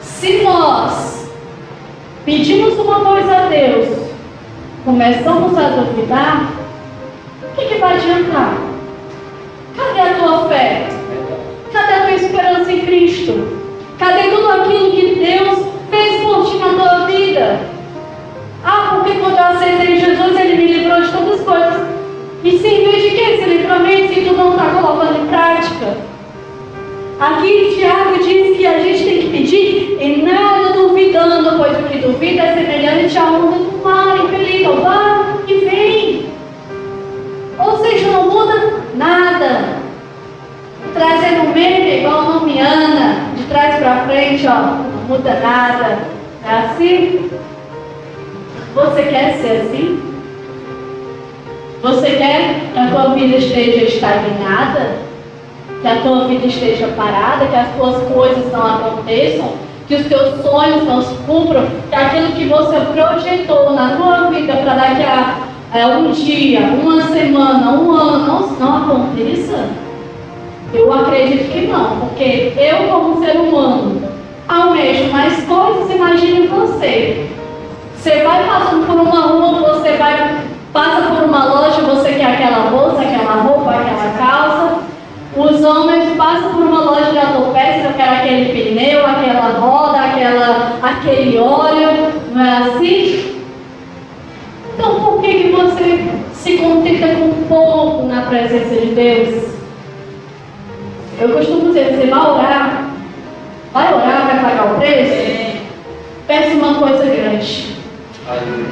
Se 0.02 0.44
nós 0.44 1.32
pedimos 2.26 2.78
uma 2.78 3.00
coisa 3.00 3.36
a 3.36 3.48
Deus, 3.48 4.08
começamos 4.86 5.58
a 5.58 5.70
duvidar, 5.70 6.52
o 7.42 7.56
que, 7.56 7.66
que 7.66 7.80
vai 7.80 7.96
adiantar? 7.96 8.54
Cadê 9.76 10.00
a 10.00 10.14
tua 10.14 10.48
fé? 10.48 10.90
Cadê 11.74 11.94
a 11.94 12.02
tua 12.02 12.12
esperança 12.12 12.72
em 12.72 12.82
Cristo? 12.82 13.58
Cadê 13.98 14.30
tudo 14.30 14.48
aquilo 14.48 14.92
que 14.92 15.16
Deus 15.16 15.66
fez 15.90 16.22
por 16.22 16.46
ti 16.46 16.58
na 16.58 16.70
tua 16.70 17.06
vida? 17.08 17.81
Ah, 18.64 18.92
porque 18.96 19.20
quando 19.20 19.38
eu 19.38 19.44
aceitei 19.44 20.00
Jesus, 20.00 20.40
Ele 20.40 20.56
me 20.56 20.74
livrou 20.74 21.02
de 21.02 21.12
todas 21.12 21.40
as 21.40 21.46
coisas. 21.46 21.82
E 22.44 22.58
se 22.58 22.68
em 22.68 22.84
vez 22.84 23.04
de 23.04 23.10
que 23.12 23.22
esse 23.22 23.50
livramento, 23.50 24.14
se 24.14 24.22
tu 24.22 24.34
não 24.34 24.52
está 24.52 24.66
colocando 24.70 25.24
em 25.24 25.28
prática? 25.28 25.98
Aqui 27.20 27.76
Tiago 27.76 28.18
diz 28.24 28.58
que 28.58 28.66
a 28.66 28.80
gente 28.80 29.04
tem 29.04 29.22
que 29.22 29.30
pedir 29.30 29.98
em 30.00 30.24
nada 30.24 30.74
duvidando, 30.74 31.56
pois 31.58 31.78
o 31.78 31.84
que 31.84 32.00
duvida 32.00 32.42
é 32.42 32.54
semelhante 32.56 33.18
à 33.18 33.26
onda 33.26 33.58
do 33.58 33.84
mar, 33.84 34.18
impelido, 34.18 34.82
vai 34.82 35.36
e 35.48 35.54
vem. 35.66 36.26
Ou 37.60 37.78
seja, 37.78 38.08
não 38.08 38.30
muda 38.30 38.74
nada. 38.96 39.82
Trazendo 40.96 41.54
meme 41.54 42.00
igual 42.00 42.24
nomiana, 42.24 43.28
de 43.38 43.44
trás 43.44 43.76
para 43.76 44.06
frente, 44.08 44.48
ó, 44.48 44.60
não 44.60 45.04
muda 45.08 45.40
nada. 45.44 46.00
É 46.44 46.52
assim? 46.52 47.30
Você 48.74 49.04
quer 49.04 49.34
ser 49.42 49.62
assim? 49.62 50.02
Você 51.82 52.12
quer 52.12 52.72
que 52.74 52.80
a 52.80 52.88
tua 52.88 53.14
vida 53.16 53.38
esteja 53.38 53.86
estagnada? 53.86 54.92
Que 55.82 55.88
a 55.88 55.96
tua 55.98 56.28
vida 56.28 56.48
esteja 56.48 56.88
parada? 56.96 57.48
Que 57.48 57.56
as 57.56 57.68
tuas 57.76 58.02
coisas 58.14 58.52
não 58.52 58.66
aconteçam? 58.66 59.54
Que 59.88 59.96
os 59.96 60.06
teus 60.06 60.42
sonhos 60.42 60.86
não 60.86 61.02
se 61.02 61.14
cumpram? 61.26 61.68
Que 61.90 61.96
aquilo 61.96 62.32
que 62.32 62.46
você 62.46 62.80
projetou 62.94 63.74
na 63.74 63.98
tua 63.98 64.30
vida 64.30 64.54
para 64.54 64.74
daqui 64.76 65.04
a 65.04 65.38
é, 65.74 65.88
um 65.88 66.12
dia, 66.12 66.60
uma 66.60 67.02
semana, 67.02 67.72
um 67.72 67.92
ano, 67.92 68.28
não, 68.28 68.48
não 68.60 68.78
aconteça? 68.78 69.70
Eu 70.74 70.94
acredito 70.94 71.52
que 71.52 71.68
não, 71.68 71.98
porque 72.00 72.54
eu, 72.58 72.88
como 72.90 73.24
ser 73.24 73.38
humano, 73.38 74.02
almejo 74.48 75.12
mais 75.12 75.44
coisas, 75.44 75.90
imagine 75.90 76.48
você. 76.48 77.26
Você 78.02 78.24
vai 78.24 78.44
passando 78.48 78.88
por 78.88 79.00
uma 79.00 79.28
rua, 79.28 79.74
você 79.76 79.92
vai, 79.92 80.40
passa 80.74 81.04
por 81.04 81.24
uma 81.24 81.46
loja, 81.46 81.82
você 81.82 82.14
quer 82.14 82.34
aquela 82.34 82.72
bolsa, 82.72 83.00
aquela 83.00 83.44
roupa, 83.44 83.70
aquela 83.70 84.12
calça. 84.18 84.80
Os 85.38 85.64
homens 85.64 86.18
passam 86.18 86.52
por 86.52 86.64
uma 86.64 86.82
loja 86.82 87.12
de 87.12 87.20
autopeças, 87.20 87.96
quer 87.96 88.10
aquele 88.10 88.74
pneu, 88.74 89.06
aquela 89.06 89.52
roda, 89.60 90.00
aquela, 90.00 90.80
aquele 90.82 91.38
óleo, 91.38 92.12
não 92.32 92.44
é 92.44 92.58
assim? 92.58 93.44
Então 94.74 94.96
por 94.96 95.22
que, 95.22 95.34
que 95.34 95.52
você 95.52 96.10
se 96.34 96.58
contenta 96.58 97.08
com 97.08 97.44
pouco 97.48 98.08
na 98.08 98.24
presença 98.24 98.82
de 98.82 98.96
Deus? 98.96 99.44
Eu 101.20 101.30
costumo 101.34 101.68
dizer, 101.68 101.96
você 101.96 102.08
vai 102.08 102.20
orar, 102.20 102.90
vai 103.72 103.94
orar, 103.94 104.26
vai 104.26 104.40
pagar 104.42 104.72
o 104.72 104.80
preço? 104.80 105.62
Peça 106.26 106.56
uma 106.56 106.74
coisa 106.74 107.06
grande. 107.06 107.71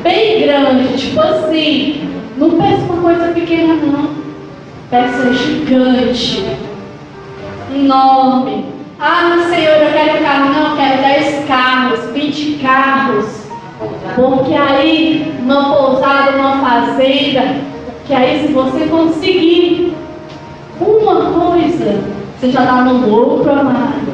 Bem 0.02 0.42
grande, 0.42 0.98
tipo 0.98 1.20
assim. 1.20 2.10
Não 2.38 2.52
peça 2.52 2.84
uma 2.84 3.02
coisa 3.02 3.34
pequena, 3.34 3.74
não. 3.76 4.10
Peça 4.90 5.34
gigante. 5.34 6.46
Enorme. 7.76 8.66
Ah, 9.00 9.38
Senhor, 9.50 9.76
eu 9.76 9.92
quero 9.92 10.20
um 10.20 10.24
carro. 10.24 10.54
Não, 10.54 10.70
eu 10.72 10.78
quero 10.78 11.02
10 11.02 11.46
carros, 11.46 12.12
20 12.14 12.60
carros. 12.62 13.48
Porque 14.16 14.54
aí, 14.54 15.34
uma 15.40 15.76
pousada, 15.76 16.38
uma 16.38 16.58
fazenda, 16.58 17.56
que 18.06 18.14
aí 18.14 18.46
se 18.46 18.54
você 18.54 18.86
conseguir 18.86 19.94
uma 20.80 21.32
coisa, 21.32 22.02
você 22.40 22.52
já 22.52 22.62
está 22.62 22.82
no 22.84 23.08
lucro, 23.08 23.52
amado. 23.52 24.14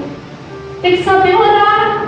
Tem 0.81 0.97
que 0.97 1.03
saber 1.03 1.35
orar. 1.35 2.07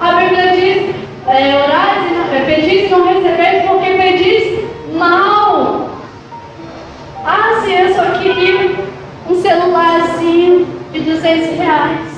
A 0.00 0.12
Bíblia 0.12 0.52
diz, 0.56 0.99
é, 1.28 1.56
orar, 1.56 1.98
é, 2.32 2.44
pedis 2.46 2.86
e 2.86 2.88
não 2.88 3.06
recebeis, 3.06 3.64
porque 3.66 3.90
pedis 3.90 4.60
mal. 4.96 5.90
Ah, 7.24 7.60
se 7.62 7.72
eu 7.72 7.94
só 7.94 8.18
queria 8.18 8.70
um 9.28 9.40
celularzinho 9.40 10.66
de 10.92 11.00
200 11.00 11.58
reais. 11.58 12.10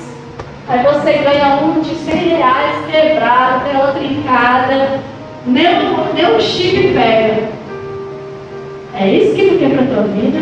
Aí 0.67 0.81
você 0.83 1.13
ganha 1.13 1.59
um 1.61 1.81
de 1.81 1.93
100 1.93 2.15
reais 2.15 2.85
quebrado, 2.89 3.65
tela 3.65 3.91
trincada, 3.91 4.99
nem, 5.45 5.65
nem 6.13 6.35
o 6.35 6.41
chip 6.41 6.93
pega. 6.93 7.49
É 8.95 9.07
isso 9.09 9.35
que 9.35 9.49
tu 9.49 9.59
quer 9.59 9.71
para 9.71 9.85
tua 9.85 10.03
vida? 10.03 10.39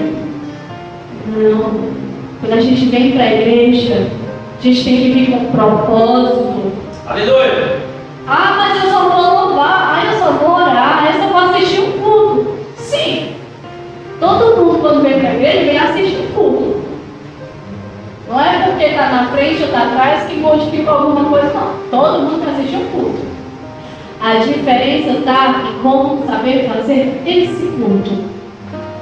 Não. 1.28 1.92
Quando 2.40 2.54
a 2.54 2.62
gente 2.62 2.86
vem 2.86 3.12
para 3.14 3.24
a 3.24 3.34
igreja, 3.34 4.08
a 4.60 4.64
gente 4.64 4.84
tem 4.84 4.98
que 4.98 5.12
vir 5.12 5.32
com 5.32 5.38
um 5.38 5.52
propósito. 5.52 6.72
Aleluia. 7.08 7.81
Ah, 8.34 8.56
mas 8.56 8.82
eu 8.82 8.90
só 8.90 9.10
vou 9.10 9.48
louvar, 9.50 9.94
ah, 9.94 10.06
eu 10.06 10.18
só 10.18 10.32
vou 10.32 10.56
orar, 10.56 11.06
eu 11.14 11.22
só 11.22 11.28
vou 11.28 11.50
assistir 11.50 11.82
um 11.82 11.92
culto. 12.00 12.58
Sim. 12.78 13.36
Todo 14.22 14.56
mundo 14.56 14.80
quando 14.80 15.04
vem 15.04 15.20
para 15.20 15.32
a 15.32 15.34
igreja 15.34 15.66
vem 15.66 15.78
assistir 15.78 16.18
um 16.18 16.34
culto. 16.34 16.82
Não 18.30 18.40
é 18.40 18.60
porque 18.60 18.86
está 18.86 19.10
na 19.10 19.26
frente 19.26 19.64
ou 19.64 19.68
está 19.68 19.80
atrás 19.80 20.30
que 20.30 20.38
modifica 20.38 20.92
alguma 20.92 21.26
coisa, 21.26 21.54
não. 21.54 21.74
Todo 21.92 22.22
mundo 22.22 22.50
assiste 22.50 22.74
um 22.78 22.86
culto. 22.86 23.20
A 24.22 24.36
diferença 24.36 25.10
está 25.10 25.64
em 25.68 25.84
como 25.84 26.26
saber 26.26 26.70
fazer 26.70 27.22
esse 27.26 27.66
culto. 27.66 28.12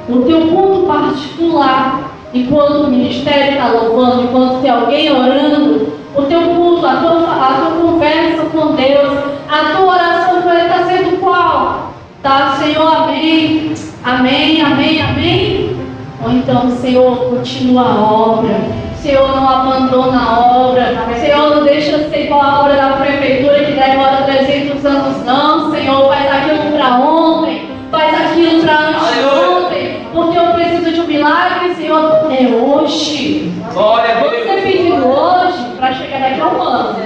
O 0.09 0.23
teu 0.23 0.47
culto 0.47 0.87
particular, 0.87 2.13
enquanto 2.33 2.85
o 2.85 2.89
ministério 2.89 3.51
está 3.51 3.67
louvando, 3.67 4.23
enquanto 4.23 4.61
tem 4.63 4.71
alguém 4.71 5.11
orando, 5.11 5.93
o 6.19 6.25
teu 6.25 6.41
culto, 6.41 6.85
a 6.85 6.97
tua, 6.97 7.31
a 7.31 7.53
tua 7.53 7.81
conversa 7.81 8.43
com 8.51 8.75
Deus, 8.75 9.17
a 9.47 9.75
tua 9.75 9.93
oração 9.93 10.41
com 10.41 10.49
Ele 10.49 10.63
está 10.63 10.83
sendo 10.83 11.17
qual? 11.21 11.93
Tá, 12.21 12.57
Senhor, 12.59 13.03
amém. 13.03 13.73
Amém, 14.03 14.61
amém, 14.61 15.01
amém. 15.01 15.77
Ou 16.21 16.31
então, 16.31 16.69
Senhor, 16.71 17.15
continua 17.29 17.83
a 17.83 18.01
obra. 18.01 18.53
Senhor, 19.01 19.29
não 19.29 19.47
abandona 19.47 20.19
a 20.19 20.57
obra. 20.57 20.93
Senhor, 21.21 21.55
não 21.55 21.63
deixa 21.63 21.97
de 21.99 22.09
ser 22.09 22.25
igual 22.25 22.41
a 22.41 22.59
obra 22.63 22.75
da 22.75 22.89
prefeitura 22.97 23.63
que 23.63 23.71
demora 23.71 24.23
300 24.25 24.85
anos, 24.85 25.25
não. 25.25 25.71
Senhor, 25.71 26.09
faz 26.09 26.29
aquilo 26.29 26.71
para 26.73 26.95
ontem, 26.97 27.69
faz 27.89 28.13
aquilo 28.13 28.61
para 28.61 28.77
antes 28.77 29.13
de 29.13 29.23
ontem. 29.23 30.07
Porque 30.13 30.37
eu 30.37 30.47
preciso 30.47 30.91
de 30.91 30.99
um 30.99 31.07
milagre, 31.07 31.75
Senhor, 31.75 32.27
é 32.29 32.45
hoje. 32.61 33.53
Glória 33.73 34.17
a 34.17 34.19
Deus. 34.19 34.43
Você 34.43 34.61
pediu 34.61 34.95
hoje 34.95 35.38
para 35.79 35.93
chegar 35.93 36.19
daqui 36.19 36.41
a 36.41 36.47
um 36.47 36.61
ano. 36.61 36.99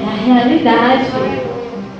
É 0.00 0.04
a 0.04 0.36
realidade. 0.36 1.04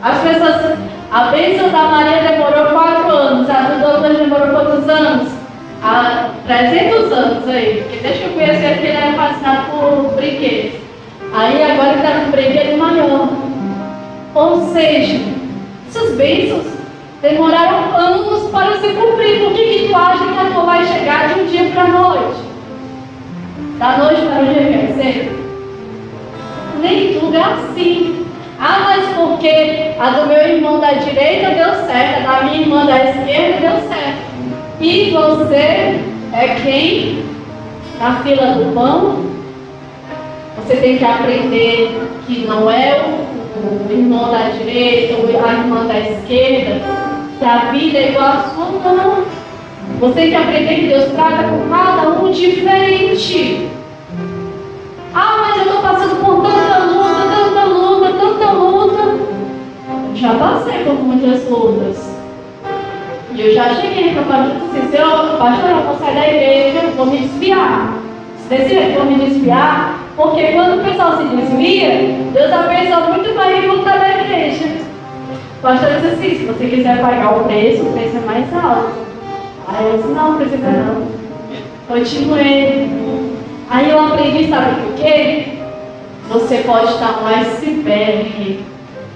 As 0.03 0.19
pessoas. 0.19 0.79
A 1.11 1.29
bênção 1.29 1.71
da 1.71 1.85
Maria 1.85 2.23
demorou 2.23 2.67
quatro 2.67 3.11
anos. 3.11 3.49
A 3.49 3.61
do 3.63 3.81
doutor 3.81 4.15
demorou 4.15 4.49
quantos 4.49 4.89
anos? 4.89 5.33
Há 5.83 6.31
300 6.47 7.13
anos 7.13 7.49
aí. 7.49 7.83
Porque 7.83 8.03
deixa 8.03 8.25
eu 8.25 8.33
conhecer 8.33 8.79
que 8.79 8.87
ele 8.87 8.97
era 8.97 9.13
fascinado 9.15 9.71
por 9.71 10.15
brinquedos. 10.17 10.81
Aí 11.33 11.63
agora 11.63 11.91
ele 11.91 11.99
está 11.99 12.13
com 12.13 12.27
um 12.27 12.31
brinquedo 12.31 12.79
maior. 12.79 13.29
Ou 14.35 14.61
seja, 14.73 15.21
essas 15.89 16.17
bênçãos 16.17 16.67
demoraram 17.23 17.97
anos 17.97 18.51
para 18.51 18.79
se 18.79 18.89
cumprir. 18.89 19.41
Por 19.41 19.55
que, 19.55 19.65
que 19.65 19.89
tu 19.89 19.97
acha 19.97 20.25
que 20.25 20.39
a 20.39 20.51
tua 20.53 20.65
vai 20.65 20.85
chegar 20.87 21.33
de 21.33 21.41
um 21.41 21.47
dia 21.47 21.71
para 21.71 21.85
a 21.85 21.89
noite? 21.89 22.46
Da 23.79 23.99
noite 23.99 24.23
para 24.23 24.43
o 24.43 24.47
dia 24.47 24.55
quer 24.55 24.87
dizer? 24.87 25.47
Nem 26.81 27.21
tudo 27.21 27.37
é 27.37 27.43
assim. 27.43 28.27
Ah, 28.59 28.87
mas 28.87 29.15
porque 29.15 29.93
a 30.01 30.11
do 30.11 30.29
meu 30.29 30.39
irmão 30.39 30.81
da 30.81 30.93
direita 30.93 31.51
deu 31.51 31.75
certo, 31.87 32.27
a 32.27 32.33
da 32.33 32.43
minha 32.45 32.63
irmã 32.63 32.87
da 32.87 33.05
esquerda 33.05 33.61
deu 33.61 33.89
certo. 33.89 34.27
E 34.81 35.11
você 35.11 36.01
é 36.33 36.57
quem? 36.63 37.23
Na 38.01 38.21
fila 38.21 38.53
do 38.53 38.75
pão? 38.75 39.27
Você 40.57 40.77
tem 40.77 40.97
que 40.97 41.05
aprender 41.05 42.01
que 42.27 42.47
não 42.47 42.71
é 42.71 42.99
o, 43.03 43.89
o 43.89 43.93
irmão 43.93 44.31
da 44.31 44.49
direita 44.49 45.17
ou 45.17 45.45
a 45.45 45.53
irmã 45.53 45.85
da 45.85 45.99
esquerda, 45.99 46.81
que 47.39 47.45
a 47.45 47.59
vida 47.73 47.99
é 47.99 48.09
igual 48.09 48.27
a 48.27 48.43
sua, 48.55 48.93
não. 48.93 49.46
Você 50.01 50.15
tem 50.15 50.29
que 50.29 50.37
aprender 50.37 50.75
que 50.75 50.89
Deus 50.89 51.13
trata 51.13 51.45
com 51.45 51.71
cada 51.71 52.09
um 52.21 52.31
diferente. 52.31 53.69
Ah, 55.15 55.37
mas 55.41 55.57
eu 55.57 55.63
estou 55.63 55.81
passando 55.81 56.23
por 56.23 56.43
tanta 56.43 56.79
luta, 56.85 57.23
tanta 57.35 57.65
luta, 57.65 58.13
tanta 58.13 58.53
luta. 58.53 59.19
Já 60.15 60.35
passei 60.35 60.85
por 60.85 60.95
muitas 60.95 61.49
lutas. 61.49 62.15
E 63.35 63.41
eu 63.41 63.55
já 63.55 63.75
cheguei 63.75 64.13
para 64.13 64.23
o 64.23 64.27
pastor 64.27 64.57
e 64.57 64.81
disse, 64.81 64.97
"Senhor, 64.97 65.37
pastor, 65.39 65.71
eu 65.71 65.83
vou 65.83 65.97
sair 65.97 66.15
da 66.15 66.29
igreja, 66.29 66.79
eu 66.85 66.91
vou 66.93 67.07
me 67.07 67.19
desviar. 67.19 67.95
Se 68.43 68.49
decidir, 68.49 68.95
eu 68.95 69.03
vou 69.03 69.05
me 69.07 69.25
desviar, 69.25 69.99
porque 70.15 70.53
quando 70.53 70.81
o 70.81 70.85
pessoal 70.85 71.17
se 71.17 71.25
desvia, 71.25 72.17
Deus 72.33 72.53
abençoa 72.53 73.01
muito 73.09 73.35
mais 73.35 73.65
em 73.65 73.69
voltar 73.69 73.99
da 73.99 74.09
igreja. 74.09 74.65
O 75.59 75.63
pastor 75.63 75.91
disse 75.95 76.07
assim, 76.07 76.39
se 76.39 76.45
você 76.45 76.67
quiser 76.67 77.01
pagar 77.01 77.37
o 77.37 77.45
preço, 77.45 77.83
o 77.83 77.93
preço 77.93 78.17
é 78.17 78.21
mais 78.21 78.55
alto. 78.55 79.07
Aí 79.69 79.87
eu 79.87 79.97
disse, 79.97 80.09
não, 80.09 80.37
precisa 80.37 80.71
não. 80.71 81.09
Continuei. 81.89 82.91
Aí 83.69 83.91
eu 83.91 84.01
aprendi, 84.01 84.49
sabe 84.49 84.81
por 84.81 84.95
quê? 84.95 85.49
Você 86.29 86.59
pode 86.59 86.93
estar 86.93 87.23
um 87.23 87.27
iceberg, 87.27 88.65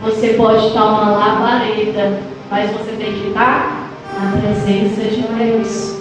você 0.02 0.28
pode 0.34 0.66
estar 0.66 0.84
uma 0.84 1.10
labareda, 1.10 2.20
mas 2.50 2.70
você 2.70 2.92
tem 2.92 3.12
que 3.12 3.28
estar 3.28 3.90
na 4.18 4.40
presença 4.40 5.02
de 5.02 5.22
Deus. 5.22 5.96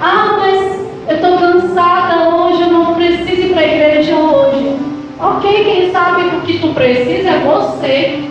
Ah, 0.00 0.36
mas 0.38 0.80
eu 1.08 1.16
estou 1.16 1.38
cansada 1.38 2.28
hoje, 2.30 2.62
eu 2.62 2.68
não 2.68 2.94
preciso 2.94 3.42
ir 3.42 3.52
para 3.52 3.60
a 3.60 3.66
igreja 3.66 4.16
hoje. 4.16 4.76
Ok, 5.18 5.64
quem 5.64 5.92
sabe 5.92 6.22
o 6.22 6.40
que 6.40 6.58
tu 6.58 6.68
precisa 6.74 7.30
é 7.30 7.38
você. 7.38 8.24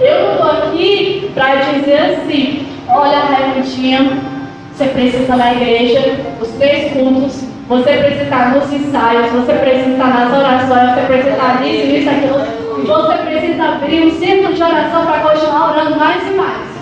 Eu 0.00 0.32
estou 0.32 0.50
aqui 0.50 1.30
para 1.34 1.56
dizer 1.56 1.98
assim, 1.98 2.66
olha 2.88 3.18
Raimundinha, 3.18 4.31
você 4.74 4.86
precisa 4.86 5.36
na 5.36 5.52
igreja, 5.52 6.18
os 6.40 6.48
três 6.52 6.92
cultos, 6.92 7.44
você 7.68 7.92
precisa 7.92 8.24
estar 8.24 8.54
nos 8.54 8.72
ensaios, 8.72 9.30
você 9.32 9.52
precisa 9.52 9.90
estar 9.90 10.08
nas 10.08 10.38
orações, 10.38 10.94
você 10.94 11.06
precisa 11.06 11.30
estar 11.30 11.60
nisso, 11.60 11.86
nisso, 11.86 12.10
aquilo. 12.10 12.62
Você 12.86 13.18
precisa 13.18 13.64
abrir 13.64 14.06
um 14.06 14.10
círculo 14.18 14.54
de 14.54 14.62
oração 14.62 15.06
para 15.06 15.20
continuar 15.20 15.72
orando 15.72 15.98
mais 15.98 16.26
e 16.26 16.30
mais. 16.34 16.72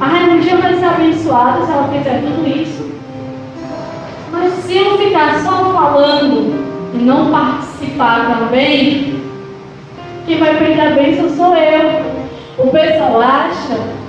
A 0.00 0.06
Raimundinha 0.06 0.56
vai 0.56 0.74
ser 0.74 0.86
abençoada 0.86 1.66
se 1.66 1.72
ela 1.72 1.88
fizer 1.88 2.22
tudo 2.22 2.48
isso. 2.48 2.92
Mas 4.30 4.52
se 4.54 4.76
eu 4.76 4.96
ficar 4.96 5.40
só 5.40 5.72
falando 5.72 6.94
e 6.94 6.98
não 6.98 7.30
participar 7.30 8.38
também, 8.38 9.20
quem 10.24 10.38
vai 10.38 10.56
perder 10.56 10.80
a 10.80 10.90
bênção 10.90 11.28
sou 11.30 11.54
eu. 11.56 12.22
O 12.58 12.68
pessoal 12.68 13.20
acha 13.20 14.01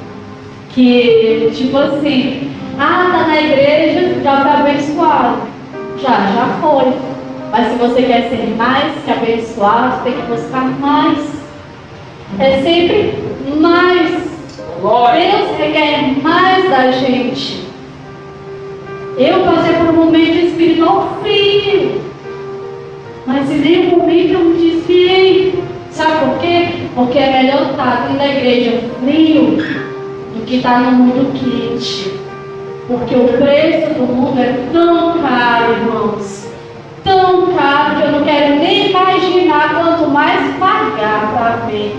que, 0.74 1.52
tipo 1.54 1.78
assim, 1.78 2.52
ah, 2.80 3.10
tá 3.12 3.28
na 3.28 3.42
igreja, 3.42 4.22
já 4.24 4.42
foi 4.42 4.52
abençoado. 4.52 5.38
Já, 6.02 6.10
já 6.10 6.58
foi. 6.62 6.94
Mas 7.52 7.68
se 7.68 7.76
você 7.78 8.02
quer 8.02 8.30
ser 8.30 8.56
mais 8.58 8.94
que 9.06 9.12
abençoado, 9.12 10.04
tem 10.04 10.14
que 10.14 10.22
buscar 10.24 10.66
mais. 10.80 11.20
É 12.40 12.62
sempre 12.62 13.14
mais. 13.60 14.24
Glória. 14.82 15.32
Deus 15.32 15.58
requer 15.58 16.22
mais 16.22 16.70
da 16.70 16.92
gente. 16.92 17.64
Eu 19.18 19.44
passei 19.44 19.74
por 19.76 19.90
um 19.90 20.06
momento 20.06 20.46
espiritual 20.46 21.20
frio. 21.22 22.02
Mas 23.28 23.50
em 23.52 23.60
nenhum 23.60 23.98
momento 23.98 24.34
eu 24.34 24.40
me 24.40 24.72
desviei. 24.72 25.64
Sabe 25.92 26.26
por 26.26 26.40
quê? 26.40 26.68
Porque 26.96 27.20
é 27.20 27.44
melhor 27.44 27.70
estar 27.70 28.08
dentro 28.08 28.18
da 28.18 28.28
igreja 28.28 28.82
frio 29.00 29.93
que 30.46 30.58
estar 30.58 30.82
no 30.82 30.92
mundo 30.92 31.34
quente. 31.34 32.12
Porque 32.88 33.16
o 33.16 33.28
preço 33.28 33.94
do 33.94 34.06
mundo 34.06 34.40
é 34.40 34.68
tão 34.72 35.22
caro, 35.22 35.74
irmãos. 35.74 36.48
Tão 37.04 37.54
caro 37.54 37.96
que 37.96 38.04
eu 38.04 38.12
não 38.12 38.24
quero 38.24 38.56
nem 38.60 38.90
imaginar 38.90 39.76
quanto 39.76 40.10
mais 40.10 40.56
pagar 40.58 41.34
para 41.34 41.68
ver. 41.68 41.96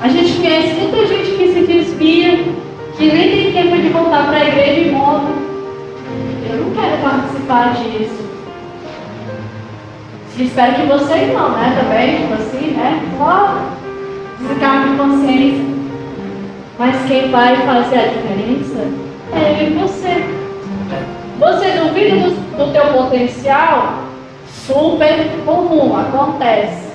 A 0.00 0.08
gente 0.08 0.34
conhece 0.34 0.74
muita 0.74 1.06
gente 1.06 1.30
que 1.36 1.52
se 1.52 1.60
desvia, 1.66 2.44
que 2.96 3.06
nem 3.06 3.30
tem 3.30 3.52
tempo 3.52 3.76
de 3.76 3.88
voltar 3.88 4.26
para 4.26 4.36
a 4.36 4.48
igreja 4.48 4.80
e 4.80 4.90
morre. 4.90 5.32
Eu 6.48 6.56
não 6.58 6.70
quero 6.74 7.02
participar 7.02 7.74
disso. 7.74 8.26
Espero 10.38 10.74
que 10.74 10.86
vocês 10.86 11.32
não, 11.32 11.50
né? 11.50 11.76
Também, 11.80 12.20
tipo 12.20 12.34
assim, 12.34 12.72
né? 12.72 13.02
Só 13.18 13.58
descarga 14.38 14.90
de 14.90 14.96
consciência. 14.96 15.75
Mas 16.78 16.96
quem 17.08 17.30
vai 17.30 17.56
fazer 17.56 17.98
a 17.98 18.06
diferença 18.08 18.86
é 19.32 19.70
você. 19.80 20.24
Você 21.38 21.70
duvida 21.78 22.16
do, 22.16 22.30
do 22.56 22.72
teu 22.72 22.86
potencial? 22.92 24.02
Super 24.66 25.28
comum, 25.44 25.96
acontece. 25.96 26.86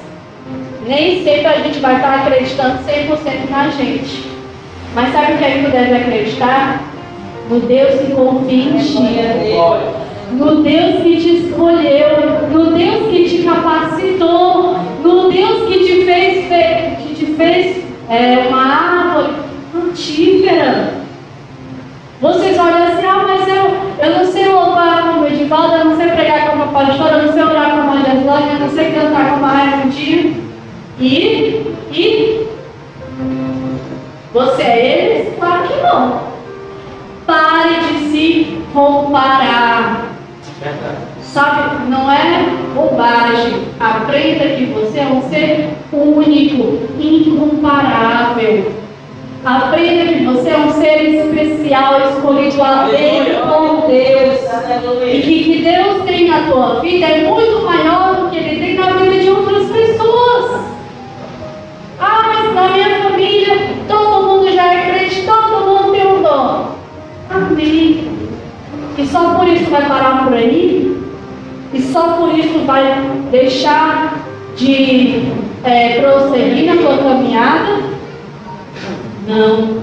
Nem 0.88 1.24
sempre 1.24 1.48
a 1.48 1.58
gente 1.60 1.80
vai 1.80 1.96
estar 1.96 2.16
acreditando 2.22 2.80
100% 2.84 3.50
na 3.50 3.70
gente. 3.70 4.30
Mas 4.94 5.12
sabe 5.14 5.34
o 5.34 5.38
que 5.38 5.46
que 5.46 5.64
tu 5.66 5.72
deve 5.72 5.94
acreditar? 5.96 6.82
No 7.50 7.60
Deus 7.62 8.00
que 8.02 8.12
confia 8.14 8.64
em 8.64 8.78
ti. 8.78 9.54
No 10.34 10.64
Deus 10.64 11.02
que 11.04 11.18
te 11.18 11.48
escolheu, 11.48 12.48
no 12.52 12.72
Deus 12.78 13.10
que 13.10 13.30
te 13.30 13.44
capacitou, 13.44 14.78
no 15.04 15.30
Deus 15.30 15.68
que 15.68 15.80
te 15.86 16.06
fez, 16.06 16.48
fe- 16.48 16.96
que 17.04 17.16
te 17.16 17.26
fez 17.34 17.84
é, 18.10 18.48
uma 18.48 18.64
árvore 18.66 19.34
frutífera. 19.92 21.02
Vocês 22.22 22.58
olham 22.58 22.84
assim, 22.84 23.06
ah, 23.06 23.26
mas 23.28 23.48
eu, 23.48 24.06
eu 24.06 24.18
não 24.18 24.32
sei 24.32 24.48
louvar 24.48 25.14
como 25.14 25.26
Edivaldo, 25.26 25.76
eu 25.76 25.86
não 25.86 25.98
sei 25.98 26.08
pregar 26.08 26.52
como 26.52 26.64
a 26.64 26.68
pastora, 26.68 27.18
eu 27.18 27.26
não 27.26 27.34
sei 27.34 27.44
orar 27.44 27.72
como 27.72 27.92
a 27.92 27.98
Geslane, 27.98 28.54
eu 28.54 28.60
não 28.60 28.70
sei 28.70 28.92
cantar 28.92 29.32
como 29.32 29.46
a 29.46 29.50
Raimundinho. 29.50 30.52
E, 31.00 31.76
e, 31.92 32.48
você 34.32 34.62
é 34.62 34.86
eles? 34.86 35.36
Claro 35.40 35.68
que 35.68 35.82
não. 35.82 36.22
Pare 37.26 37.80
de 37.80 38.12
se 38.12 38.58
comparar. 38.72 40.06
Verdade. 40.62 41.12
Sabe, 41.24 41.90
não 41.90 42.12
é 42.12 42.46
bobagem. 42.76 43.64
Aprenda 43.80 44.56
que 44.56 44.66
você 44.66 45.00
é 45.00 45.06
um 45.08 45.28
ser 45.28 45.70
único, 45.92 46.78
incomparável. 47.00 48.72
Aprenda 49.44 50.14
que 50.14 50.24
você 50.24 50.50
é 50.50 50.58
um 50.58 50.72
ser 50.72 51.02
especial, 51.02 52.00
escolhido 52.10 52.62
a 52.62 52.84
dedo 52.84 53.42
por 53.48 53.88
Deus. 53.88 54.40
E 55.04 55.22
que 55.22 55.44
que 55.44 55.64
Deus 55.64 56.04
tem 56.04 56.28
na 56.28 56.42
tua 56.42 56.80
vida 56.80 57.08
é 57.08 57.28
muito 57.28 57.66
maior 57.66 58.18
do 58.18 58.30
que 58.30 58.38
Ele 58.38 58.64
tem 58.64 58.76
na 58.76 58.92
vida 58.92 59.18
de 59.18 59.30
outras 59.32 59.68
pessoas. 59.68 60.62
Ah, 62.00 62.22
mas 62.28 62.54
na 62.54 62.70
minha 62.70 63.02
família 63.02 63.68
todo 63.88 64.28
mundo 64.28 64.52
já 64.54 64.74
é 64.76 64.92
crente, 64.92 65.26
todo 65.26 65.66
mundo 65.66 65.92
tem 65.92 66.06
um 66.06 66.22
dom. 66.22 66.76
Amém. 67.32 68.12
E 68.96 69.08
só 69.08 69.34
por 69.34 69.48
isso 69.48 69.72
vai 69.72 69.88
parar 69.88 70.24
por 70.24 70.34
aí? 70.34 71.02
E 71.74 71.82
só 71.82 72.10
por 72.14 72.38
isso 72.38 72.60
vai 72.60 73.10
deixar 73.32 74.20
de 74.56 75.24
é, 75.64 76.00
prosseguir 76.00 76.76
na 76.76 76.80
tua 76.80 76.98
caminhada? 76.98 77.91
Não. 79.32 79.78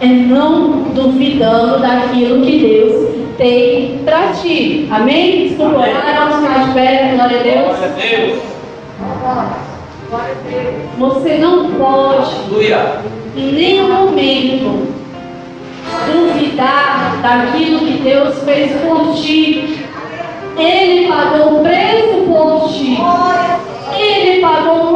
É 0.00 0.06
não 0.06 0.84
duvidando 0.94 1.80
daquilo 1.80 2.44
que 2.44 2.58
Deus 2.58 3.14
tem 3.36 3.98
para 4.04 4.28
ti. 4.28 4.88
Amém? 4.90 5.48
Desculpa, 5.48 5.80
Amém. 5.80 5.94
vamos 6.18 6.48
ficar 6.48 6.64
de 6.64 6.72
pé, 6.72 7.12
glória 7.14 7.40
a 7.40 7.42
Deus. 7.42 7.76
Glória 10.08 10.32
a 10.32 10.50
Deus. 10.50 10.76
Você 10.98 11.38
não 11.38 11.72
pode, 11.72 12.30
Aleluia. 12.46 13.00
em 13.36 13.52
nenhum 13.52 13.88
momento, 13.88 14.86
duvidar 16.06 17.18
daquilo 17.20 17.80
que 17.80 17.98
Deus 18.02 18.38
fez 18.44 18.72
por 18.80 19.14
ti. 19.14 19.78
Ele 20.56 21.06
pagou 21.06 21.60
o 21.60 21.62
preço 21.62 22.24
por 22.26 22.68
ti. 22.72 22.98
Ele 23.98 24.40
pagou 24.40 24.90
um 24.90 24.92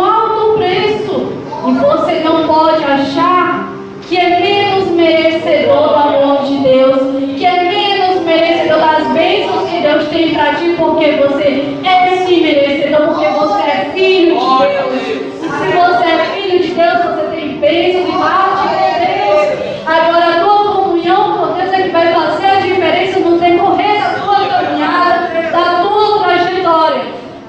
você 1.81 2.21
não 2.21 2.47
pode 2.47 2.85
achar 2.85 3.71
que 4.09 4.17
é 4.17 4.41
menos 4.41 4.89
merecedor 4.91 5.89
do 5.89 5.95
amor 5.95 6.43
de 6.45 6.57
Deus, 6.59 6.99
que 7.39 7.47
é 7.47 7.65
menos 7.65 8.23
merecedor 8.25 8.79
das 8.79 9.07
bênçãos 9.13 9.71
que 9.71 9.81
Deus 9.81 10.09
tem 10.09 10.35
para 10.35 10.55
ti, 10.55 10.75
porque 10.77 11.13
você 11.13 11.79
é 11.85 12.25
sim 12.27 12.43
merecedor, 12.43 13.07
porque 13.07 13.29
você 13.29 13.63
é 13.63 13.91
filho 13.95 14.39
de 14.39 14.67
Deus. 14.67 14.95
E 15.39 15.49
se 15.49 15.77
você 15.77 16.05
é 16.11 16.25
filho 16.35 16.59
de 16.61 16.75
Deus, 16.75 16.99
você 17.05 17.37
tem 17.37 17.59
bênçãos 17.59 18.09
e 18.09 18.19
parte 18.19 18.69
de 18.69 19.07
Deus. 19.07 19.71
Agora, 19.87 20.27
a 20.27 20.41
tua 20.41 20.75
comunhão 20.75 21.39
com 21.39 21.55
Deus 21.55 21.73
é 21.73 21.83
que 21.83 21.89
vai 21.91 22.13
fazer 22.13 22.47
a 22.47 22.61
diferença 22.61 23.21
no 23.21 23.39
decorrer 23.39 24.03
da 24.03 24.11
tua 24.21 24.49
caminhada, 24.49 25.29
da 25.53 25.83
tua 25.83 26.25
trajetória. 26.25 27.03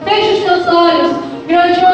Feche 0.06 0.34
os 0.34 0.44
teus 0.44 0.68
olhos, 0.68 1.16
grande 1.48 1.86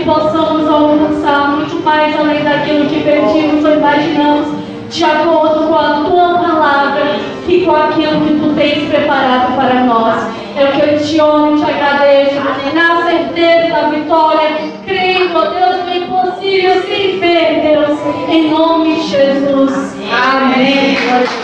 que 0.00 0.04
possamos 0.04 0.66
alcançar 0.66 1.56
muito 1.56 1.84
mais 1.84 2.18
além 2.18 2.42
daquilo 2.42 2.86
que 2.86 3.00
pedimos 3.00 3.64
ou 3.64 3.74
imaginamos, 3.74 4.48
de 4.88 5.04
acordo 5.04 5.68
com 5.68 5.74
a 5.74 6.04
tua 6.04 6.38
palavra 6.38 7.02
e 7.46 7.60
com 7.60 7.76
aquilo 7.76 8.20
que 8.22 8.40
tu 8.40 8.54
tens 8.54 8.88
preparado 8.88 9.54
para 9.56 9.84
nós. 9.84 10.26
É 10.56 10.64
o 10.64 10.72
que 10.72 10.80
eu 10.80 10.98
te 10.98 11.20
honro 11.20 11.56
e 11.56 11.64
te 11.64 11.70
agradeço, 11.70 12.40
na 12.74 13.02
certeza 13.02 13.74
da 13.74 13.88
vitória, 13.88 14.58
creio, 14.86 15.30
ó 15.34 15.44
Deus, 15.44 15.84
no 15.84 15.94
impossível, 15.94 16.82
sem 16.82 17.20
ver, 17.20 17.60
Deus, 17.62 17.98
em 18.28 18.50
nome 18.50 18.94
de 18.94 19.02
Jesus. 19.02 19.96
Amém. 20.10 20.96
Amém. 20.96 21.39